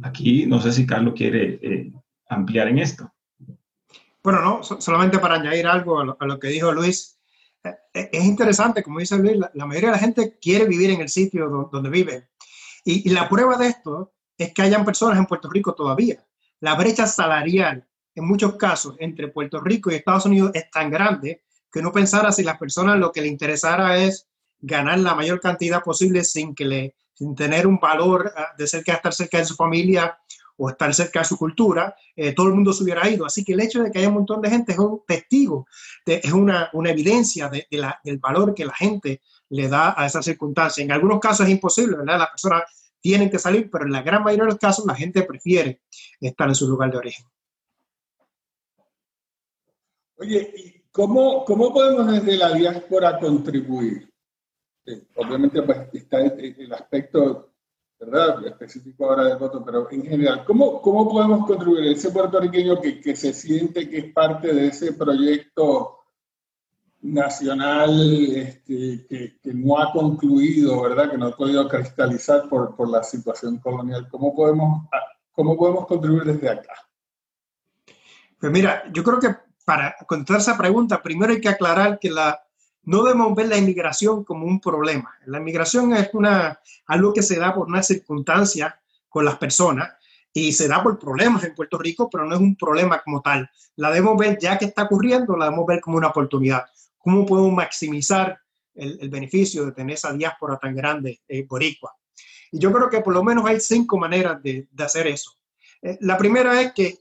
Aquí 0.03 0.45
no 0.45 0.59
sé 0.61 0.71
si 0.71 0.85
Carlos 0.85 1.13
quiere 1.15 1.59
eh, 1.61 1.91
ampliar 2.29 2.67
en 2.67 2.79
esto. 2.79 3.11
Bueno, 4.23 4.41
no, 4.41 4.63
solamente 4.63 5.19
para 5.19 5.35
añadir 5.35 5.67
algo 5.67 5.99
a 5.99 6.25
lo, 6.25 6.39
que 6.39 6.47
dijo 6.47 6.71
Luis. 6.71 7.19
es 7.93 8.25
interesante, 8.25 8.81
como 8.81 8.99
dice 8.99 9.17
Luis, 9.17 9.37
la, 9.37 9.65
mayoría 9.65 9.89
de 9.89 9.95
la 9.95 10.01
gente 10.01 10.37
quiere 10.41 10.65
vivir 10.65 10.89
en 10.89 11.01
el 11.01 11.09
sitio 11.09 11.69
donde, 11.71 11.89
vive. 11.89 12.29
Y, 12.83 13.07
y 13.09 13.13
la 13.13 13.29
prueba 13.29 13.57
de 13.57 13.67
esto 13.67 14.14
es 14.37 14.53
que 14.53 14.61
hayan 14.61 14.85
personas 14.85 15.17
en 15.17 15.25
Puerto 15.25 15.49
Rico 15.49 15.73
todavía. 15.73 16.25
La 16.59 16.75
brecha 16.75 17.07
salarial 17.07 17.87
en 18.15 18.25
muchos 18.25 18.55
casos 18.55 18.95
entre 18.99 19.27
Puerto 19.27 19.59
Rico 19.59 19.91
y 19.91 19.95
Estados 19.95 20.25
Unidos 20.25 20.51
es 20.53 20.69
tan 20.71 20.89
grande 20.89 21.43
que 21.71 21.81
no 21.81 21.91
pensara 21.91 22.31
si 22.31 22.43
las 22.43 22.57
personas 22.57 22.97
lo 22.97 23.11
que 23.11 23.21
le 23.21 23.27
interesara 23.27 23.97
es 23.97 24.27
ganar 24.59 24.99
la 24.99 25.15
mayor 25.15 25.41
cantidad 25.41 25.83
posible 25.83 26.23
sin 26.23 26.55
que 26.55 26.65
le 26.65 26.95
sin 27.15 27.35
tener 27.35 27.65
un 27.65 27.79
valor 27.79 28.31
ah, 28.35 28.47
de 28.57 28.67
cerca 28.67 28.93
estar 28.93 29.13
cerca 29.13 29.37
de 29.37 29.45
su 29.45 29.55
familia 29.55 30.17
o 30.57 30.69
estar 30.69 30.93
cerca 30.93 31.19
de 31.19 31.25
su 31.25 31.37
cultura, 31.37 31.95
eh, 32.15 32.33
todo 32.33 32.47
el 32.47 32.53
mundo 32.53 32.71
se 32.71 32.83
hubiera 32.83 33.09
ido. 33.09 33.25
Así 33.25 33.43
que 33.43 33.53
el 33.53 33.59
hecho 33.59 33.83
de 33.83 33.91
que 33.91 33.99
haya 33.99 34.07
un 34.07 34.15
montón 34.15 34.41
de 34.41 34.49
gente 34.49 34.71
es 34.71 34.79
un 34.79 35.01
testigo, 35.05 35.67
es 36.05 36.31
una, 36.31 36.69
una 36.73 36.91
evidencia 36.91 37.49
de, 37.49 37.67
la, 37.71 37.99
del 38.03 38.19
valor 38.19 38.53
que 38.53 38.65
la 38.65 38.73
gente 38.73 39.21
le 39.49 39.67
da 39.67 39.93
a 39.97 40.05
esa 40.05 40.21
circunstancia. 40.21 40.83
En 40.83 40.91
algunos 40.91 41.19
casos 41.19 41.45
es 41.45 41.51
imposible, 41.51 41.97
¿verdad? 41.97 42.19
Las 42.19 42.29
personas 42.29 42.63
tienen 43.05 43.29
que 43.29 43.37
salir, 43.37 43.69
pero 43.69 43.85
en 43.85 43.91
la 43.91 44.01
gran 44.01 44.23
mayoría 44.23 44.45
de 44.45 44.51
los 44.53 44.59
casos 44.59 44.83
la 44.83 44.95
gente 44.95 45.21
prefiere 45.21 45.83
estar 46.19 46.47
en 46.47 46.55
su 46.55 46.67
lugar 46.67 46.89
de 46.89 46.97
origen. 46.97 47.27
Oye, 50.17 50.83
¿cómo, 50.91 51.45
¿cómo 51.45 51.71
podemos 51.71 52.11
desde 52.11 52.35
la 52.35 52.51
diáspora 52.51 53.19
contribuir? 53.19 54.11
obviamente 55.17 55.61
pues, 55.61 55.87
está 55.93 56.19
el, 56.19 56.73
aspecto 56.73 57.53
¿verdad? 57.99 58.43
específico 58.47 59.05
ahora 59.05 59.25
del 59.25 59.37
voto, 59.37 59.63
pero 59.63 59.87
en 59.91 60.03
general, 60.03 60.43
¿cómo, 60.43 60.81
cómo 60.81 61.07
podemos 61.07 61.45
contribuir? 61.45 61.91
Ese 61.91 62.09
puertorriqueño 62.09 62.81
que, 62.81 62.99
que 62.99 63.15
se 63.15 63.33
siente 63.33 63.87
que 63.87 63.97
es 63.99 64.13
parte 64.13 64.51
de 64.51 64.69
ese 64.69 64.93
proyecto 64.93 66.04
nacional 67.05 68.35
este, 68.35 69.05
que, 69.07 69.37
que, 69.41 69.53
no 69.53 69.79
ha 69.79 69.91
concluido, 69.91 70.81
¿verdad? 70.81 71.11
Que 71.11 71.17
no 71.17 71.27
ha 71.27 71.35
podido 71.35 71.67
cristalizar 71.67 72.49
por, 72.49 72.75
por 72.75 72.89
la 72.89 73.03
situación 73.03 73.57
colonial. 73.59 74.07
¿Cómo 74.09 74.35
podemos, 74.35 74.87
¿Cómo 75.31 75.57
podemos 75.57 75.85
contribuir 75.85 76.23
desde 76.23 76.49
acá? 76.49 76.73
Pues 78.39 78.51
mira, 78.51 78.83
yo 78.91 79.03
creo 79.03 79.19
que 79.19 79.35
para 79.63 79.95
contestar 80.07 80.37
esa 80.37 80.57
pregunta, 80.57 81.01
primero 81.01 81.33
hay 81.33 81.41
que 81.41 81.49
aclarar 81.49 81.99
que 81.99 82.09
la, 82.09 82.39
no 82.83 83.03
debemos 83.03 83.35
ver 83.35 83.47
la 83.47 83.57
inmigración 83.57 84.23
como 84.23 84.45
un 84.45 84.59
problema. 84.59 85.15
La 85.25 85.39
inmigración 85.39 85.93
es 85.93 86.09
una, 86.13 86.59
algo 86.87 87.13
que 87.13 87.23
se 87.23 87.37
da 87.39 87.53
por 87.53 87.67
una 87.67 87.83
circunstancia 87.83 88.79
con 89.09 89.25
las 89.25 89.37
personas 89.37 89.93
y 90.31 90.51
se 90.53 90.67
da 90.67 90.83
por 90.83 90.99
problemas 90.99 91.43
en 91.43 91.55
Puerto 91.55 91.77
Rico, 91.77 92.09
pero 92.09 92.25
no 92.25 92.35
es 92.35 92.41
un 92.41 92.55
problema 92.55 93.01
como 93.01 93.21
tal. 93.21 93.49
La 93.77 93.89
debemos 93.89 94.17
ver 94.17 94.37
ya 94.39 94.57
que 94.57 94.65
está 94.65 94.83
ocurriendo, 94.83 95.35
la 95.35 95.45
debemos 95.45 95.65
ver 95.65 95.81
como 95.81 95.97
una 95.97 96.09
oportunidad. 96.09 96.65
¿Cómo 97.05 97.23
podemos 97.23 97.53
maximizar 97.53 98.35
el, 98.73 99.09
beneficio 99.09 99.63
de 99.63 99.73
tener 99.73 99.93
esa 99.93 100.11
diáspora 100.11 100.57
tan 100.57 100.75
grande 100.75 101.21
eh, 101.27 101.45
boricua? 101.47 101.93
Y 102.51 102.57
yo 102.57 102.73
creo 102.73 102.89
que 102.89 103.01
por 103.01 103.13
lo 103.13 103.23
menos 103.23 103.45
hay 103.45 103.59
cinco 103.59 103.99
maneras 103.99 104.41
de, 104.41 104.67
de 104.71 104.83
hacer 104.83 105.05
eso. 105.05 105.37
Eh, 105.83 105.99
la 106.01 106.17
primera 106.17 106.59
es 106.59 106.73
que 106.73 106.97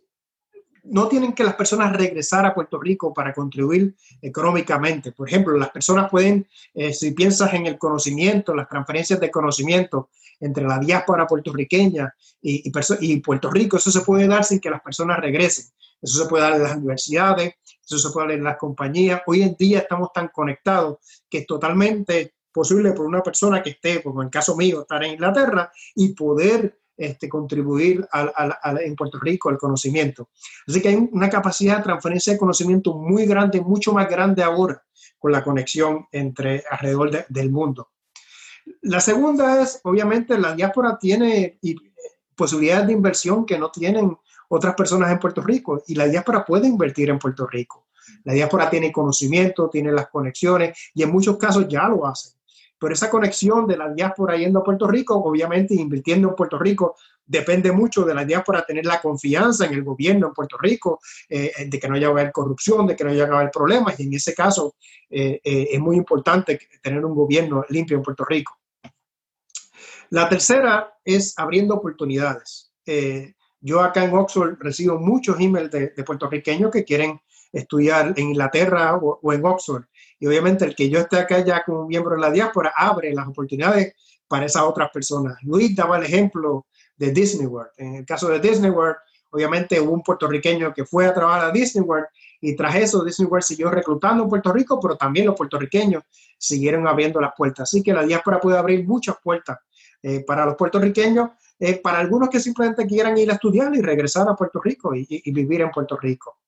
no 0.85 1.09
tienen 1.09 1.33
que 1.33 1.43
las 1.43 1.55
personas 1.55 1.97
regresar 1.97 2.45
a 2.45 2.55
Puerto 2.55 2.79
Rico 2.79 3.15
para 3.15 3.33
contribuir 3.33 3.95
económicamente. 4.21 5.13
Por 5.13 5.27
ejemplo, 5.27 5.57
las 5.57 5.71
personas 5.71 6.11
pueden, 6.11 6.47
eh, 6.75 6.93
si 6.93 7.13
piensas 7.13 7.55
en 7.55 7.65
el 7.65 7.79
conocimiento, 7.79 8.55
las 8.55 8.69
transferencias 8.69 9.19
de 9.19 9.31
conocimiento 9.31 10.11
entre 10.39 10.65
la 10.65 10.79
diáspora 10.79 11.27
puertorriqueña 11.27 12.15
y, 12.43 12.71
y, 13.01 13.21
Puerto 13.21 13.51
Rico, 13.51 13.79
eso 13.79 13.91
se 13.91 14.03
puede 14.03 14.27
dar 14.27 14.45
sin 14.45 14.61
que 14.61 14.69
las 14.69 14.83
personas 14.83 15.19
regresen. 15.19 15.65
Eso 16.03 16.23
se 16.23 16.29
puede 16.29 16.45
dar 16.45 16.57
en 16.57 16.63
las 16.63 16.77
universidades, 16.77 17.55
eso 17.85 17.99
se 17.99 18.13
puede 18.13 18.29
dar 18.29 18.39
en 18.39 18.45
las 18.45 18.57
compañías. 18.57 19.23
Hoy 19.27 19.43
en 19.43 19.55
día 19.57 19.81
estamos 19.81 20.13
tan 20.13 20.29
conectados 20.29 20.99
que 21.29 21.39
es 21.39 21.47
totalmente 21.47 22.35
posible 22.53 22.93
por 22.93 23.07
una 23.07 23.23
persona 23.23 23.63
que 23.63 23.71
esté, 23.71 24.03
como 24.03 24.23
en 24.23 24.27
el 24.27 24.31
caso 24.31 24.57
mío, 24.57 24.83
estar 24.83 25.03
en 25.03 25.13
Inglaterra 25.13 25.71
y 25.95 26.15
poder 26.15 26.79
este, 26.97 27.29
contribuir 27.29 28.07
en 28.85 28.95
Puerto 28.95 29.19
Rico 29.19 29.49
al 29.49 29.59
conocimiento. 29.59 30.29
Así 30.67 30.81
que 30.81 30.89
hay 30.89 31.09
una 31.11 31.29
capacidad 31.29 31.79
de 31.79 31.83
transferencia 31.83 32.33
de 32.33 32.39
conocimiento 32.39 32.95
muy 32.95 33.27
grande, 33.27 33.61
mucho 33.61 33.93
más 33.93 34.09
grande 34.09 34.43
ahora 34.43 34.81
con 35.19 35.33
la 35.33 35.43
conexión 35.43 36.07
entre 36.13 36.63
alrededor 36.71 37.27
del 37.29 37.51
mundo. 37.51 37.91
La 38.83 39.01
segunda 39.01 39.61
es, 39.61 39.81
obviamente, 39.83 40.39
la 40.39 40.55
diáspora 40.55 40.97
tiene 40.99 41.59
posibilidades 42.37 42.87
de 42.87 42.93
inversión 42.93 43.45
que 43.45 43.59
no 43.59 43.71
tienen 43.71 44.17
otras 44.49 44.75
personas 44.75 45.11
en 45.11 45.19
Puerto 45.19 45.41
Rico 45.43 45.83
y 45.87 45.95
la 45.95 46.07
diáspora 46.07 46.45
puede 46.45 46.69
invertir 46.69 47.11
en 47.11 47.19
Puerto 47.19 47.47
Rico. 47.47 47.87
La 48.25 48.35
diáspora 48.35 48.69
tiene 48.69 48.93
conocimiento, 48.93 49.69
tiene 49.71 49.93
las 49.93 50.09
conexiones 50.09 50.79
y 50.95 51.03
en 51.03 51.11
muchos 51.11 51.37
casos 51.37 51.67
ya 51.69 51.89
lo 51.89 52.07
hacen. 52.07 52.33
Pero 52.79 52.93
esa 52.93 53.09
conexión 53.09 53.67
de 53.67 53.77
la 53.77 53.89
diáspora 53.93 54.37
yendo 54.37 54.59
a 54.59 54.65
Puerto 54.65 54.87
Rico, 54.87 55.15
obviamente 55.15 55.75
invirtiendo 55.75 56.29
en 56.29 56.35
Puerto 56.35 56.59
Rico, 56.59 56.97
depende 57.25 57.73
mucho 57.73 58.05
de 58.05 58.15
la 58.15 58.25
diáspora 58.25 58.65
tener 58.67 58.85
la 58.85 59.01
confianza 59.01 59.67
en 59.67 59.75
el 59.75 59.83
gobierno 59.83 60.29
en 60.29 60.35
Puerto 60.35 60.59
Rico, 60.59 61.01
eh, 61.29 61.53
de 61.67 61.79
que 61.79 61.89
no 61.89 61.95
haya 61.95 62.09
haber 62.09 62.33
corrupción, 62.33 62.87
de 62.87 62.97
que 62.97 63.05
no 63.05 63.11
haya 63.11 63.25
haber 63.25 63.51
problemas. 63.51 63.99
Y 63.99 64.05
en 64.05 64.15
ese 64.15 64.35
caso 64.35 64.75
eh, 65.09 65.41
eh, 65.43 65.69
es 65.73 65.81
muy 65.81 65.97
importante 65.97 66.59
tener 66.83 67.05
un 67.05 67.15
gobierno 67.15 67.65
limpio 67.71 67.97
en 67.97 68.03
Puerto 68.03 68.25
Rico. 68.25 68.59
La 70.11 70.29
tercera 70.29 70.95
es 71.05 71.33
abriendo 71.39 71.75
oportunidades. 71.75 72.71
Yo 73.65 73.81
acá 73.81 74.05
en 74.05 74.15
Oxford 74.15 74.57
recibo 74.61 74.99
muchos 74.99 75.41
emails 75.41 75.71
de, 75.71 75.89
puertorriqueños 76.05 76.71
que 76.71 76.85
quieren 76.85 77.21
estudiar 77.53 78.13
en 78.17 78.29
Inglaterra 78.29 78.97
o 78.97 79.33
en 79.33 79.45
Oxford 79.45 79.85
y 80.19 80.27
obviamente 80.27 80.65
el 80.65 80.75
que 80.75 80.89
yo 80.89 81.01
esté 81.01 81.19
acá 81.19 81.45
ya 81.45 81.65
como 81.65 81.87
miembro 81.87 82.15
de 82.15 82.21
la 82.21 82.31
diáspora 82.31 82.73
abre 82.77 83.13
las 83.13 83.27
oportunidades 83.27 83.95
para 84.29 84.47
esas 84.47 84.63
otras 84.63 84.91
personas. 84.91 85.37
Luis 85.43 85.75
daba 85.75 85.99
el 85.99 86.05
ejemplo 86.05 86.67
de 86.97 87.11
Disney 87.11 87.47
World. 87.47 87.73
En 87.77 87.95
el 87.97 88.07
caso 88.07 88.29
de 88.29 88.41
Disney 88.41 88.71
World, 88.71 88.97
obviamente 89.31 89.81
hubo 89.81 89.93
un 89.93 90.03
puertorriqueño 90.03 90.73
que 90.73 90.85
fue 90.85 91.07
a 91.07 91.15
trabajar 91.15 91.47
a 91.47 91.51
Disney 91.51 91.85
World 91.85 92.07
y 92.41 92.55
tras 92.55 92.75
eso 92.77 93.05
Disney 93.05 93.29
World 93.29 93.45
siguió 93.45 93.71
reclutando 93.71 94.23
en 94.23 94.29
Puerto 94.29 94.53
Rico, 94.53 94.79
pero 94.81 94.97
también 94.97 95.27
los 95.27 95.35
puertorriqueños 95.35 96.03
siguieron 96.39 96.87
abriendo 96.87 97.21
las 97.21 97.33
puertas. 97.37 97.65
Así 97.65 97.83
que 97.83 97.93
la 97.93 98.03
diáspora 98.03 98.41
puede 98.41 98.59
abrir 98.59 98.87
muchas 98.87 99.17
puertas 99.23 99.59
eh, 100.03 100.25
para 100.27 100.47
los 100.47 100.55
puertorriqueños, 100.55 101.31
eh, 101.59 101.81
para 101.81 101.99
algunos 101.99 102.29
que 102.29 102.41
simplemente 102.41 102.87
quieran 102.87 103.17
ir 103.17 103.31
a 103.31 103.35
estudiar 103.35 103.75
y 103.75 103.81
regresar 103.81 104.29
a 104.29 104.35
Puerto 104.35 104.61
Rico 104.61 104.95
y, 104.95 105.31
vivir 105.31 105.61
en 105.61 105.71
Puerto 105.71 105.97
Rico. 105.97 106.39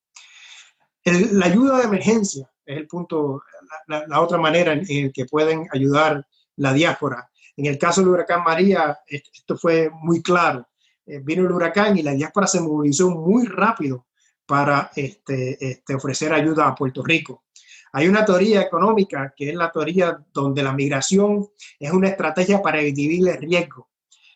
la 1.05 1.47
ayuda 1.47 1.79
de 1.79 1.85
emergencia 1.85 2.51
es 2.65 2.77
el 2.77 2.87
punto, 2.89 3.43
la, 3.87 4.21
otra 4.21 4.39
manera 4.39 4.73
en, 4.73 5.13
que 5.13 5.25
pueden 5.27 5.69
ayudar 5.73 6.27
la 6.57 6.73
diáspora. 6.73 7.31
En 7.57 7.67
el 7.67 7.79
caso 7.79 8.01
del 8.01 8.11
huracán 8.11 8.43
María, 8.43 8.99
esto 9.07 9.57
fue 9.57 9.89
muy 9.91 10.23
claro. 10.23 10.69
Eh, 11.07 11.21
vino 11.23 11.47
el 11.47 11.53
huracán 11.53 11.97
y 11.97 12.03
la 12.03 12.13
diáspora 12.13 12.47
se 12.49 12.61
movilizó 12.61 13.11
muy 13.11 13.47
rápido 13.47 14.07
para 14.45 14.91
este, 14.97 15.57
este, 15.65 15.95
ofrecer 15.95 16.33
ayuda 16.33 16.67
a 16.67 16.75
Puerto 16.75 17.03
Rico. 17.03 17.45
Hay 17.93 18.09
una 18.09 18.25
teoría 18.25 18.61
económica 18.61 19.33
que 19.35 19.51
es 19.51 19.55
la 19.55 19.71
teoría 19.71 20.19
donde 20.33 20.63
la 20.63 20.73
migración 20.73 21.49
es 21.79 21.93
una 21.93 22.09
estrategia 22.09 22.61
para 22.61 22.79
dividir 22.79 23.29
el 23.29 23.39
riesgo. 23.39 23.89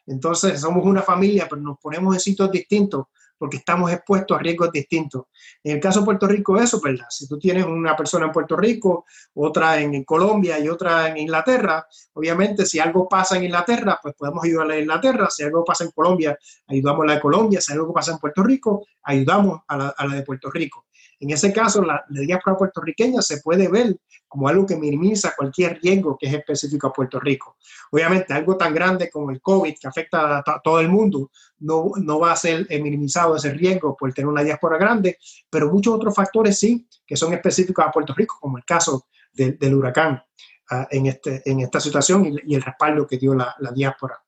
Entonces, 0.07 0.61
somos 0.61 0.85
una 0.85 1.03
familia, 1.03 1.47
pero 1.49 1.63
nos 1.63 1.79
ponemos 1.79 2.15
en 2.15 2.21
sitios 2.21 2.51
distintos 2.51 3.07
porque 3.41 3.57
estamos 3.57 3.91
expuestos 3.91 4.39
a 4.39 4.43
riesgos 4.43 4.71
distintos. 4.71 5.25
En 5.65 5.77
el 5.77 5.81
caso 5.81 6.01
de 6.01 6.05
Puerto 6.05 6.27
Rico, 6.27 6.61
eso, 6.61 6.79
¿verdad? 6.79 7.07
Si 7.09 7.27
tú 7.27 7.39
tienes 7.39 7.65
una 7.65 7.97
persona 7.97 8.27
en 8.27 8.33
Puerto 8.33 8.55
Rico, 8.55 9.07
otra 9.33 9.81
en 9.81 10.05
Colombia 10.05 10.59
y 10.59 10.69
otra 10.69 11.09
en 11.09 11.17
Inglaterra, 11.17 11.87
obviamente 12.13 12.67
si 12.67 12.79
algo 12.79 13.09
pasa 13.09 13.39
en 13.39 13.45
Inglaterra, 13.45 13.99
pues 14.03 14.15
podemos 14.15 14.45
ayudarle 14.45 14.75
a 14.75 14.81
Inglaterra, 14.81 15.31
si 15.31 15.43
algo 15.43 15.65
pasa 15.65 15.85
en 15.85 15.91
Colombia, 15.93 16.39
ayudamos 16.67 17.03
a 17.03 17.07
la 17.07 17.15
de 17.15 17.21
Colombia, 17.21 17.63
si 17.63 17.73
algo 17.73 17.95
pasa 17.95 18.13
en 18.13 18.19
Puerto 18.19 18.43
Rico, 18.43 18.85
ayudamos 19.05 19.63
a 19.67 19.77
la, 19.79 19.89
a 19.89 20.07
la 20.07 20.17
de 20.17 20.23
Puerto 20.23 20.51
Rico. 20.51 20.85
En 21.19 21.31
ese 21.31 21.53
caso, 21.53 21.83
la, 21.83 22.05
la 22.09 22.21
diáspora 22.21 22.57
puertorriqueña 22.57 23.21
se 23.23 23.41
puede 23.43 23.69
ver 23.69 23.97
como 24.31 24.47
algo 24.47 24.65
que 24.65 24.77
minimiza 24.77 25.35
cualquier 25.37 25.81
riesgo 25.83 26.17
que 26.17 26.29
es 26.29 26.35
específico 26.35 26.87
a 26.87 26.93
Puerto 26.93 27.19
Rico. 27.19 27.57
Obviamente, 27.91 28.33
algo 28.33 28.57
tan 28.57 28.73
grande 28.73 29.11
como 29.11 29.33
el 29.33 29.41
COVID 29.41 29.75
que 29.77 29.89
afecta 29.89 30.39
a, 30.39 30.61
todo 30.63 30.79
el 30.79 30.89
mundo 30.89 31.33
no, 31.59 31.91
no 31.97 32.21
va 32.21 32.31
a 32.31 32.37
ser 32.37 32.65
eh, 32.71 32.81
minimizado 32.81 33.35
ese 33.35 33.53
riesgo 33.53 33.97
por 33.97 34.15
tener 34.15 34.29
una 34.29 34.45
diáspora 34.45 34.79
grande, 34.79 35.19
pero 35.51 35.73
muchos 35.73 35.95
otros 35.95 36.15
factores 36.15 36.57
sí, 36.57 36.87
que 37.05 37.17
son 37.17 37.33
específicos 37.33 37.85
a 37.85 37.91
Puerto 37.91 38.15
Rico, 38.15 38.37
como 38.41 38.57
el 38.57 38.65
caso 38.65 39.09
del 39.33 39.75
huracán 39.75 40.23
ah, 40.71 40.87
en, 40.93 41.07
este, 41.07 41.43
en 41.45 41.61
esta 41.61 41.81
situación 41.81 42.39
y, 42.47 42.55
el 42.55 42.63
respaldo 42.63 43.09
que 43.09 43.19
dio 43.19 43.35
la, 43.35 43.53
la 43.59 43.73
diáspora. 43.73 44.23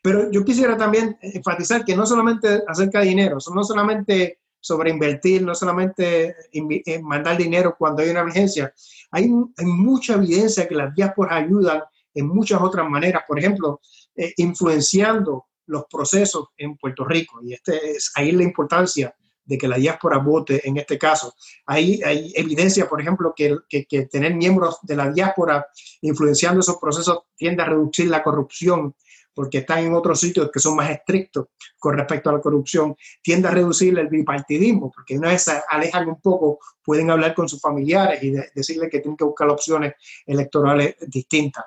Pero 0.00 0.30
yo 0.30 0.44
quisiera 0.44 0.76
también 0.76 1.18
enfatizar 1.20 1.84
que 1.84 1.96
no 1.96 2.06
solamente 2.06 2.62
acerca 2.68 3.00
de 3.00 3.06
dinero, 3.06 3.38
no 3.52 3.64
solamente 3.64 4.38
sobre 4.60 4.90
invertir, 4.90 5.42
no 5.42 5.54
solamente 5.54 6.36
en 6.52 7.02
mandar 7.02 7.36
dinero 7.36 7.74
cuando 7.78 8.02
hay 8.02 8.10
una 8.10 8.20
emergencia. 8.20 8.72
Hay, 9.10 9.30
hay 9.56 9.66
mucha 9.66 10.14
evidencia 10.14 10.68
que 10.68 10.74
las 10.74 10.94
diásporas 10.94 11.42
ayudan 11.42 11.82
en 12.14 12.28
muchas 12.28 12.60
otras 12.60 12.88
maneras, 12.88 13.24
por 13.26 13.38
ejemplo, 13.38 13.80
eh, 14.14 14.32
influenciando 14.36 15.46
los 15.66 15.84
procesos 15.90 16.48
en 16.56 16.76
Puerto 16.76 17.04
Rico. 17.04 17.40
Y 17.42 17.54
este 17.54 17.92
es 17.92 18.12
ahí 18.14 18.32
la 18.32 18.42
importancia 18.42 19.14
de 19.44 19.58
que 19.58 19.68
la 19.68 19.76
diáspora 19.76 20.18
vote 20.18 20.60
en 20.68 20.76
este 20.76 20.98
caso. 20.98 21.34
Hay, 21.66 22.00
hay 22.02 22.32
evidencia, 22.36 22.88
por 22.88 23.00
ejemplo, 23.00 23.32
que, 23.34 23.56
que, 23.68 24.06
tener 24.06 24.34
miembros 24.34 24.78
de 24.82 24.96
la 24.96 25.10
diáspora 25.10 25.66
influenciando 26.02 26.60
esos 26.60 26.76
procesos 26.76 27.20
tiende 27.36 27.62
a 27.62 27.66
reducir 27.66 28.08
la 28.08 28.22
corrupción 28.22 28.94
porque 29.40 29.56
están 29.56 29.78
en 29.78 29.94
otros 29.94 30.20
sitios 30.20 30.50
que 30.52 30.60
son 30.60 30.76
más 30.76 30.90
estrictos 30.90 31.46
con 31.78 31.96
respecto 31.96 32.28
a 32.28 32.34
la 32.34 32.42
corrupción, 32.42 32.94
tiende 33.22 33.48
a 33.48 33.50
reducir 33.50 33.98
el 33.98 34.08
bipartidismo, 34.08 34.92
porque 34.94 35.16
una 35.16 35.28
vez 35.28 35.44
se 35.44 35.62
alejan 35.66 36.08
un 36.08 36.20
poco, 36.20 36.58
pueden 36.84 37.10
hablar 37.10 37.34
con 37.34 37.48
sus 37.48 37.58
familiares 37.58 38.22
y 38.22 38.32
decirle 38.54 38.90
que 38.90 39.00
tienen 39.00 39.16
que 39.16 39.24
buscar 39.24 39.48
opciones 39.48 39.94
electorales 40.26 40.94
distintas. 41.06 41.64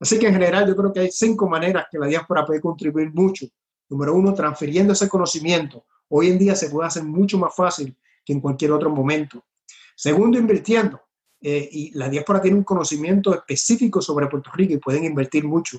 Así 0.00 0.18
que 0.18 0.26
en 0.26 0.32
general 0.32 0.66
yo 0.66 0.74
creo 0.74 0.92
que 0.92 0.98
hay 0.98 1.12
cinco 1.12 1.48
maneras 1.48 1.86
que 1.88 1.96
la 1.96 2.08
diáspora 2.08 2.44
puede 2.44 2.60
contribuir 2.60 3.12
mucho. 3.14 3.46
Número 3.88 4.16
uno, 4.16 4.34
transfiriendo 4.34 4.92
ese 4.92 5.08
conocimiento. 5.08 5.84
Hoy 6.08 6.26
en 6.26 6.40
día 6.40 6.56
se 6.56 6.70
puede 6.70 6.88
hacer 6.88 7.04
mucho 7.04 7.38
más 7.38 7.54
fácil 7.54 7.96
que 8.24 8.32
en 8.32 8.40
cualquier 8.40 8.72
otro 8.72 8.90
momento. 8.90 9.44
Segundo, 9.94 10.40
invirtiendo. 10.40 11.00
Eh, 11.40 11.68
y 11.70 11.96
la 11.96 12.08
diáspora 12.08 12.42
tiene 12.42 12.56
un 12.56 12.64
conocimiento 12.64 13.32
específico 13.32 14.02
sobre 14.02 14.26
Puerto 14.26 14.50
Rico 14.52 14.72
y 14.72 14.78
pueden 14.78 15.04
invertir 15.04 15.44
mucho. 15.44 15.78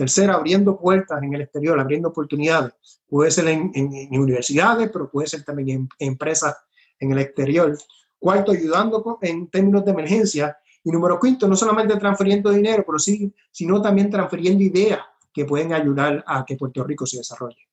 Tercera, 0.00 0.32
abriendo 0.32 0.78
puertas 0.78 1.22
en 1.22 1.34
el 1.34 1.42
exterior, 1.42 1.78
abriendo 1.78 2.08
oportunidades. 2.08 2.72
Puede 3.06 3.30
ser 3.30 3.48
en, 3.48 3.70
universidades, 4.12 4.88
pero 4.90 5.10
puede 5.10 5.28
ser 5.28 5.44
también 5.44 5.68
en, 5.98 6.08
empresas 6.08 6.56
en 6.98 7.12
el 7.12 7.18
exterior. 7.18 7.76
Cuarto, 8.18 8.52
ayudando 8.52 9.18
en 9.20 9.48
términos 9.48 9.84
de 9.84 9.90
emergencia. 9.90 10.56
Y 10.82 10.90
número 10.90 11.20
quinto, 11.20 11.46
no 11.46 11.54
solamente 11.54 11.98
transfiriendo 11.98 12.48
dinero, 12.50 12.82
pero 12.86 12.98
sí, 12.98 13.30
sino 13.50 13.82
también 13.82 14.08
transfiriendo 14.08 14.64
ideas 14.64 15.00
que 15.34 15.44
pueden 15.44 15.74
ayudar 15.74 16.24
a 16.26 16.46
que 16.46 16.56
Puerto 16.56 16.82
Rico 16.82 17.04
se 17.04 17.18
desarrolle. 17.18 17.68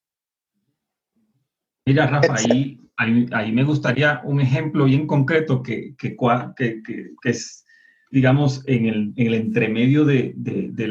Mira, 1.86 2.08
Rafa, 2.08 2.36
ahí, 2.36 2.92
ahí, 3.32 3.54
me 3.54 3.64
gustaría 3.64 4.20
un 4.26 4.42
ejemplo 4.42 4.84
bien 4.84 5.08
concreto 5.08 5.64
que, 5.64 5.96
que, 5.96 6.18
que, 6.58 6.82
que 6.84 7.30
es 7.30 7.64
digamos, 8.10 8.64
en 8.68 8.86
el, 8.86 9.14
en 9.16 9.28
el 9.28 9.34
entremedio 9.34 10.06
de, 10.06 10.34
de, 10.38 10.70
de, 10.72 10.88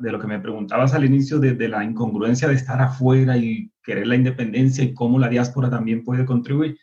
de, 0.00 0.12
lo 0.12 0.18
que 0.18 0.26
me 0.26 0.40
preguntabas 0.40 0.94
al 0.94 1.04
inicio, 1.04 1.38
de, 1.38 1.68
la 1.68 1.84
incongruencia 1.84 2.48
de 2.48 2.54
estar 2.54 2.80
afuera 2.80 3.36
y 3.36 3.70
querer 3.82 4.06
la 4.06 4.16
independencia 4.16 4.82
y 4.82 4.94
cómo 4.94 5.18
la 5.18 5.28
diáspora 5.28 5.68
también 5.68 6.02
puede 6.02 6.24
contribuir. 6.24 6.78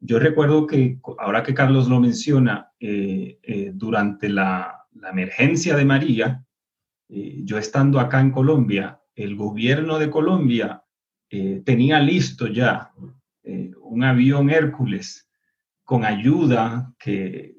Yo 0.00 0.18
recuerdo 0.18 0.66
que, 0.66 0.98
ahora 1.18 1.42
que 1.42 1.54
Carlos 1.54 1.88
lo 1.88 2.00
menciona, 2.00 2.72
eh, 2.80 3.38
eh, 3.42 3.70
durante 3.74 4.28
la, 4.28 4.86
la, 4.94 5.10
emergencia 5.10 5.76
de 5.76 5.84
María, 5.84 6.44
eh, 7.08 7.40
yo 7.44 7.58
estando 7.58 8.00
acá 8.00 8.20
en 8.20 8.32
Colombia, 8.32 9.00
el 9.14 9.36
gobierno 9.36 9.98
de 9.98 10.10
Colombia 10.10 10.82
tenía 11.64 11.98
listo 11.98 12.46
ya 12.46 12.92
un 13.82 14.04
avión 14.04 14.48
Hércules 14.48 15.28
con 15.82 16.04
ayuda 16.04 16.94
que 16.98 17.55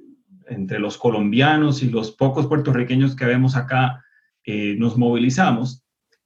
entre 0.49 0.79
los 0.79 0.97
colombianos 0.97 1.83
y 1.83 1.89
los 1.89 2.11
pocos 2.11 2.47
puertorriqueños 2.47 3.15
que 3.15 3.25
vemos 3.25 3.55
acá, 3.55 4.03
eh, 4.43 4.75
nos 4.77 4.97
movilizamos 4.97 5.83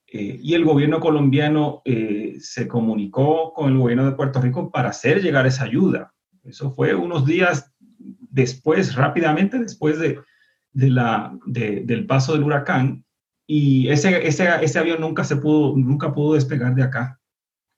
eh, 0.08 0.40
y 0.42 0.54
el 0.56 0.66
gobierno 0.66 1.00
colombiano 1.00 1.82
eh, 1.86 2.36
se 2.40 2.68
comunicó 2.68 3.54
con 3.54 3.72
el 3.72 3.78
gobierno 3.78 4.06
de 4.06 4.12
Puerto 4.12 4.42
Rico 4.42 4.70
para 4.70 4.90
hacer 4.90 5.22
llegar 5.22 5.48
esa 5.48 5.64
ayuda. 5.64 6.14
Eso 6.44 6.72
fue 6.72 6.94
unos 6.94 7.26
días 7.26 7.72
después, 7.98 8.96
rápidamente 8.96 9.58
después 9.58 10.00
de, 10.00 10.20
de 10.74 10.90
la, 10.90 11.38
del 11.46 12.06
paso 12.08 12.34
del 12.34 12.44
huracán 12.44 13.06
y 13.48 13.88
ese, 13.88 14.28
ese, 14.28 14.50
ese 14.62 14.80
avión 14.80 15.00
nunca, 15.00 15.24
se 15.24 15.38
pudo, 15.38 15.78
nunca 15.78 16.14
pudo 16.14 16.34
despegar 16.34 16.76
de 16.76 16.84
acá 16.84 17.21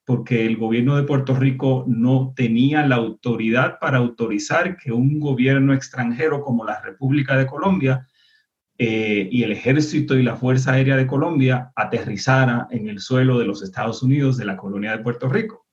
porque 0.04 0.44
el 0.44 0.56
gobierno 0.56 0.96
de 0.96 1.04
Puerto 1.04 1.34
Rico 1.34 1.84
no 1.86 2.32
tenía 2.36 2.86
la 2.86 2.96
autoridad 2.96 3.78
para 3.80 3.98
autorizar 3.98 4.76
que 4.76 4.92
un 4.92 5.18
gobierno 5.18 5.72
extranjero 5.72 6.42
como 6.42 6.64
la 6.64 6.80
República 6.82 7.36
de 7.36 7.46
Colombia 7.46 8.06
eh, 8.76 9.28
y 9.30 9.44
el 9.44 9.52
ejército 9.52 10.16
y 10.18 10.22
la 10.22 10.36
Fuerza 10.36 10.72
Aérea 10.72 10.96
de 10.96 11.06
Colombia 11.06 11.72
aterrizara 11.74 12.66
en 12.70 12.88
el 12.88 13.00
suelo 13.00 13.38
de 13.38 13.46
los 13.46 13.62
Estados 13.62 14.02
Unidos 14.02 14.36
de 14.36 14.44
la 14.44 14.56
colonia 14.56 14.90
de 14.90 15.02
Puerto 15.02 15.28
Rico. 15.28 15.64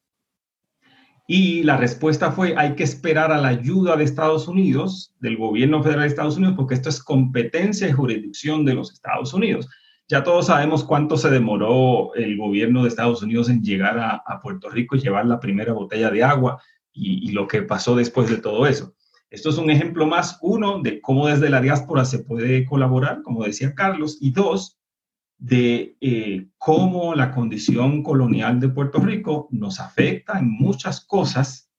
Y 1.27 1.63
la 1.63 1.77
respuesta 1.77 2.31
fue, 2.31 2.55
hay 2.57 2.75
que 2.75 2.83
esperar 2.83 3.31
a 3.31 3.37
la 3.39 3.49
ayuda 3.49 3.95
de 3.95 4.03
Estados 4.03 4.47
Unidos, 4.47 5.13
del 5.19 5.37
gobierno 5.37 5.81
federal 5.81 6.01
de 6.01 6.07
Estados 6.07 6.37
Unidos, 6.37 6.55
porque 6.57 6.75
esto 6.75 6.89
es 6.89 7.01
competencia 7.01 7.87
y 7.87 7.91
jurisdicción 7.93 8.65
de 8.65 8.73
los 8.73 8.91
Estados 8.91 9.33
Unidos. 9.33 9.69
Ya 10.11 10.25
todos 10.25 10.47
sabemos 10.47 10.83
cuánto 10.83 11.15
se 11.15 11.29
demoró 11.29 12.13
el 12.15 12.35
gobierno 12.35 12.83
de 12.83 12.89
Estados 12.89 13.23
Unidos 13.23 13.47
en 13.47 13.63
llegar 13.63 13.97
a, 13.97 14.41
Puerto 14.41 14.69
Rico 14.69 14.97
y 14.97 14.99
llevar 14.99 15.25
la 15.25 15.39
primera 15.39 15.71
botella 15.71 16.11
de 16.11 16.21
agua 16.21 16.61
y, 16.91 17.31
lo 17.31 17.47
que 17.47 17.61
pasó 17.61 17.95
después 17.95 18.29
de 18.29 18.35
todo 18.35 18.67
eso. 18.67 18.93
Esto 19.29 19.51
es 19.51 19.57
un 19.57 19.69
ejemplo 19.69 20.05
más, 20.05 20.37
uno, 20.41 20.81
de 20.81 20.99
cómo 20.99 21.27
desde 21.27 21.49
la 21.49 21.61
diáspora 21.61 22.03
se 22.03 22.19
puede 22.19 22.65
colaborar, 22.65 23.21
como 23.21 23.45
decía 23.45 23.73
Carlos, 23.73 24.17
y 24.19 24.31
dos, 24.31 24.77
de 25.37 25.95
eh, 26.01 26.49
cómo 26.57 27.15
la 27.15 27.31
condición 27.31 28.03
colonial 28.03 28.59
de 28.59 28.67
Puerto 28.67 28.99
Rico 28.99 29.47
nos 29.49 29.79
afecta 29.79 30.39
en 30.39 30.51
muchas 30.51 31.05
cosas 31.05 31.71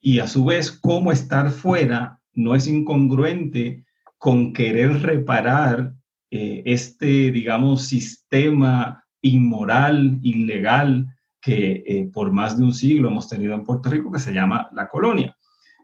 y 0.00 0.18
a 0.18 0.26
su 0.26 0.44
vez 0.44 0.72
cómo 0.72 1.12
estar 1.12 1.52
fuera 1.52 2.18
no 2.32 2.56
es 2.56 2.66
incongruente 2.66 3.84
con 4.18 4.52
querer 4.52 5.02
reparar 5.02 5.94
eh, 6.30 6.62
este, 6.66 7.30
digamos, 7.30 7.86
sistema 7.86 9.04
inmoral, 9.22 10.18
ilegal, 10.22 11.06
que 11.40 11.84
eh, 11.86 12.10
por 12.12 12.32
más 12.32 12.58
de 12.58 12.64
un 12.64 12.74
siglo 12.74 13.08
hemos 13.08 13.28
tenido 13.28 13.54
en 13.54 13.64
Puerto 13.64 13.88
Rico, 13.90 14.10
que 14.10 14.18
se 14.18 14.32
llama 14.32 14.68
la 14.72 14.88
colonia. 14.88 15.36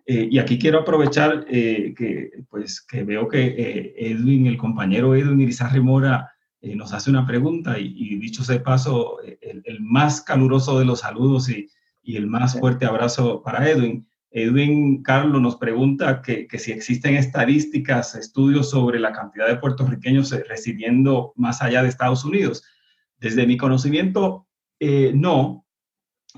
Eh, 0.04 0.28
y 0.30 0.38
aquí 0.38 0.58
quiero 0.58 0.80
aprovechar 0.80 1.44
que, 1.46 2.32
pues, 2.50 2.80
que 2.80 3.04
veo 3.04 3.28
que 3.28 3.94
Edwin, 3.96 4.48
el 4.48 4.56
compañero 4.56 5.14
Edwin 5.14 5.40
Irizarry 5.40 5.80
Mora, 5.80 6.28
nos 6.60 6.92
hace 6.92 7.10
una 7.10 7.26
pregunta 7.26 7.78
y, 7.78 8.18
dicho 8.18 8.44
sea 8.44 8.56
de 8.56 8.64
paso, 8.64 9.18
el, 9.20 9.80
más 9.80 10.22
caluroso 10.22 10.78
de 10.78 10.84
los 10.84 11.00
saludos 11.00 11.48
y, 11.48 11.68
y 12.02 12.16
el 12.16 12.26
más 12.26 12.58
fuerte 12.58 12.84
abrazo 12.84 13.42
para 13.42 13.68
Edwin. 13.68 14.06
Edwin 14.32 15.02
Carlos 15.02 15.42
nos 15.42 15.56
pregunta 15.56 16.22
que, 16.22 16.48
si 16.58 16.72
existen 16.72 17.16
estadísticas, 17.16 18.14
estudios 18.14 18.70
sobre 18.70 18.98
la 18.98 19.12
cantidad 19.12 19.46
de 19.46 19.56
puertorriqueños 19.56 20.32
eh, 20.32 20.42
residiendo 20.48 21.32
más 21.36 21.62
allá 21.62 21.82
de 21.82 21.90
Estados 21.90 22.24
Unidos. 22.24 22.64
Desde 23.18 23.46
mi 23.46 23.56
conocimiento, 23.56 24.46
eh, 24.80 25.12
no. 25.14 25.66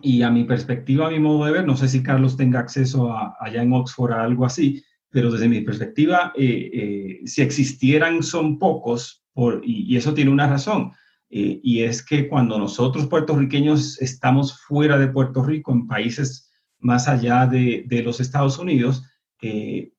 Y 0.03 0.23
a 0.23 0.31
mi 0.31 0.43
perspectiva, 0.43 1.07
a 1.07 1.11
mi 1.11 1.21
modo 1.21 1.45
de 1.45 1.53
ver, 1.53 1.67
no 1.67 1.77
sé 1.77 1.89
si 1.89 2.03
Carlos 2.03 2.37
tenga 2.37 2.59
acceso 2.59 3.15
allá 3.41 3.63
en 3.63 3.73
Oxford 3.73 4.13
a 4.13 4.25
algo 4.25 4.45
así, 4.45 4.83
pero 5.09 5.31
desde 5.31 5.49
mi 5.49 5.61
perspectiva, 5.61 6.33
eh, 6.37 7.21
si 7.25 7.43
existieran 7.43 8.25
son 8.25 8.59
pocos, 8.59 9.25
y, 9.63 9.97
eso 9.97 10.13
tiene 10.15 10.33
una 10.33 10.49
razón. 10.49 10.91
y 11.31 11.83
es 11.83 12.05
que 12.05 12.29
cuando 12.29 12.59
nosotros 12.59 13.07
puertorriqueños 13.07 14.01
estamos 14.01 14.61
fuera 14.63 14.99
de 14.99 15.09
Puerto 15.09 15.43
Rico, 15.43 15.73
en 15.73 15.87
países 15.87 16.44
más 16.85 17.09
allá 17.09 17.47
de, 17.47 18.03
los 18.05 18.21
Estados 18.21 18.59
Unidos, 18.59 19.05
eh, 19.41 19.93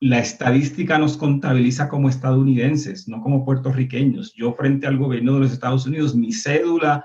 la 0.00 0.18
estadística 0.18 0.98
nos 0.98 1.16
contabiliza 1.16 1.88
como 1.88 2.08
estadounidenses, 2.08 3.06
no 3.06 3.20
como 3.20 3.44
puertorriqueños. 3.44 4.32
Yo 4.34 4.54
frente 4.54 4.86
al 4.86 4.96
gobierno 4.96 5.34
de 5.34 5.40
los 5.40 5.52
Estados 5.52 5.86
Unidos, 5.86 6.16
mi 6.16 6.32
cédula 6.32 7.04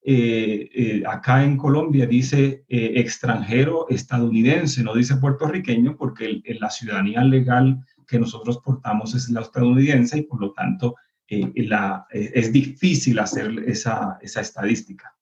eh, 0.00 0.70
eh, 0.72 1.02
acá 1.06 1.44
en 1.44 1.58
Colombia 1.58 2.06
dice 2.06 2.64
extranjero 2.68 3.86
estadounidense, 3.90 4.82
no 4.82 4.94
dice 4.94 5.16
puertorriqueño, 5.16 5.96
porque 5.96 6.40
la 6.60 6.70
ciudadanía 6.70 7.22
legal 7.24 7.84
que 8.06 8.20
nosotros 8.20 8.60
portamos 8.64 9.14
es 9.14 9.28
la 9.28 9.40
estadounidense 9.40 10.18
y 10.18 10.22
por 10.22 10.40
lo 10.40 10.52
tanto 10.52 10.94
es 11.26 12.52
difícil 12.52 13.18
hacer 13.18 13.64
esa 13.66 14.18
estadística. 14.22 15.17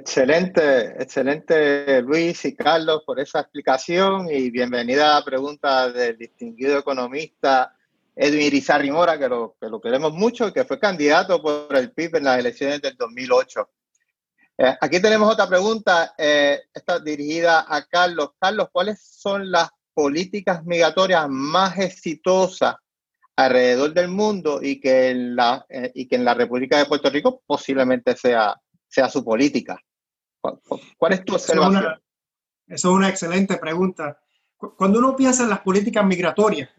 Excelente, 0.00 1.02
excelente 1.02 2.00
Luis 2.00 2.46
y 2.46 2.56
Carlos 2.56 3.02
por 3.04 3.20
esa 3.20 3.40
explicación 3.40 4.30
y 4.30 4.50
bienvenida 4.50 5.10
a 5.10 5.18
la 5.18 5.24
pregunta 5.26 5.92
del 5.92 6.16
distinguido 6.16 6.78
economista 6.78 7.76
Edwin 8.16 8.46
Irizarry 8.46 8.90
Mora, 8.90 9.18
que 9.18 9.28
lo, 9.28 9.58
que 9.60 9.68
lo 9.68 9.78
queremos 9.78 10.14
mucho 10.14 10.48
y 10.48 10.54
que 10.54 10.64
fue 10.64 10.80
candidato 10.80 11.42
por 11.42 11.76
el 11.76 11.92
PIB 11.92 12.16
en 12.16 12.24
las 12.24 12.38
elecciones 12.38 12.80
del 12.80 12.96
2008. 12.96 13.68
Eh, 14.56 14.76
aquí 14.80 15.02
tenemos 15.02 15.30
otra 15.30 15.46
pregunta, 15.46 16.14
eh, 16.16 16.62
esta 16.72 16.98
dirigida 16.98 17.66
a 17.68 17.84
Carlos. 17.84 18.30
Carlos, 18.40 18.68
¿cuáles 18.72 19.02
son 19.02 19.50
las 19.50 19.68
políticas 19.92 20.64
migratorias 20.64 21.26
más 21.28 21.78
exitosas 21.78 22.76
alrededor 23.36 23.92
del 23.92 24.08
mundo 24.08 24.60
y 24.62 24.80
que 24.80 25.10
en 25.10 25.36
la, 25.36 25.66
eh, 25.68 25.92
y 25.94 26.08
que 26.08 26.16
en 26.16 26.24
la 26.24 26.32
República 26.32 26.78
de 26.78 26.86
Puerto 26.86 27.10
Rico 27.10 27.42
posiblemente 27.46 28.16
sea 28.16 28.56
sea 28.90 29.08
su 29.08 29.24
política. 29.24 29.80
¿Cuál 30.98 31.12
es 31.12 31.24
tu 31.24 31.34
observación? 31.34 31.84
Esa 32.66 32.88
es 32.88 32.94
una 32.94 33.08
excelente 33.08 33.56
pregunta. 33.56 34.20
Cuando 34.56 34.98
uno 34.98 35.16
piensa 35.16 35.42
en 35.42 35.50
las 35.50 35.60
políticas 35.60 36.04
migratorias, 36.04 36.70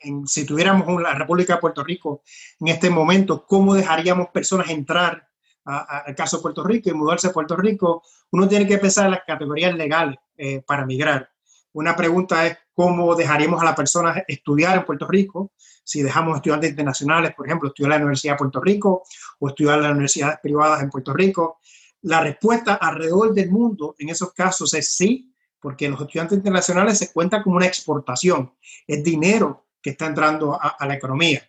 en, 0.00 0.26
si 0.26 0.46
tuviéramos 0.46 1.02
la 1.02 1.14
República 1.14 1.54
de 1.54 1.60
Puerto 1.60 1.84
Rico 1.84 2.22
en 2.60 2.68
este 2.68 2.90
momento, 2.90 3.44
¿cómo 3.46 3.74
dejaríamos 3.74 4.28
personas 4.28 4.70
entrar 4.70 5.28
al 5.64 6.14
caso 6.14 6.36
de 6.36 6.42
Puerto 6.42 6.62
Rico 6.62 6.90
y 6.90 6.94
mudarse 6.94 7.28
a 7.28 7.32
Puerto 7.32 7.56
Rico? 7.56 8.02
Uno 8.30 8.48
tiene 8.48 8.66
que 8.66 8.78
pensar 8.78 9.06
en 9.06 9.12
las 9.12 9.24
categorías 9.26 9.74
legales 9.74 10.18
eh, 10.36 10.62
para 10.66 10.86
migrar. 10.86 11.30
Una 11.72 11.96
pregunta 11.96 12.46
es 12.46 12.56
cómo 12.72 13.14
dejaríamos 13.14 13.60
a 13.60 13.64
la 13.64 13.74
persona 13.74 14.22
estudiar 14.28 14.76
en 14.76 14.84
Puerto 14.84 15.06
Rico, 15.06 15.52
si 15.82 16.02
dejamos 16.02 16.36
estudiantes 16.36 16.70
internacionales, 16.70 17.34
por 17.34 17.46
ejemplo, 17.46 17.68
estudiar 17.68 17.92
en 17.92 17.98
la 17.98 18.04
Universidad 18.04 18.34
de 18.34 18.38
Puerto 18.38 18.60
Rico 18.60 19.02
o 19.40 19.48
estudiar 19.48 19.76
en 19.76 19.82
las 19.82 19.92
universidades 19.92 20.38
privadas 20.42 20.82
en 20.82 20.90
Puerto 20.90 21.12
Rico. 21.12 21.58
La 22.04 22.20
respuesta 22.20 22.74
alrededor 22.74 23.32
del 23.32 23.50
mundo 23.50 23.94
en 23.98 24.10
esos 24.10 24.32
casos 24.34 24.74
es 24.74 24.94
sí, 24.94 25.32
porque 25.58 25.88
los 25.88 25.98
estudiantes 26.00 26.36
internacionales 26.36 26.98
se 26.98 27.10
cuentan 27.12 27.42
como 27.42 27.56
una 27.56 27.66
exportación, 27.66 28.52
es 28.86 29.02
dinero 29.02 29.64
que 29.80 29.90
está 29.90 30.06
entrando 30.06 30.58
a, 30.60 30.86
la 30.86 30.94
economía. 30.94 31.42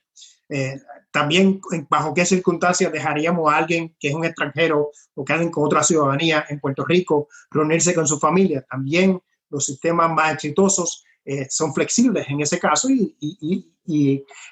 Eh, 0.47 0.80
también, 1.12 1.60
bajo 1.89 2.14
qué 2.14 2.26
circunstancias 2.26 2.91
dejaríamos 2.91 3.51
a 3.51 3.58
alguien 3.58 3.95
que 3.99 4.08
es 4.08 4.14
un 4.14 4.24
extranjero 4.24 4.91
o 5.14 5.26
que 5.26 5.34
alguien 5.34 5.51
con 5.51 5.66
otra 5.66 5.84
ciudadanía 5.84 6.45
en 6.47 6.62
Puerto 6.62 6.86
Rico 6.86 7.28
reunirse 7.51 7.93
con 7.93 8.08
su 8.08 8.18
familia. 8.18 8.66
También 8.70 9.22
los 9.49 9.66
sistemas 9.66 10.10
más 10.12 10.34
exitosos 10.34 11.03
eh, 11.26 11.47
son 11.49 11.74
flexibles 11.74 12.30
en 12.30 12.39
ese 12.39 12.60
caso 12.60 12.88
y, 12.89 13.66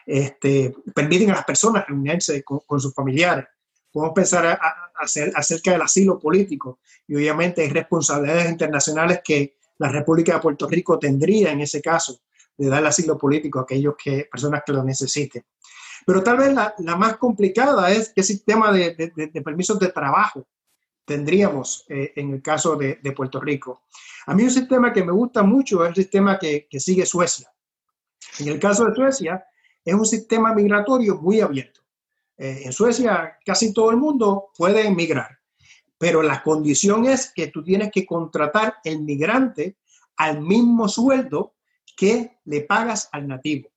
este, 0.06 0.76
permiten 0.94 1.32
a 1.32 1.36
las 1.36 1.46
personas 1.46 1.86
reunirse 1.88 2.44
con, 2.44 2.80
sus 2.80 2.94
familiares. 2.94 3.46
Podemos 3.94 4.16
pensar 4.16 4.60
acerca 5.36 5.72
del 5.72 5.84
asilo 5.84 6.18
político 6.18 6.80
y 7.08 7.16
obviamente 7.16 7.62
hay 7.62 7.70
responsabilidades 7.70 8.50
internacionales 8.50 9.22
que 9.24 9.58
la 9.78 9.90
República 9.90 10.34
de 10.34 10.40
Puerto 10.40 10.68
Rico 10.68 10.98
tendría 10.98 11.52
en 11.52 11.62
ese 11.62 11.80
caso 11.80 12.22
de 12.58 12.70
dar 12.70 12.84
asilo 12.84 13.20
político 13.20 13.60
a 13.60 13.62
aquellos 13.62 13.94
que, 14.04 14.28
personas 14.32 14.64
que 14.66 14.74
lo 14.74 14.84
necesiten. 14.84 15.46
Pero 16.08 16.24
tal 16.24 16.38
vez 16.38 16.54
la, 16.54 16.74
más 16.98 17.18
complicada 17.18 17.92
es 17.92 18.12
qué 18.16 18.24
sistema 18.24 18.72
de, 18.72 19.12
permisos 19.46 19.78
de 19.78 19.90
trabajo 19.90 20.48
tendríamos 21.06 21.86
eh, 21.88 22.14
en 22.16 22.34
el 22.34 22.42
caso 22.42 22.76
de, 22.76 22.98
Puerto 23.16 23.40
Rico. 23.40 23.84
A 24.26 24.34
mí 24.34 24.42
un 24.42 24.50
sistema 24.50 24.92
que 24.92 25.04
me 25.04 25.12
gusta 25.12 25.44
mucho 25.44 25.84
es 25.84 25.90
el 25.90 25.96
sistema 25.96 26.40
que, 26.40 26.68
que 26.68 26.80
sigue 26.80 27.06
Suecia. 27.06 27.54
En 28.40 28.48
el 28.48 28.60
caso 28.60 28.86
de 28.86 28.96
Suecia, 28.96 29.46
es 29.86 29.94
un 29.94 30.06
sistema 30.06 30.52
migratorio 30.52 31.18
muy 31.18 31.42
abierto. 31.42 31.83
Eh, 32.38 32.64
en 32.66 32.74
Suecia 32.74 33.38
casi 33.46 33.74
todo 33.74 33.92
el 33.92 33.98
mundo 33.98 34.50
puede 34.58 34.88
emigrar, 34.88 35.38
pero 35.98 36.22
la 36.22 36.42
condición 36.42 37.06
es 37.06 37.32
que 37.34 37.48
tú 37.48 37.64
tienes 37.64 37.92
que 37.92 38.06
contratar 38.06 38.76
el 38.84 39.02
migrante 39.02 39.78
al 40.18 40.42
mismo 40.42 40.88
sueldo 40.88 41.56
que 41.96 42.40
le 42.46 42.62
pagas 42.62 43.10
al 43.12 43.28
nativo. 43.28 43.70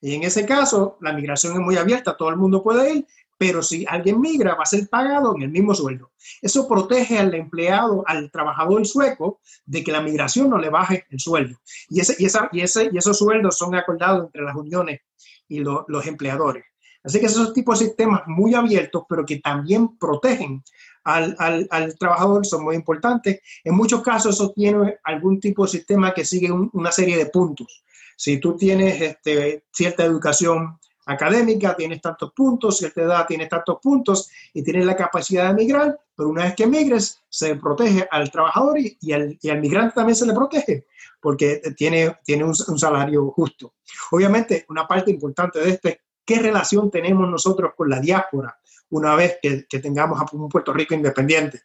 Y 0.00 0.14
en 0.14 0.24
ese 0.24 0.44
caso, 0.44 0.98
la 1.00 1.12
migración 1.12 1.54
es 1.54 1.60
muy 1.60 1.76
abierta, 1.76 2.16
todo 2.16 2.28
el 2.28 2.36
mundo 2.36 2.62
puede 2.62 2.94
ir, 2.94 3.06
pero 3.38 3.62
si 3.62 3.84
alguien 3.88 4.20
migra, 4.20 4.54
va 4.54 4.62
a 4.62 4.66
ser 4.66 4.88
pagado 4.88 5.34
en 5.34 5.42
el 5.42 5.48
mismo 5.48 5.74
sueldo. 5.74 6.12
Eso 6.40 6.68
protege 6.68 7.18
al 7.18 7.34
empleado, 7.34 8.04
al 8.06 8.30
trabajador 8.30 8.86
sueco, 8.86 9.40
de 9.64 9.82
que 9.82 9.90
la 9.90 10.00
migración 10.00 10.50
no 10.50 10.58
le 10.58 10.70
baje 10.70 11.06
el 11.10 11.18
sueldo. 11.18 11.58
Y, 11.88 12.00
esos 12.00 13.18
sueldos 13.18 13.58
son 13.58 13.74
acordados 13.74 14.26
entre 14.26 14.42
las 14.42 14.54
uniones 14.54 15.00
y 15.48 15.58
los 15.60 16.06
empleadores. 16.06 16.64
Así 17.04 17.18
que 17.18 17.26
esos 17.26 17.52
tipos 17.52 17.78
de 17.78 17.86
sistemas 17.86 18.22
muy 18.26 18.54
abiertos, 18.54 19.04
pero 19.08 19.24
que 19.26 19.38
también 19.38 19.96
protegen 19.98 20.62
al, 21.04 21.36
al, 21.70 21.98
trabajador, 21.98 22.46
son 22.46 22.64
muy 22.64 22.76
importantes. 22.76 23.40
En 23.64 23.74
muchos 23.74 24.02
casos 24.02 24.36
eso 24.36 24.52
tiene 24.52 24.98
algún 25.02 25.40
tipo 25.40 25.64
de 25.64 25.70
sistema 25.70 26.14
que 26.14 26.24
sigue 26.24 26.52
una 26.52 26.92
serie 26.92 27.16
de 27.16 27.26
puntos. 27.26 27.82
Si 28.16 28.38
tú 28.38 28.56
tienes 28.56 29.00
este, 29.00 29.64
cierta 29.72 30.04
educación 30.04 30.78
académica, 31.06 31.74
tienes 31.74 32.00
tantos 32.00 32.32
puntos, 32.32 32.78
cierta 32.78 33.02
edad, 33.02 33.26
tienes 33.26 33.48
tantos 33.48 33.78
puntos 33.82 34.30
y 34.52 34.62
tienes 34.62 34.86
la 34.86 34.94
capacidad 34.94 35.48
de 35.48 35.54
migrar, 35.54 35.98
pero 36.14 36.28
una 36.28 36.44
vez 36.44 36.54
que 36.54 36.66
migres, 36.66 37.20
se 37.28 37.56
protege 37.56 38.06
al 38.08 38.30
trabajador 38.30 38.78
y, 38.78 39.12
al, 39.12 39.36
y 39.40 39.50
al, 39.50 39.60
migrante 39.60 39.94
también 39.96 40.14
se 40.14 40.26
le 40.26 40.34
protege 40.34 40.86
porque 41.20 41.60
tiene, 41.76 42.18
tiene 42.24 42.44
un, 42.44 42.54
un, 42.68 42.78
salario 42.78 43.30
justo. 43.30 43.74
Obviamente, 44.10 44.66
una 44.68 44.86
parte 44.86 45.10
importante 45.10 45.60
de 45.60 45.70
este 45.70 46.00
¿Qué 46.24 46.38
relación 46.38 46.90
tenemos 46.90 47.28
nosotros 47.28 47.72
con 47.76 47.88
la 47.90 48.00
diáspora 48.00 48.58
una 48.90 49.14
vez 49.14 49.38
que, 49.42 49.66
tengamos 49.80 50.20
a 50.20 50.26
un 50.32 50.48
Puerto 50.48 50.72
Rico 50.72 50.94
independiente? 50.94 51.62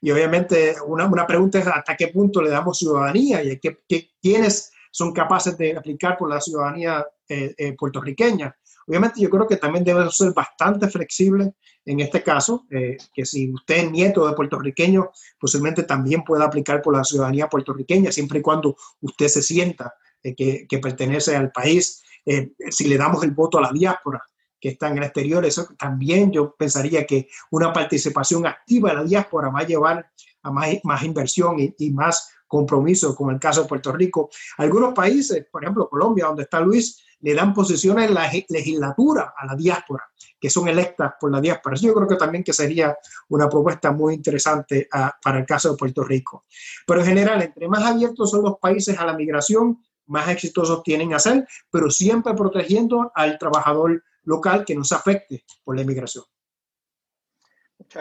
Y 0.00 0.10
obviamente 0.10 0.76
una, 0.86 1.06
una, 1.06 1.26
pregunta 1.26 1.58
es 1.58 1.66
hasta 1.66 1.96
qué 1.96 2.08
punto 2.08 2.42
le 2.42 2.50
damos 2.50 2.78
ciudadanía 2.78 3.42
y 3.42 3.58
qué, 3.58 3.78
quiénes 4.20 4.70
son 4.94 5.12
capaces 5.12 5.58
de 5.58 5.76
aplicar 5.76 6.16
por 6.16 6.30
la 6.30 6.40
ciudadanía 6.40 7.04
eh, 7.28 7.52
eh, 7.58 7.72
puertorriqueña. 7.72 8.56
Obviamente 8.86 9.20
yo 9.20 9.28
creo 9.28 9.44
que 9.44 9.56
también 9.56 9.82
debe 9.82 10.08
ser 10.10 10.32
bastante 10.32 10.88
flexible 10.88 11.54
en 11.84 11.98
este 11.98 12.22
caso, 12.22 12.64
eh, 12.70 12.96
que 13.12 13.26
si 13.26 13.52
usted 13.52 13.76
es 13.76 13.90
nieto 13.90 14.24
de 14.24 14.34
puertorriqueño, 14.34 15.10
posiblemente 15.40 15.82
también 15.82 16.22
pueda 16.22 16.44
aplicar 16.44 16.80
por 16.80 16.96
la 16.96 17.02
ciudadanía 17.02 17.48
puertorriqueña, 17.48 18.12
siempre 18.12 18.38
y 18.38 18.42
cuando 18.42 18.76
usted 19.00 19.26
se 19.26 19.42
sienta 19.42 19.94
que, 20.22 20.66
que, 20.68 20.78
pertenece 20.78 21.34
al 21.34 21.50
país 21.50 22.02
eh, 22.26 22.52
si 22.70 22.88
le 22.88 22.96
damos 22.96 23.22
el 23.24 23.32
voto 23.32 23.58
a 23.58 23.62
la 23.62 23.72
diáspora 23.72 24.22
que 24.60 24.70
está 24.70 24.88
en 24.88 24.98
el 24.98 25.04
exterior, 25.04 25.44
eso 25.44 25.68
también 25.78 26.32
yo 26.32 26.54
pensaría 26.56 27.04
que 27.04 27.28
una 27.50 27.72
participación 27.72 28.46
activa 28.46 28.90
de 28.90 28.96
la 28.96 29.04
diáspora 29.04 29.50
va 29.50 29.60
a 29.60 29.66
llevar 29.66 30.10
a 30.42 30.50
más, 30.50 30.68
más 30.84 31.02
inversión 31.02 31.56
y, 31.58 31.90
más 31.90 32.30
compromiso, 32.46 33.14
como 33.14 33.30
el 33.30 33.38
caso 33.38 33.62
de 33.62 33.68
Puerto 33.68 33.92
Rico. 33.92 34.30
Algunos 34.58 34.94
países, 34.94 35.46
por 35.50 35.62
ejemplo 35.62 35.88
Colombia, 35.88 36.26
donde 36.26 36.44
está 36.44 36.60
Luis, 36.60 37.04
le 37.20 37.34
dan 37.34 37.54
posiciones 37.54 38.08
en 38.08 38.14
la 38.14 38.30
legislatura 38.48 39.34
a 39.36 39.46
la 39.46 39.56
diáspora, 39.56 40.04
que 40.38 40.50
son 40.50 40.68
electas 40.68 41.14
por 41.18 41.30
la 41.30 41.40
diáspora. 41.40 41.76
Yo 41.76 41.94
creo 41.94 42.06
que 42.06 42.16
también 42.16 42.44
que 42.44 42.52
sería 42.52 42.96
una 43.28 43.48
propuesta 43.48 43.92
muy 43.92 44.14
interesante 44.14 44.88
ah, 44.92 45.14
para 45.22 45.38
el 45.38 45.46
caso 45.46 45.70
de 45.70 45.76
Puerto 45.76 46.04
Rico. 46.04 46.44
Pero 46.86 47.00
en 47.00 47.06
general, 47.06 47.42
entre 47.42 47.66
más 47.66 47.82
abiertos 47.82 48.30
son 48.30 48.42
los 48.42 48.58
países 48.58 48.98
a 48.98 49.06
la 49.06 49.14
migración, 49.14 49.82
más 50.06 50.28
exitosos 50.28 50.82
tienen 50.82 51.14
a 51.14 51.18
ser, 51.18 51.46
pero 51.70 51.90
siempre 51.90 52.34
protegiendo 52.34 53.10
al 53.14 53.38
trabajador 53.38 54.02
local 54.24 54.64
que 54.64 54.74
no 54.74 54.84
se 54.84 54.94
afecte 54.94 55.44
por 55.62 55.76
la 55.76 55.82
inmigración. 55.82 56.24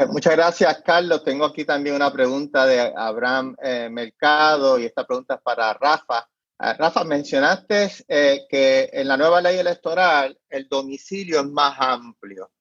Muchas 0.10 0.34
gracias, 0.34 0.82
Carlos. 0.82 1.24
Tengo 1.24 1.46
aquí 1.46 1.66
también 1.66 1.96
una 1.96 2.12
pregunta 2.12 2.66
de 2.66 2.94
Abraham 2.96 3.56
eh, 3.62 3.90
Mercado 3.92 4.80
y 4.80 4.86
esta 4.86 5.06
pregunta 5.06 5.36
es 5.36 5.42
para 5.42 5.74
Rafa. 5.74 6.28
Ah, 6.58 6.74
Rafa, 6.74 7.04
mencionaste 7.04 7.92
eh, 8.08 8.46
que 8.50 8.90
en 8.94 9.08
la 9.08 9.18
nueva 9.18 9.42
ley 9.42 9.58
electoral 9.58 10.38
el 10.50 10.68
domicilio 10.68 11.42
es 11.42 11.48
más 11.48 11.76
amplio. 11.80 12.52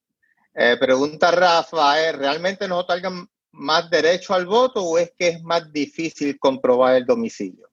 Eh, 0.55 0.76
pregunta 0.78 1.30
Rafa, 1.30 2.12
¿realmente 2.12 2.66
nos 2.66 2.80
otorgan 2.80 3.26
más 3.53 3.88
derecho 3.88 4.34
al 4.34 4.47
voto 4.47 4.82
o 4.82 4.99
es 4.99 5.12
que 5.16 5.28
es 5.28 5.43
más 5.43 5.72
difícil 5.72 6.38
comprobar 6.38 6.97
el 6.97 7.07
domicilio? 7.07 7.68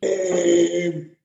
Eh, 0.00 1.16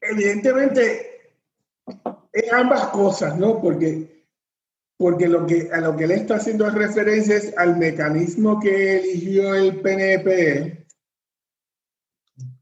evidentemente, 0.00 1.32
es 2.32 2.52
ambas 2.52 2.88
cosas, 2.88 3.38
¿no? 3.38 3.60
Porque, 3.60 4.24
porque 4.96 5.28
lo 5.28 5.46
que, 5.46 5.70
a 5.72 5.80
lo 5.80 5.96
que 5.96 6.06
le 6.06 6.14
está 6.16 6.36
haciendo 6.36 6.68
referencia 6.70 7.36
es 7.36 7.56
al 7.56 7.76
mecanismo 7.76 8.60
que 8.60 8.98
eligió 8.98 9.54
el 9.54 9.80
PNP 9.80 10.86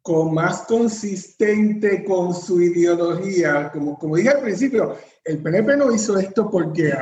con 0.02 0.32
más 0.34 0.62
consistente 0.62 2.04
con 2.04 2.32
su 2.32 2.62
ideología. 2.62 3.70
Como, 3.72 3.98
como 3.98 4.16
dije 4.16 4.28
al 4.28 4.40
principio, 4.40 4.96
el 5.24 5.38
PNP 5.38 5.76
no 5.76 5.92
hizo 5.92 6.16
esto 6.16 6.48
porque, 6.48 6.92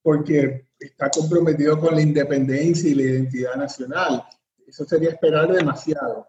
porque 0.00 0.68
está 0.78 1.10
comprometido 1.10 1.80
con 1.80 1.96
la 1.96 2.00
independencia 2.00 2.88
y 2.88 2.94
la 2.94 3.02
identidad 3.02 3.56
nacional. 3.56 4.24
Eso 4.66 4.84
sería 4.84 5.10
esperar 5.10 5.52
demasiado. 5.52 6.28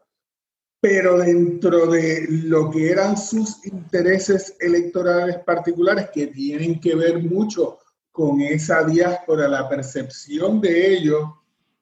Pero 0.79 1.17
dentro 1.17 1.87
de 1.87 2.27
lo 2.29 2.69
que 2.69 2.91
eran 2.91 3.17
sus 3.17 3.65
intereses 3.65 4.55
electorales 4.59 5.39
particulares, 5.39 6.09
que 6.13 6.27
tienen 6.27 6.79
que 6.79 6.95
ver 6.95 7.23
mucho 7.23 7.79
con 8.11 8.41
esa 8.41 8.83
diáspora, 8.83 9.47
la 9.47 9.67
percepción 9.67 10.61
de 10.61 10.93
ellos 10.95 11.29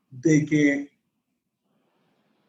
de 0.10 0.45
que 0.45 0.91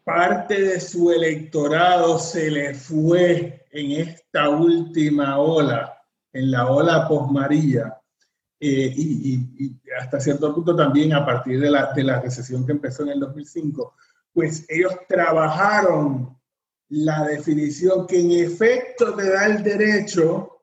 parte 0.05 0.61
de 0.61 0.81
su 0.81 1.11
electorado 1.11 2.19
se 2.19 2.51
le 2.51 2.75
fue 2.75 3.67
en 3.73 3.93
esta 3.93 4.51
última 4.51 5.39
ola, 5.39 5.99
en 6.33 6.51
la 6.51 6.71
ola 6.71 7.09
posmarilla, 7.09 8.01
eh, 8.67 8.95
y, 8.97 9.77
hasta 10.01 10.19
cierto 10.19 10.55
punto 10.55 10.75
también 10.75 11.13
a 11.13 11.23
partir 11.23 11.61
de 11.61 11.71
la, 11.71 11.93
de 11.93 12.03
la 12.03 12.19
recesión 12.19 12.65
que 12.65 12.73
empezó 12.73 13.03
en 13.03 13.11
el 13.11 13.21
2005, 13.21 13.95
pues 14.33 14.65
ellos 14.71 14.95
trabajaron 15.07 16.35
la 16.89 17.25
definición 17.25 18.07
que 18.07 18.21
en 18.21 18.31
efecto 18.31 19.15
te 19.15 19.29
da 19.29 19.45
el 19.45 19.63
derecho, 19.63 20.63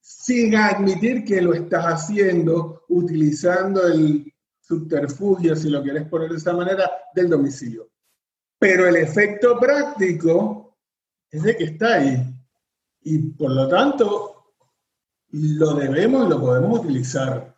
sin 0.00 0.56
admitir 0.56 1.22
que 1.26 1.42
lo 1.42 1.52
estás 1.52 1.84
haciendo 1.84 2.84
utilizando 2.88 3.86
el 3.86 4.32
subterfugio, 4.62 5.54
si 5.54 5.68
lo 5.68 5.82
quieres 5.82 6.08
poner 6.08 6.30
de 6.30 6.38
esa 6.38 6.54
manera, 6.54 6.90
del 7.14 7.28
domicilio. 7.28 7.90
Pero 8.58 8.88
el 8.88 8.96
efecto 8.96 9.60
práctico 9.60 10.78
es 11.30 11.42
de 11.42 11.54
que 11.54 11.64
está 11.64 11.96
ahí. 11.96 12.34
Y 13.02 13.18
por 13.18 13.50
lo 13.50 13.68
tanto, 13.68 14.39
lo 15.32 15.74
debemos 15.74 16.26
y 16.26 16.30
lo 16.30 16.40
podemos 16.40 16.80
utilizar. 16.80 17.54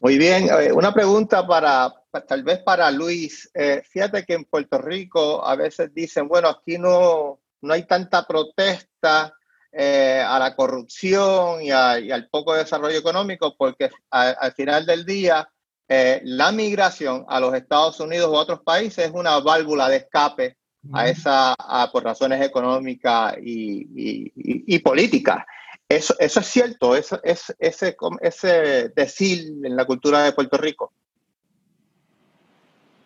Muy 0.00 0.18
bien, 0.18 0.48
una 0.74 0.92
pregunta 0.92 1.46
para, 1.46 1.92
tal 2.26 2.42
vez 2.42 2.60
para 2.60 2.90
Luis. 2.90 3.50
Eh, 3.54 3.82
fíjate 3.88 4.24
que 4.24 4.34
en 4.34 4.44
Puerto 4.44 4.78
Rico 4.78 5.44
a 5.44 5.56
veces 5.56 5.92
dicen, 5.92 6.28
bueno, 6.28 6.48
aquí 6.48 6.78
no, 6.78 7.40
no 7.62 7.72
hay 7.72 7.84
tanta 7.84 8.26
protesta 8.26 9.34
eh, 9.72 10.22
a 10.26 10.38
la 10.38 10.54
corrupción 10.54 11.62
y, 11.62 11.70
al 11.70 12.28
poco 12.30 12.54
desarrollo 12.54 12.98
económico, 12.98 13.56
porque 13.56 13.90
al 14.10 14.52
final 14.52 14.86
del 14.86 15.04
día 15.04 15.48
eh, 15.88 16.20
la 16.24 16.50
migración 16.50 17.24
a 17.28 17.38
los 17.40 17.54
Estados 17.54 18.00
Unidos 18.00 18.28
u 18.28 18.34
otros 18.34 18.60
países 18.62 19.06
es 19.06 19.12
una 19.12 19.38
válvula 19.40 19.88
de 19.88 19.96
escape 19.96 20.56
a 20.92 21.08
esa, 21.08 21.54
por 21.92 22.04
razones 22.04 22.40
económicas 22.42 23.36
y, 23.42 24.78
políticas. 24.80 25.44
Eso, 25.88 26.14
eso 26.18 26.40
es 26.40 26.46
cierto, 26.46 26.96
eso, 26.96 27.20
es, 27.22 27.54
ese, 27.58 27.96
ese 28.20 28.92
decir 28.94 29.52
en 29.62 29.76
la 29.76 29.84
cultura 29.84 30.24
de 30.24 30.32
Puerto 30.32 30.56
Rico. 30.56 30.92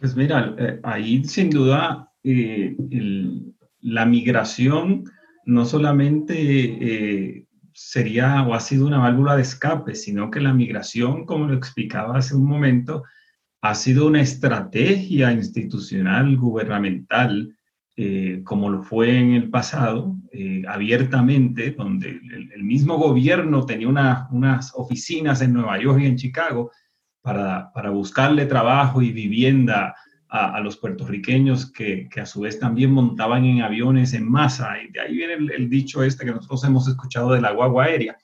Pues 0.01 0.17
mira, 0.17 0.55
eh, 0.59 0.81
ahí 0.83 1.23
sin 1.25 1.51
duda 1.51 2.11
la 2.23 4.07
migración 4.07 5.05
no 5.45 5.65
solamente 5.65 6.35
eh, 6.37 7.47
sería 7.73 8.43
o 8.43 8.55
ha 8.55 8.61
sido 8.61 8.87
una 8.87 8.99
válvula 8.99 9.37
de 9.37 9.43
escape, 9.43 9.95
sino 9.95 10.31
que 10.31 10.41
la 10.41 10.53
migración, 10.53 11.25
como 11.25 11.47
lo 11.47 11.55
explicaba 11.55 12.19
hace 12.19 12.35
un 12.35 12.47
momento, 12.47 13.05
ha 13.63 13.75
sido 13.75 14.07
una 14.07 14.23
estrategia 14.23 15.33
institucional, 15.33 16.37
gubernamental, 16.37 17.57
eh, 18.03 18.41
como 18.45 18.71
lo 18.71 18.83
fue 18.83 19.19
en 19.19 19.33
el 19.35 19.51
pasado, 19.51 20.17
eh, 20.33 20.63
abiertamente, 20.67 21.73
donde 21.73 22.09
el, 22.09 22.63
mismo 22.63 22.97
gobierno 22.97 23.67
tenía 23.67 24.27
unas 24.31 24.73
oficinas 24.75 25.43
en 25.43 25.53
Nueva 25.53 25.79
York 25.79 26.01
y 26.01 26.07
en 26.07 26.17
Chicago 26.17 26.71
para, 27.21 27.71
para 27.75 27.91
buscarle 27.91 28.47
trabajo 28.47 29.03
y 29.03 29.13
vivienda 29.13 29.95
a, 30.31 30.61
los 30.61 30.77
puertorriqueños 30.77 31.71
que, 31.71 32.09
a 32.17 32.25
su 32.25 32.41
vez 32.41 32.59
también 32.59 32.93
montaban 32.93 33.45
en 33.45 33.61
aviones 33.61 34.15
en 34.15 34.31
masa. 34.31 34.81
Y 34.81 34.91
de 34.93 35.01
ahí 35.01 35.17
viene 35.17 35.35
el, 35.35 35.69
dicho 35.69 36.03
este 36.03 36.25
que 36.25 36.31
nosotros 36.31 36.65
hemos 36.65 36.89
escuchado 36.89 37.33
de 37.33 37.41
la 37.41 37.53
guagua 37.53 37.85
aérea. 37.85 38.17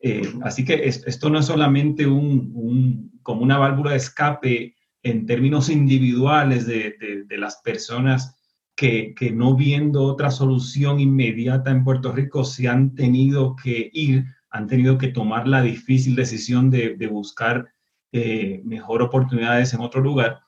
Eh, 0.00 0.32
así 0.42 0.64
que 0.64 0.86
esto 0.86 1.30
no 1.30 1.38
es 1.38 1.46
solamente 1.46 2.06
un, 2.06 3.12
como 3.22 3.42
una 3.42 3.58
válvula 3.58 3.92
de 3.92 3.98
escape 3.98 4.74
en 5.02 5.26
términos 5.26 5.68
individuales 5.68 6.66
de, 6.66 7.26
las 7.30 7.60
personas 7.62 8.34
que, 8.76 9.14
no 9.32 9.54
viendo 9.54 10.02
otra 10.02 10.30
solución 10.30 11.00
inmediata 11.00 11.70
en 11.70 11.84
Puerto 11.84 12.12
Rico 12.12 12.44
se 12.44 12.68
han 12.68 12.94
tenido 12.94 13.54
que 13.56 13.90
ir, 13.92 14.24
han 14.50 14.66
tenido 14.66 14.98
que 14.98 15.08
tomar 15.08 15.46
la 15.46 15.62
difícil 15.62 16.16
decisión 16.16 16.70
de, 16.70 17.06
buscar 17.06 17.72
eh, 18.12 18.62
mejor 18.64 19.02
oportunidades 19.02 19.74
en 19.74 19.80
otro 19.80 20.00
lugar, 20.00 20.40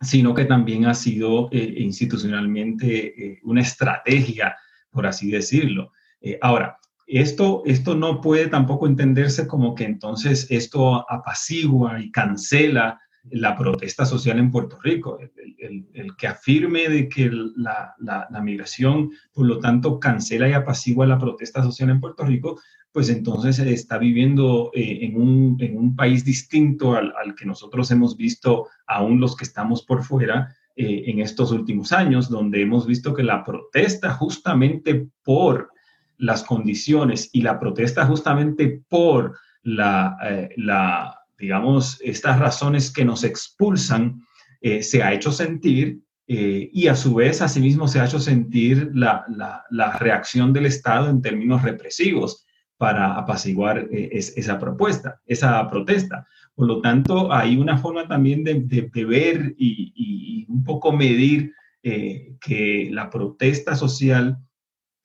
sino 0.00 0.34
que 0.34 0.44
también 0.44 0.86
ha 0.86 0.94
sido 0.94 1.48
eh, 1.50 1.74
institucionalmente 1.78 3.32
eh, 3.32 3.40
una 3.42 3.62
estrategia, 3.62 4.56
por 4.90 5.06
así 5.06 5.30
decirlo. 5.30 5.92
Ahora, 6.40 6.78
esto, 7.06 7.62
esto 7.64 7.94
no 7.94 8.20
puede 8.20 8.48
tampoco 8.48 8.86
entenderse 8.86 9.46
como 9.46 9.74
que 9.74 9.84
entonces 9.84 10.46
esto 10.50 11.08
apacigua 11.10 12.00
y 12.00 12.10
cancela 12.10 13.00
la 13.32 13.56
protesta 13.56 14.04
social 14.04 14.38
en 14.38 14.50
Puerto 14.50 14.78
Rico. 14.82 15.18
El, 15.58 16.16
que 16.16 16.26
afirme 16.26 16.88
de 16.88 17.08
que 17.08 17.30
la, 17.56 17.94
la, 17.98 18.40
migración, 18.40 19.10
por 19.32 19.46
lo 19.46 19.58
tanto, 19.58 20.00
cancela 20.00 20.48
y 20.48 20.52
apacigua 20.52 21.06
la 21.06 21.18
protesta 21.18 21.62
social 21.62 21.90
en 21.90 22.00
Puerto 22.00 22.24
Rico, 22.24 22.60
pues 22.92 23.08
entonces 23.10 23.58
está 23.58 23.98
viviendo 23.98 24.70
eh, 24.74 24.98
en, 25.02 25.20
un, 25.20 25.56
en, 25.60 25.76
un, 25.76 25.94
país 25.94 26.24
distinto 26.24 26.96
al, 26.96 27.12
al, 27.22 27.34
que 27.34 27.44
nosotros 27.44 27.90
hemos 27.90 28.16
visto, 28.16 28.68
aún 28.86 29.20
los 29.20 29.36
que 29.36 29.44
estamos 29.44 29.84
por 29.84 30.02
fuera, 30.02 30.56
eh, 30.80 31.10
en 31.10 31.18
estos 31.18 31.50
últimos 31.50 31.90
años, 31.90 32.28
donde 32.30 32.62
hemos 32.62 32.86
visto 32.86 33.12
que 33.12 33.24
la 33.24 33.42
protesta 33.42 34.12
justamente 34.12 35.08
por 35.24 35.72
las 36.18 36.44
condiciones 36.44 37.30
y 37.32 37.42
la 37.42 37.58
protesta 37.58 38.06
justamente 38.06 38.84
por 38.88 39.36
la, 39.64 40.16
eh, 40.24 40.50
la 40.56 41.17
digamos, 41.38 42.00
estas 42.02 42.38
razones 42.38 42.90
que 42.92 43.04
nos 43.04 43.24
expulsan, 43.24 44.22
se 44.60 45.02
ha 45.04 45.12
hecho 45.12 45.30
sentir 45.30 46.00
y 46.26 46.88
a 46.88 46.96
su 46.96 47.14
vez, 47.14 47.40
asimismo, 47.40 47.86
se 47.86 48.00
ha 48.00 48.06
hecho 48.06 48.18
sentir 48.18 48.90
la, 48.92 49.24
la, 49.28 49.64
la, 49.70 49.96
reacción 49.98 50.52
del 50.52 50.66
Estado 50.66 51.08
en 51.08 51.22
términos 51.22 51.62
represivos 51.62 52.44
para 52.78 53.14
apaciguar 53.14 53.88
eh, 53.90 54.08
esa 54.12 54.58
propuesta, 54.58 55.20
esa 55.26 55.68
protesta. 55.68 56.26
Por 56.54 56.68
lo 56.68 56.80
tanto, 56.80 57.32
hay 57.32 57.56
una 57.56 57.76
forma 57.76 58.06
también 58.06 58.44
de, 58.44 58.88
ver 59.04 59.54
y, 59.58 60.46
un 60.48 60.64
poco 60.64 60.92
medir 60.92 61.52
eh, 61.82 62.36
que 62.40 62.88
la 62.90 63.10
protesta 63.10 63.74
social 63.74 64.38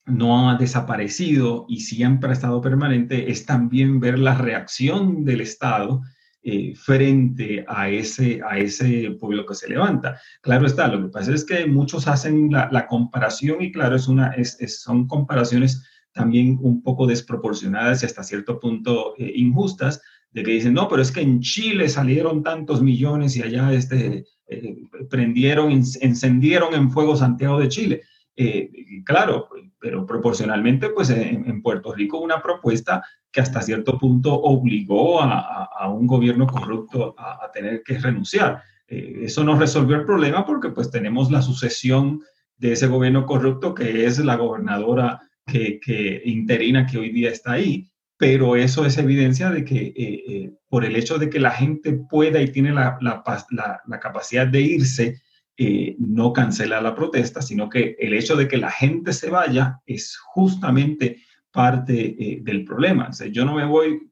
no 0.06 0.48
ha 0.48 0.56
desaparecido 0.56 1.66
y 1.68 1.80
siempre 1.80 2.30
ha 2.30 2.32
estado 2.32 2.60
permanente, 2.60 3.30
es 3.30 3.44
también 3.44 4.00
ver 4.00 4.18
la 4.18 4.36
reacción 4.36 5.24
del 5.24 5.40
Estado 5.40 6.02
eh, 6.46 6.74
frente 6.76 7.64
a 7.66 7.88
ese, 7.88 8.40
a 8.46 8.58
ese 8.58 9.16
pueblo 9.18 9.46
que 9.46 9.54
se 9.54 9.66
levanta. 9.66 10.20
Claro 10.42 10.66
está, 10.66 10.88
lo 10.88 11.00
que 11.00 11.08
pasa 11.08 11.32
es 11.32 11.42
que 11.42 11.64
muchos 11.64 12.06
hacen 12.06 12.50
la, 12.50 12.86
comparación 12.86 13.62
y 13.62 13.72
claro, 13.72 13.96
es 13.96 14.08
una, 14.08 14.34
son 14.66 15.06
comparaciones 15.08 15.82
también 16.12 16.58
un 16.60 16.82
poco 16.82 17.06
desproporcionadas 17.06 18.02
y 18.02 18.06
hasta 18.06 18.22
cierto 18.22 18.60
punto 18.60 19.14
eh, 19.16 19.32
injustas, 19.36 20.02
de 20.32 20.42
que 20.42 20.50
dicen, 20.50 20.74
no, 20.74 20.86
pero 20.86 21.00
es 21.00 21.12
que 21.12 21.22
en 21.22 21.40
Chile 21.40 21.88
salieron 21.88 22.42
tantos 22.42 22.82
millones 22.82 23.36
y 23.36 23.42
allá 23.42 23.72
este, 23.72 24.26
eh, 24.48 24.76
prendieron, 25.08 25.72
encendieron 25.72 26.74
en 26.74 26.90
fuego 26.90 27.16
Santiago 27.16 27.58
de 27.58 27.68
Chile. 27.68 28.02
Eh, 28.36 28.70
claro, 29.04 29.48
pero 29.78 30.04
proporcionalmente, 30.04 30.88
pues 30.88 31.10
en, 31.10 31.62
Puerto 31.62 31.94
Rico 31.94 32.18
una 32.18 32.42
propuesta 32.42 33.02
que 33.30 33.40
hasta 33.40 33.62
cierto 33.62 33.98
punto 33.98 34.34
obligó 34.34 35.20
a, 35.22 35.88
un 35.88 36.06
gobierno 36.06 36.46
corrupto 36.46 37.14
a, 37.18 37.44
a 37.44 37.52
tener 37.52 37.82
que 37.82 37.98
renunciar. 37.98 38.62
eso 38.86 39.44
no 39.44 39.58
resolvió 39.58 39.96
el 39.96 40.04
problema 40.04 40.44
porque 40.44 40.70
pues 40.70 40.90
tenemos 40.90 41.30
la 41.30 41.42
sucesión 41.42 42.20
de 42.56 42.72
ese 42.72 42.86
gobierno 42.86 43.26
corrupto 43.26 43.74
que 43.74 44.06
es 44.06 44.18
la 44.18 44.36
gobernadora 44.36 45.20
que, 45.46 46.22
interina 46.24 46.86
que 46.86 46.98
hoy 46.98 47.10
día 47.10 47.30
está 47.30 47.52
ahí, 47.52 47.90
pero 48.16 48.56
eso 48.56 48.86
es 48.86 48.96
evidencia 48.98 49.50
de 49.50 49.64
que 49.64 49.76
eh, 49.76 49.94
eh, 49.96 50.52
por 50.68 50.84
el 50.84 50.96
hecho 50.96 51.18
de 51.18 51.28
que 51.28 51.40
la 51.40 51.50
gente 51.50 51.92
pueda 51.92 52.40
y 52.40 52.50
tiene 52.50 52.72
la, 52.72 52.98
la, 53.00 54.00
capacidad 54.00 54.46
de 54.46 54.60
irse, 54.60 55.20
eh, 55.56 55.96
no 55.98 56.32
cancela 56.32 56.80
la 56.80 56.94
protesta, 56.94 57.42
sino 57.42 57.68
que 57.68 57.96
el 57.98 58.14
hecho 58.14 58.36
de 58.36 58.48
que 58.48 58.56
la 58.56 58.70
gente 58.70 59.12
se 59.12 59.30
vaya 59.30 59.80
es 59.86 60.16
justamente 60.16 61.22
parte 61.50 62.40
del 62.42 62.64
problema. 62.64 63.10
yo 63.30 63.44
no 63.44 63.54
me 63.54 63.64
voy 63.64 64.10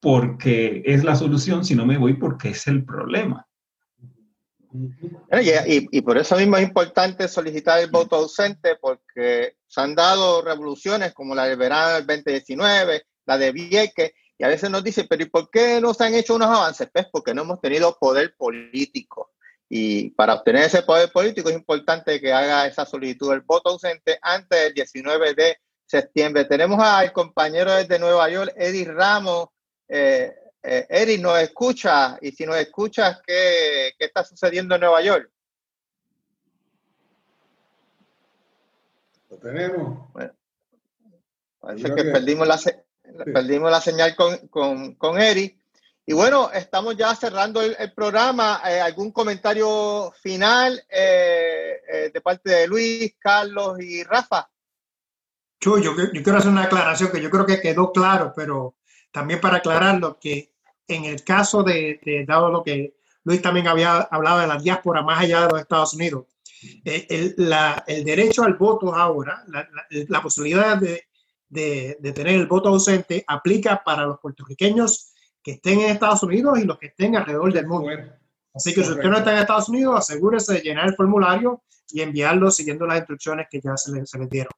porque 0.00 0.82
es 0.84 1.04
la 1.04 1.14
solución, 1.14 1.64
sino 1.64 1.86
me 1.86 1.98
voy 1.98 2.14
porque 2.14 2.50
es 2.50 2.66
el 2.66 2.84
problema. 2.84 3.46
Y, 5.42 6.00
por 6.02 6.16
eso 6.16 6.36
mismo 6.36 6.56
es 6.56 6.62
importante 6.62 7.26
solicitar 7.28 7.80
el 7.80 7.90
voto 7.90 8.16
ausente, 8.16 8.76
porque 8.76 9.56
se 9.66 9.80
han 9.80 9.94
dado 9.94 10.42
revoluciones 10.42 11.12
como 11.12 11.34
la 11.34 11.44
del 11.44 11.58
verano 11.58 11.94
del 11.94 12.06
2019, 12.06 13.02
la 13.26 13.38
de 13.38 13.52
Vieques, 13.52 14.12
y 14.38 14.44
a 14.44 14.48
veces 14.48 14.70
nos 14.70 14.82
dicen, 14.82 15.06
pero 15.08 15.22
¿y 15.22 15.28
por 15.28 15.50
qué 15.50 15.80
no 15.80 15.92
se 15.92 16.04
han 16.04 16.14
hecho 16.14 16.34
unos 16.34 16.48
avances? 16.48 16.88
Pues 16.92 17.06
porque 17.12 17.34
no 17.34 17.42
hemos 17.42 17.60
tenido 17.60 17.96
poder 17.98 18.34
político. 18.36 19.32
Y 19.72 20.10
para 20.10 20.34
obtener 20.34 20.64
ese 20.64 20.82
poder 20.82 21.12
político 21.12 21.48
es 21.48 21.54
importante 21.54 22.20
que 22.20 22.32
haga 22.32 22.66
esa 22.66 22.84
solicitud 22.84 23.30
del 23.30 23.42
voto 23.42 23.70
ausente 23.70 24.18
antes 24.20 24.60
del 24.60 24.74
19 24.74 25.34
de 25.34 25.58
septiembre. 25.86 26.44
Tenemos 26.44 26.82
al 26.82 27.12
compañero 27.12 27.72
desde 27.72 28.00
Nueva 28.00 28.28
York, 28.28 28.52
Eddie 28.56 28.86
Ramos. 28.86 29.46
Eh, 29.86 30.34
eh, 30.64 30.86
Eric, 30.90 31.20
¿nos 31.20 31.38
escucha? 31.38 32.18
Y 32.20 32.32
si 32.32 32.44
nos 32.44 32.56
escuchas, 32.56 33.22
¿qué, 33.24 33.92
¿qué, 33.96 34.06
está 34.06 34.24
sucediendo 34.24 34.74
en 34.74 34.80
Nueva 34.80 35.02
York? 35.02 35.30
Lo 39.30 39.36
tenemos. 39.38 40.12
Bueno, 40.12 40.32
parece 41.60 41.94
que 41.94 42.04
perdimos 42.06 42.48
la, 42.48 42.58
perdimos 43.24 43.70
la 43.70 43.80
señal 43.80 44.16
con, 44.16 44.48
con, 44.48 44.96
con 44.96 45.20
Eric. 45.20 45.59
Y 46.10 46.12
bueno, 46.12 46.50
estamos 46.52 46.96
ya 46.96 47.14
cerrando 47.14 47.62
el, 47.62 47.92
programa. 47.92 48.60
Eh, 48.68 48.80
¿Algún 48.80 49.12
comentario 49.12 50.12
final 50.20 50.82
eh, 50.90 52.10
de 52.12 52.20
parte 52.20 52.50
de 52.50 52.66
Luis, 52.66 53.14
Carlos 53.16 53.78
y 53.80 54.02
Rafa? 54.02 54.50
Chuy, 55.60 55.84
yo, 55.84 55.94
quiero 55.94 56.36
hacer 56.36 56.50
una 56.50 56.64
aclaración 56.64 57.12
que 57.12 57.22
yo 57.22 57.30
creo 57.30 57.46
que 57.46 57.60
quedó 57.60 57.92
claro, 57.92 58.32
pero 58.34 58.74
también 59.12 59.40
para 59.40 59.58
aclararlo, 59.58 60.18
que 60.18 60.52
en 60.88 61.04
el 61.04 61.22
caso 61.22 61.62
de, 61.62 62.00
dado 62.26 62.50
lo 62.50 62.64
que 62.64 62.96
Luis 63.22 63.40
también 63.40 63.68
había 63.68 63.98
hablado 63.98 64.40
de 64.40 64.48
la 64.48 64.58
diáspora 64.58 65.02
más 65.02 65.20
allá 65.20 65.42
de 65.42 65.52
los 65.52 65.60
Estados 65.60 65.94
Unidos, 65.94 66.24
eh, 66.84 67.06
el, 67.08 67.54
el, 67.86 68.04
derecho 68.04 68.42
al 68.42 68.54
voto 68.54 68.92
ahora, 68.92 69.44
la, 69.46 69.64
la, 69.90 70.20
posibilidad 70.20 70.76
de, 70.76 71.04
de, 71.48 71.98
de, 72.00 72.12
tener 72.12 72.34
el 72.34 72.48
voto 72.48 72.70
ausente 72.70 73.24
aplica 73.28 73.80
para 73.84 74.06
los 74.06 74.18
puertorriqueños 74.18 75.09
que 75.42 75.52
estén 75.52 75.80
en 75.80 75.90
Estados 75.90 76.22
Unidos 76.22 76.58
y 76.58 76.64
los 76.64 76.78
que 76.78 76.86
estén 76.86 77.16
alrededor 77.16 77.52
del 77.52 77.66
mundo. 77.66 77.90
Así 78.52 78.74
que 78.74 78.82
si 78.82 78.90
usted 78.90 79.08
no 79.08 79.18
está 79.18 79.32
en 79.32 79.38
Estados 79.38 79.68
Unidos, 79.68 79.96
asegúrese 79.96 80.54
de 80.54 80.60
llenar 80.60 80.88
el 80.88 80.94
formulario 80.94 81.62
y 81.92 82.02
enviarlo 82.02 82.50
siguiendo 82.50 82.86
las 82.86 82.98
instrucciones 82.98 83.46
que 83.50 83.60
ya 83.60 83.76
se, 83.76 84.04
se 84.06 84.18
les 84.18 84.30
dieron. 84.30 84.52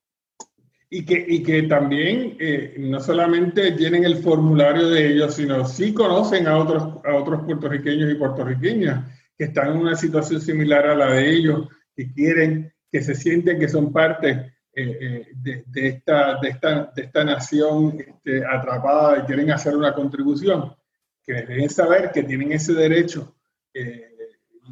Y 0.90 1.04
que, 1.06 1.24
y 1.26 1.42
que 1.42 1.62
también 1.62 2.36
eh, 2.38 2.74
no 2.78 3.00
solamente 3.00 3.72
tienen 3.72 4.04
el 4.04 4.22
formulario 4.22 4.88
de 4.88 5.12
ellos, 5.12 5.34
sino 5.34 5.66
sí 5.66 5.94
conocen 5.94 6.46
a 6.46 6.58
otros, 6.58 7.02
a 7.04 7.14
otros 7.14 7.44
puertorriqueños 7.44 8.10
y 8.10 8.14
puertorriqueñas 8.14 9.04
que 9.38 9.44
están 9.44 9.72
en 9.72 9.78
una 9.78 9.96
situación 9.96 10.40
similar 10.40 10.86
a 10.86 10.94
la 10.94 11.12
de 11.12 11.30
ellos, 11.30 11.68
que 11.96 12.12
quieren, 12.12 12.74
que 12.90 13.02
se 13.02 13.14
sienten 13.14 13.58
que 13.58 13.68
son 13.68 13.90
parte 13.90 14.51
eh, 14.74 15.26
eh, 15.34 15.64
de, 15.66 15.86
esta, 15.86 16.40
de, 16.40 16.48
esta, 16.48 16.92
de 16.96 17.02
esta 17.02 17.24
nación 17.24 17.98
este, 18.00 18.42
atrapada 18.42 19.18
y 19.18 19.22
quieren 19.26 19.50
hacer 19.50 19.76
una 19.76 19.92
contribución, 19.92 20.74
que 21.22 21.34
deben 21.34 21.68
saber 21.68 22.10
que 22.10 22.22
tienen 22.22 22.52
ese 22.52 22.72
derecho 22.72 23.36
eh, 23.74 24.08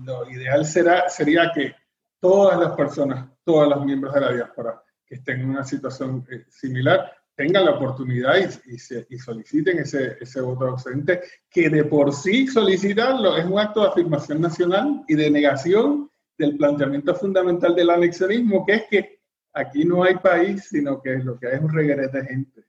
lo 0.05 0.31
ideal 0.31 0.65
será, 0.65 1.09
sería 1.09 1.53
que 1.55 1.75
todas 2.19 2.59
las 2.59 2.73
personas, 2.73 3.29
todos 3.45 3.69
los 3.69 3.85
miembros 3.85 4.15
de 4.15 4.21
la 4.21 4.33
diáspora 4.33 4.83
que 5.05 5.17
estén 5.17 5.41
en 5.41 5.51
una 5.51 5.65
situación 5.65 6.27
similar, 6.49 7.13
tengan 7.35 7.65
la 7.65 7.73
oportunidad 7.73 8.37
y, 8.67 8.75
y, 8.75 9.19
soliciten 9.19 9.81
ese, 9.81 10.17
ese, 10.21 10.41
voto 10.41 10.67
ausente, 10.67 11.21
que 11.51 11.69
de 11.69 11.85
por 11.85 12.13
sí 12.13 12.47
solicitarlo 12.47 13.37
es 13.37 13.45
un 13.45 13.59
acto 13.59 13.83
de 13.83 13.89
afirmación 13.89 14.41
nacional 14.41 15.03
y 15.09 15.15
de 15.15 15.31
negación 15.31 16.11
del 16.39 16.57
planteamiento 16.57 17.15
fundamental 17.15 17.75
del 17.75 17.91
anexionismo, 17.91 18.65
que 18.65 18.75
es 18.75 18.83
que 18.91 19.20
aquí 19.53 19.85
no 19.85 20.03
hay 20.03 20.17
país, 20.17 20.69
sino 20.69 21.01
que 21.01 21.17
lo 21.19 21.39
que 21.39 21.49
hay 21.49 21.55
es 21.55 21.61
un 21.61 21.73
regrete 21.73 22.23
de 22.23 22.27
gente. 22.27 22.65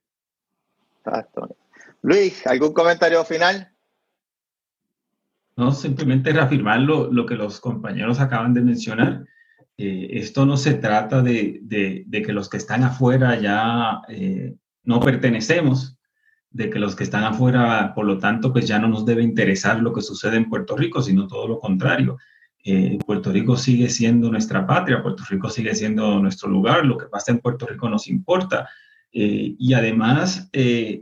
Exacto. 0.98 1.56
Luis, 2.02 2.46
¿algún 2.48 2.74
comentario 2.74 3.24
final? 3.24 3.72
No, 5.56 5.72
simplemente 5.72 6.32
reafirmar 6.32 6.80
lo, 6.80 7.12
lo 7.12 7.26
que 7.26 7.36
los 7.36 7.60
compañeros 7.60 8.20
acaban 8.20 8.54
de 8.54 8.62
mencionar. 8.62 9.26
Eh, 9.78 10.20
esto 10.20 10.46
no 10.46 10.58
se 10.58 10.76
trata 10.76 11.22
de, 11.22 11.60
de, 11.64 12.22
que 12.22 12.34
los 12.34 12.50
que 12.50 12.58
están 12.58 12.84
afuera 12.84 13.40
ya 13.40 14.02
eh, 14.10 14.56
no 14.84 15.00
pertenecemos, 15.00 15.98
de 16.50 16.70
que 16.70 16.80
los 16.80 16.96
que 16.96 17.04
están 17.04 17.24
afuera, 17.24 17.94
por 17.96 18.06
lo 18.06 18.18
tanto, 18.18 18.52
pues 18.52 18.68
ya 18.68 18.80
no 18.80 18.88
nos 18.88 19.06
debe 19.06 19.24
interesar 19.24 19.80
lo 19.80 19.94
que 19.94 20.02
sucede 20.02 20.38
en 20.38 20.50
Puerto 20.50 20.76
Rico, 20.76 21.02
sino 21.02 21.28
todo 21.28 21.48
lo 21.48 21.60
contrario. 21.60 22.18
Eh, 22.64 22.98
Puerto 23.06 23.32
Rico 23.32 23.58
sigue 23.58 23.90
siendo 23.90 24.30
nuestra 24.32 24.66
patria, 24.68 25.02
Puerto 25.02 25.24
Rico 25.30 25.50
sigue 25.50 25.74
siendo 25.76 26.20
nuestro 26.20 26.50
lugar, 26.50 26.86
lo 26.86 26.98
que 26.98 27.08
pasa 27.08 27.32
en 27.32 27.40
Puerto 27.40 27.66
Rico 27.66 27.90
nos 27.90 28.08
importa. 28.08 28.68
y 29.14 29.74
además, 29.74 30.50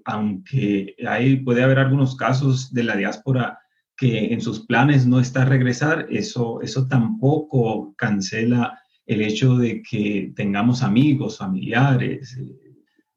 aunque 0.06 0.96
hay, 1.08 1.36
puede 1.44 1.62
haber 1.62 1.78
algunos 1.78 2.16
casos 2.16 2.74
de 2.74 2.84
la 2.84 2.96
diáspora 2.96 3.60
que 4.00 4.34
en 4.34 4.40
sus 4.40 4.66
planes 4.66 5.06
no 5.06 5.20
está 5.20 5.44
regresar, 5.44 6.08
eso, 6.10 6.62
eso 6.62 6.88
tampoco 6.88 7.94
cancela 7.98 8.80
el 9.06 9.22
hecho 9.22 9.58
de 9.58 9.82
que 9.82 10.32
tengamos 10.36 10.84
amigos, 10.84 11.40
familiares, 11.40 12.38
eh, 12.38 12.56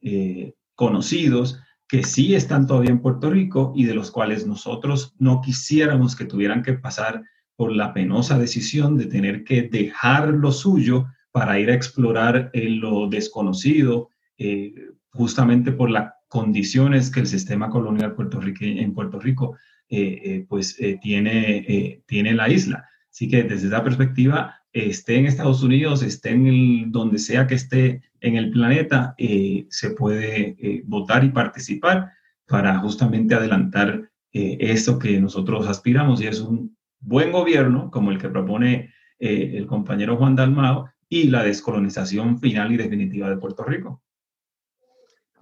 eh, 0.00 0.54
conocidos 0.74 1.60
que 1.86 2.02
sí 2.02 2.34
están 2.34 2.66
todavía 2.66 2.90
en 2.90 3.02
Puerto 3.02 3.30
Rico 3.30 3.72
y 3.76 3.84
de 3.84 3.94
los 3.94 4.10
cuales 4.10 4.46
nosotros 4.46 5.14
no 5.18 5.40
quisiéramos 5.40 6.16
que 6.16 6.24
tuvieran 6.24 6.62
que 6.62 6.72
pasar 6.72 7.22
por 7.56 7.72
la 7.72 7.92
penosa 7.92 8.38
decisión 8.38 8.96
de 8.96 9.06
tener 9.06 9.44
que 9.44 9.62
dejar 9.62 10.28
lo 10.28 10.52
suyo 10.52 11.06
para 11.30 11.58
ir 11.58 11.70
a 11.70 11.74
explorar 11.74 12.50
en 12.52 12.80
lo 12.80 13.08
desconocido, 13.08 14.10
eh, 14.38 14.74
justamente 15.10 15.72
por 15.72 15.90
las 15.90 16.12
condiciones 16.28 17.10
que 17.10 17.20
el 17.20 17.26
sistema 17.26 17.68
colonial 17.68 18.14
en 18.60 18.94
Puerto 18.94 19.20
Rico 19.20 19.56
eh, 19.94 20.22
eh, 20.24 20.46
pues 20.48 20.74
eh, 20.78 20.98
tiene, 21.02 22.02
tiene 22.06 22.32
la 22.32 22.48
isla. 22.48 22.88
Así 23.10 23.28
que 23.28 23.42
desde 23.42 23.66
esa 23.66 23.84
perspectiva, 23.84 24.56
esté 24.72 25.16
en 25.16 25.26
Estados 25.26 25.62
Unidos, 25.62 26.02
esté 26.02 26.30
en 26.30 26.90
donde 26.90 27.18
sea 27.18 27.46
que 27.46 27.56
esté 27.56 28.00
en 28.22 28.36
el 28.36 28.50
planeta, 28.50 29.14
se 29.68 29.90
puede 29.90 30.82
votar 30.86 31.24
y 31.24 31.28
participar 31.28 32.10
para 32.46 32.78
justamente 32.78 33.34
adelantar 33.34 34.10
eso 34.32 34.98
que 34.98 35.20
nosotros 35.20 35.68
aspiramos 35.68 36.22
y 36.22 36.26
es 36.26 36.40
un 36.40 36.74
buen 37.02 37.32
gobierno 37.32 37.90
como 37.90 38.10
el 38.10 38.18
que 38.18 38.28
propone 38.28 38.94
el 39.18 39.66
compañero 39.68 40.16
Juan 40.16 40.34
Dalmao 40.34 40.90
y 41.08 41.28
la 41.28 41.44
descolonización 41.44 42.40
final 42.40 42.72
y 42.72 42.78
definitiva 42.78 43.28
de 43.28 43.36
Puerto 43.36 43.62
Rico. 43.64 44.02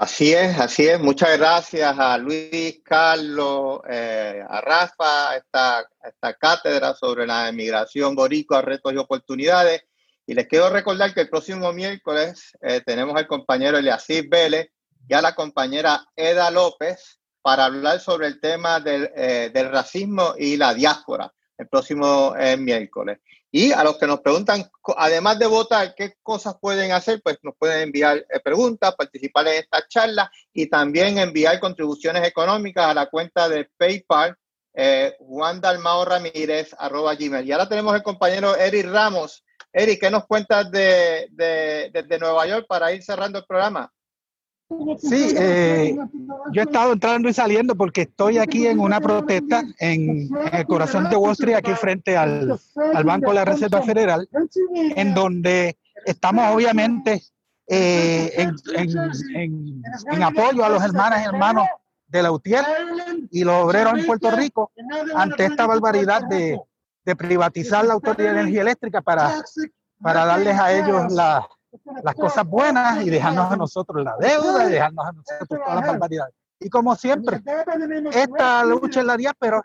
Así 0.01 0.33
es, 0.33 0.59
así 0.59 0.89
es. 0.89 0.99
Muchas 0.99 1.37
gracias 1.37 1.95
a 1.99 2.17
Luis, 2.17 2.81
Carlos, 2.83 3.83
eh, 3.89 4.43
a 4.49 4.61
Rafa, 4.63 5.37
esta, 5.37 5.87
esta 6.03 6.35
cátedra 6.35 6.95
sobre 6.95 7.27
la 7.27 7.51
emigración 7.51 8.17
boricua, 8.17 8.63
retos 8.63 8.95
y 8.95 8.97
oportunidades. 8.97 9.83
Y 10.27 10.33
les 10.33 10.49
quiero 10.49 10.71
recordar 10.71 11.13
que 11.13 11.21
el 11.21 11.29
próximo 11.29 11.71
miércoles 11.75 12.57
eh, 12.63 12.81
tenemos 12.85 13.15
al 13.15 13.27
compañero 13.27 13.77
Eliasís 13.77 14.27
Vélez 14.27 14.71
y 15.07 15.13
a 15.13 15.21
la 15.21 15.35
compañera 15.35 16.07
Eda 16.17 16.51
López 16.51 17.21
para 17.43 17.67
hablar 17.67 18.01
sobre 18.01 18.27
el 18.27 18.41
tema 18.41 18.81
del, 18.81 19.11
eh, 19.15 19.51
del 19.53 19.71
racismo 19.71 20.35
y 20.39 20.57
la 20.57 20.73
diáspora 20.73 21.31
el 21.61 21.69
próximo 21.69 22.35
miércoles. 22.59 23.19
Y 23.53 23.73
a 23.73 23.83
los 23.83 23.99
que 23.99 24.07
nos 24.07 24.21
preguntan, 24.21 24.71
además 24.97 25.39
de 25.39 25.47
votar, 25.47 25.95
qué 25.97 26.15
cosas 26.23 26.55
pueden 26.61 26.93
hacer, 26.93 27.21
pues 27.23 27.39
nos 27.43 27.57
pueden 27.57 27.83
enviar 27.83 28.19
eh, 28.19 28.39
preguntas, 28.43 28.95
participar 28.95 29.49
en 29.49 29.55
esta 29.55 29.87
charla 29.89 30.31
y 30.53 30.69
también 30.69 31.19
enviar 31.19 31.59
contribuciones 31.59 32.27
económicas 32.27 32.87
a 32.87 32.95
la 32.95 33.07
cuenta 33.07 33.49
de 33.49 33.69
PayPal, 33.77 34.37
eh, 34.75 35.17
Juan 35.19 35.61
Dalmao 35.61 36.05
Ramírez, 36.05 36.77
arroba 36.79 37.17
Gmail. 37.17 37.47
Y 37.47 37.51
ahora 37.51 37.69
tenemos 37.69 37.95
el 37.97 38.05
compañero 38.05 38.55
Eric 38.55 38.87
Ramos. 38.87 39.45
Eric, 39.73 40.01
¿qué 40.01 40.11
nos 40.11 40.27
cuentas 40.27 40.71
de, 40.71 41.27
de, 41.33 41.91
de 41.91 42.19
Nueva 42.21 42.47
York 42.47 42.67
para 42.69 42.93
ir 42.93 43.03
cerrando 43.03 43.41
el 43.41 43.47
programa? 43.47 43.93
Sí, 44.99 45.35
eh, 45.37 45.97
yo 46.53 46.63
he 46.63 46.65
estado 46.65 46.93
entrando 46.93 47.29
y 47.29 47.35
saliendo 47.35 47.75
porque 47.75 48.03
estoy 48.03 48.39
aquí 48.39 48.69
en 48.69 48.79
una 48.79 49.01
protesta 49.01 49.65
en, 49.81 50.29
el 50.53 50.67
corazón 50.67 51.11
de 51.11 51.17
Wall 51.17 51.33
Street, 51.33 51.57
aquí 51.57 51.73
frente 51.73 52.17
al, 52.17 52.57
al, 52.95 53.05
Banco 53.05 53.31
de 53.31 53.35
la 53.35 53.45
Reserva 53.45 53.83
Federal, 53.83 54.29
en 54.95 55.13
donde 55.13 55.77
estamos 56.07 56.55
obviamente 56.55 57.21
eh, 57.67 58.33
en, 58.37 58.55
en, 59.35 59.83
en, 60.13 60.23
apoyo 60.23 60.65
a 60.65 60.69
los 60.69 60.85
hermanas 60.85 61.23
y 61.25 61.29
hermanos 61.29 61.67
de 62.07 62.23
la 62.23 62.31
UTIER 62.31 62.65
y 63.33 63.43
los 63.43 63.65
obreros 63.65 63.99
en 63.99 64.07
Puerto 64.07 64.31
Rico 64.31 64.71
ante 65.17 65.47
esta 65.47 65.67
barbaridad 65.67 66.23
de, 66.29 66.61
de 67.05 67.17
privatizar 67.17 67.85
la 67.85 67.95
Autoridad 67.95 68.35
de 68.35 68.41
Energía 68.41 68.63
Eléctrica 68.63 69.03
para, 69.03 69.43
para 70.01 70.25
darles 70.27 70.59
a 70.59 70.73
ellos 70.73 71.13
la 71.13 71.47
las 72.03 72.15
cosas 72.15 72.47
buenas 72.47 73.05
y 73.05 73.11
dejarnos 73.11 73.53
a 73.53 73.57
nosotros 73.57 74.05
la 74.05 74.17
deuda 74.19 74.69
y 74.69 74.73
dejarnos 74.73 75.07
a 75.07 75.13
nosotros 75.13 75.49
todas 75.49 75.75
las 75.75 75.87
barbaridades. 75.87 76.35
Y 76.63 76.69
como 76.69 76.95
siempre, 76.95 77.41
esta 78.13 78.65
lucha 78.67 79.01
en 79.01 79.07
la 79.07 79.17
día, 79.17 79.33
pero 79.39 79.63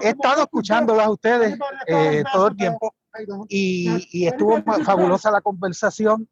he 0.00 0.10
estado 0.10 0.42
escuchándolas 0.42 1.06
a 1.06 1.10
ustedes 1.10 1.58
eh, 1.88 2.22
todo 2.32 2.48
el 2.48 2.56
tiempo 2.56 2.94
y, 3.48 4.06
y, 4.12 4.26
estuvo 4.28 4.62
fabulosa 4.84 5.30
la 5.30 5.40
conversación 5.40 6.28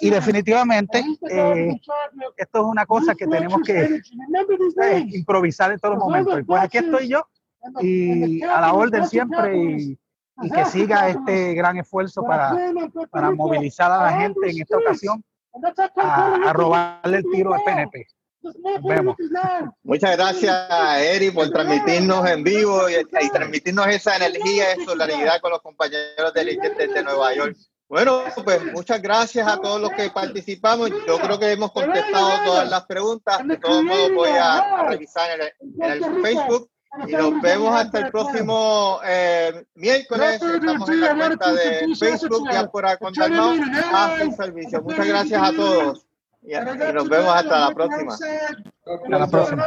y 0.00 0.10
definitivamente 0.10 1.02
eh, 1.30 1.80
esto 2.36 2.58
es 2.58 2.64
una 2.64 2.84
cosa 2.84 3.14
que 3.14 3.26
tenemos 3.26 3.62
que 3.62 4.02
eh, 4.82 5.06
improvisar 5.12 5.72
en 5.72 5.78
todos 5.78 5.94
los 5.94 6.04
momentos. 6.04 6.40
pues 6.46 6.62
aquí 6.62 6.78
estoy 6.78 7.08
yo 7.08 7.26
y 7.80 8.42
a 8.42 8.60
la 8.60 8.74
orden 8.74 9.06
siempre 9.06 9.56
y 9.56 9.98
y 10.42 10.50
que 10.50 10.64
siga 10.66 11.08
este 11.08 11.54
gran 11.54 11.78
esfuerzo 11.78 12.22
para, 12.22 12.54
para 13.10 13.30
movilizar 13.30 13.90
a 13.90 14.02
la 14.02 14.20
gente 14.20 14.50
en 14.50 14.60
esta 14.60 14.76
ocasión 14.76 15.24
a, 15.96 16.52
robarle 16.52 17.18
el 17.18 17.24
tiro 17.30 17.54
al 17.54 17.62
PNP. 17.64 18.06
Nos 18.42 18.54
vemos. 18.82 19.16
Muchas 19.82 20.16
gracias, 20.16 20.70
Eri, 21.00 21.30
por 21.30 21.50
transmitirnos 21.50 22.28
en 22.28 22.44
vivo 22.44 22.82
y, 22.88 23.28
transmitirnos 23.30 23.86
esa 23.88 24.16
energía 24.16 24.76
y 24.76 24.84
solidaridad 24.84 25.40
con 25.40 25.52
los 25.52 25.62
compañeros 25.62 26.32
del 26.34 26.56
de, 26.56 26.88
de 26.88 27.02
Nueva 27.02 27.34
York. 27.34 27.56
Bueno, 27.88 28.24
pues 28.44 28.72
muchas 28.72 29.00
gracias 29.00 29.46
a 29.46 29.58
todos 29.58 29.80
los 29.80 29.90
que 29.90 30.10
participamos. 30.10 30.90
Yo 31.06 31.18
creo 31.18 31.38
que 31.38 31.52
hemos 31.52 31.70
contestado 31.72 32.30
todas 32.44 32.68
las 32.68 32.84
preguntas. 32.84 33.46
De 33.46 33.56
todos 33.58 33.82
modos, 33.84 34.12
voy 34.12 34.30
a, 34.30 34.86
revisar 34.88 35.40
en 35.40 35.82
el 35.82 36.22
Facebook 36.22 36.68
y 37.06 37.12
nos 37.12 37.40
vemos 37.42 37.74
hasta 37.74 37.98
el 38.00 38.10
próximo 38.10 39.00
eh, 39.04 39.64
miércoles. 39.74 40.40
Estamos 40.42 40.88
en 40.88 41.00
la 41.00 41.16
cuenta 41.16 41.52
de 41.52 41.94
Facebook 41.98 42.48
Diáspora 42.48 42.96
con 42.96 43.12
a 43.20 44.18
su 44.18 44.32
servicio. 44.32 44.82
Muchas 44.82 45.06
gracias 45.06 45.42
a 45.42 45.52
todos. 45.52 46.06
Y, 46.42 46.54
y 46.54 46.92
nos 46.92 47.08
vemos 47.08 47.34
hasta 47.34 47.60
la 47.60 47.74
próxima. 47.74 48.14
Hasta 48.14 49.08
la 49.08 49.26
próxima. 49.26 49.66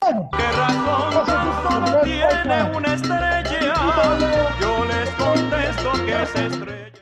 ¿Qué 0.00 0.52
razón 0.52 2.02
tiene 2.04 2.76
una 2.76 2.94
estrella? 2.94 3.44
Yo 4.60 4.84
les 4.84 5.10
contesto 5.10 5.92
que 6.04 6.22
es 6.22 6.34
estrella. 6.34 6.93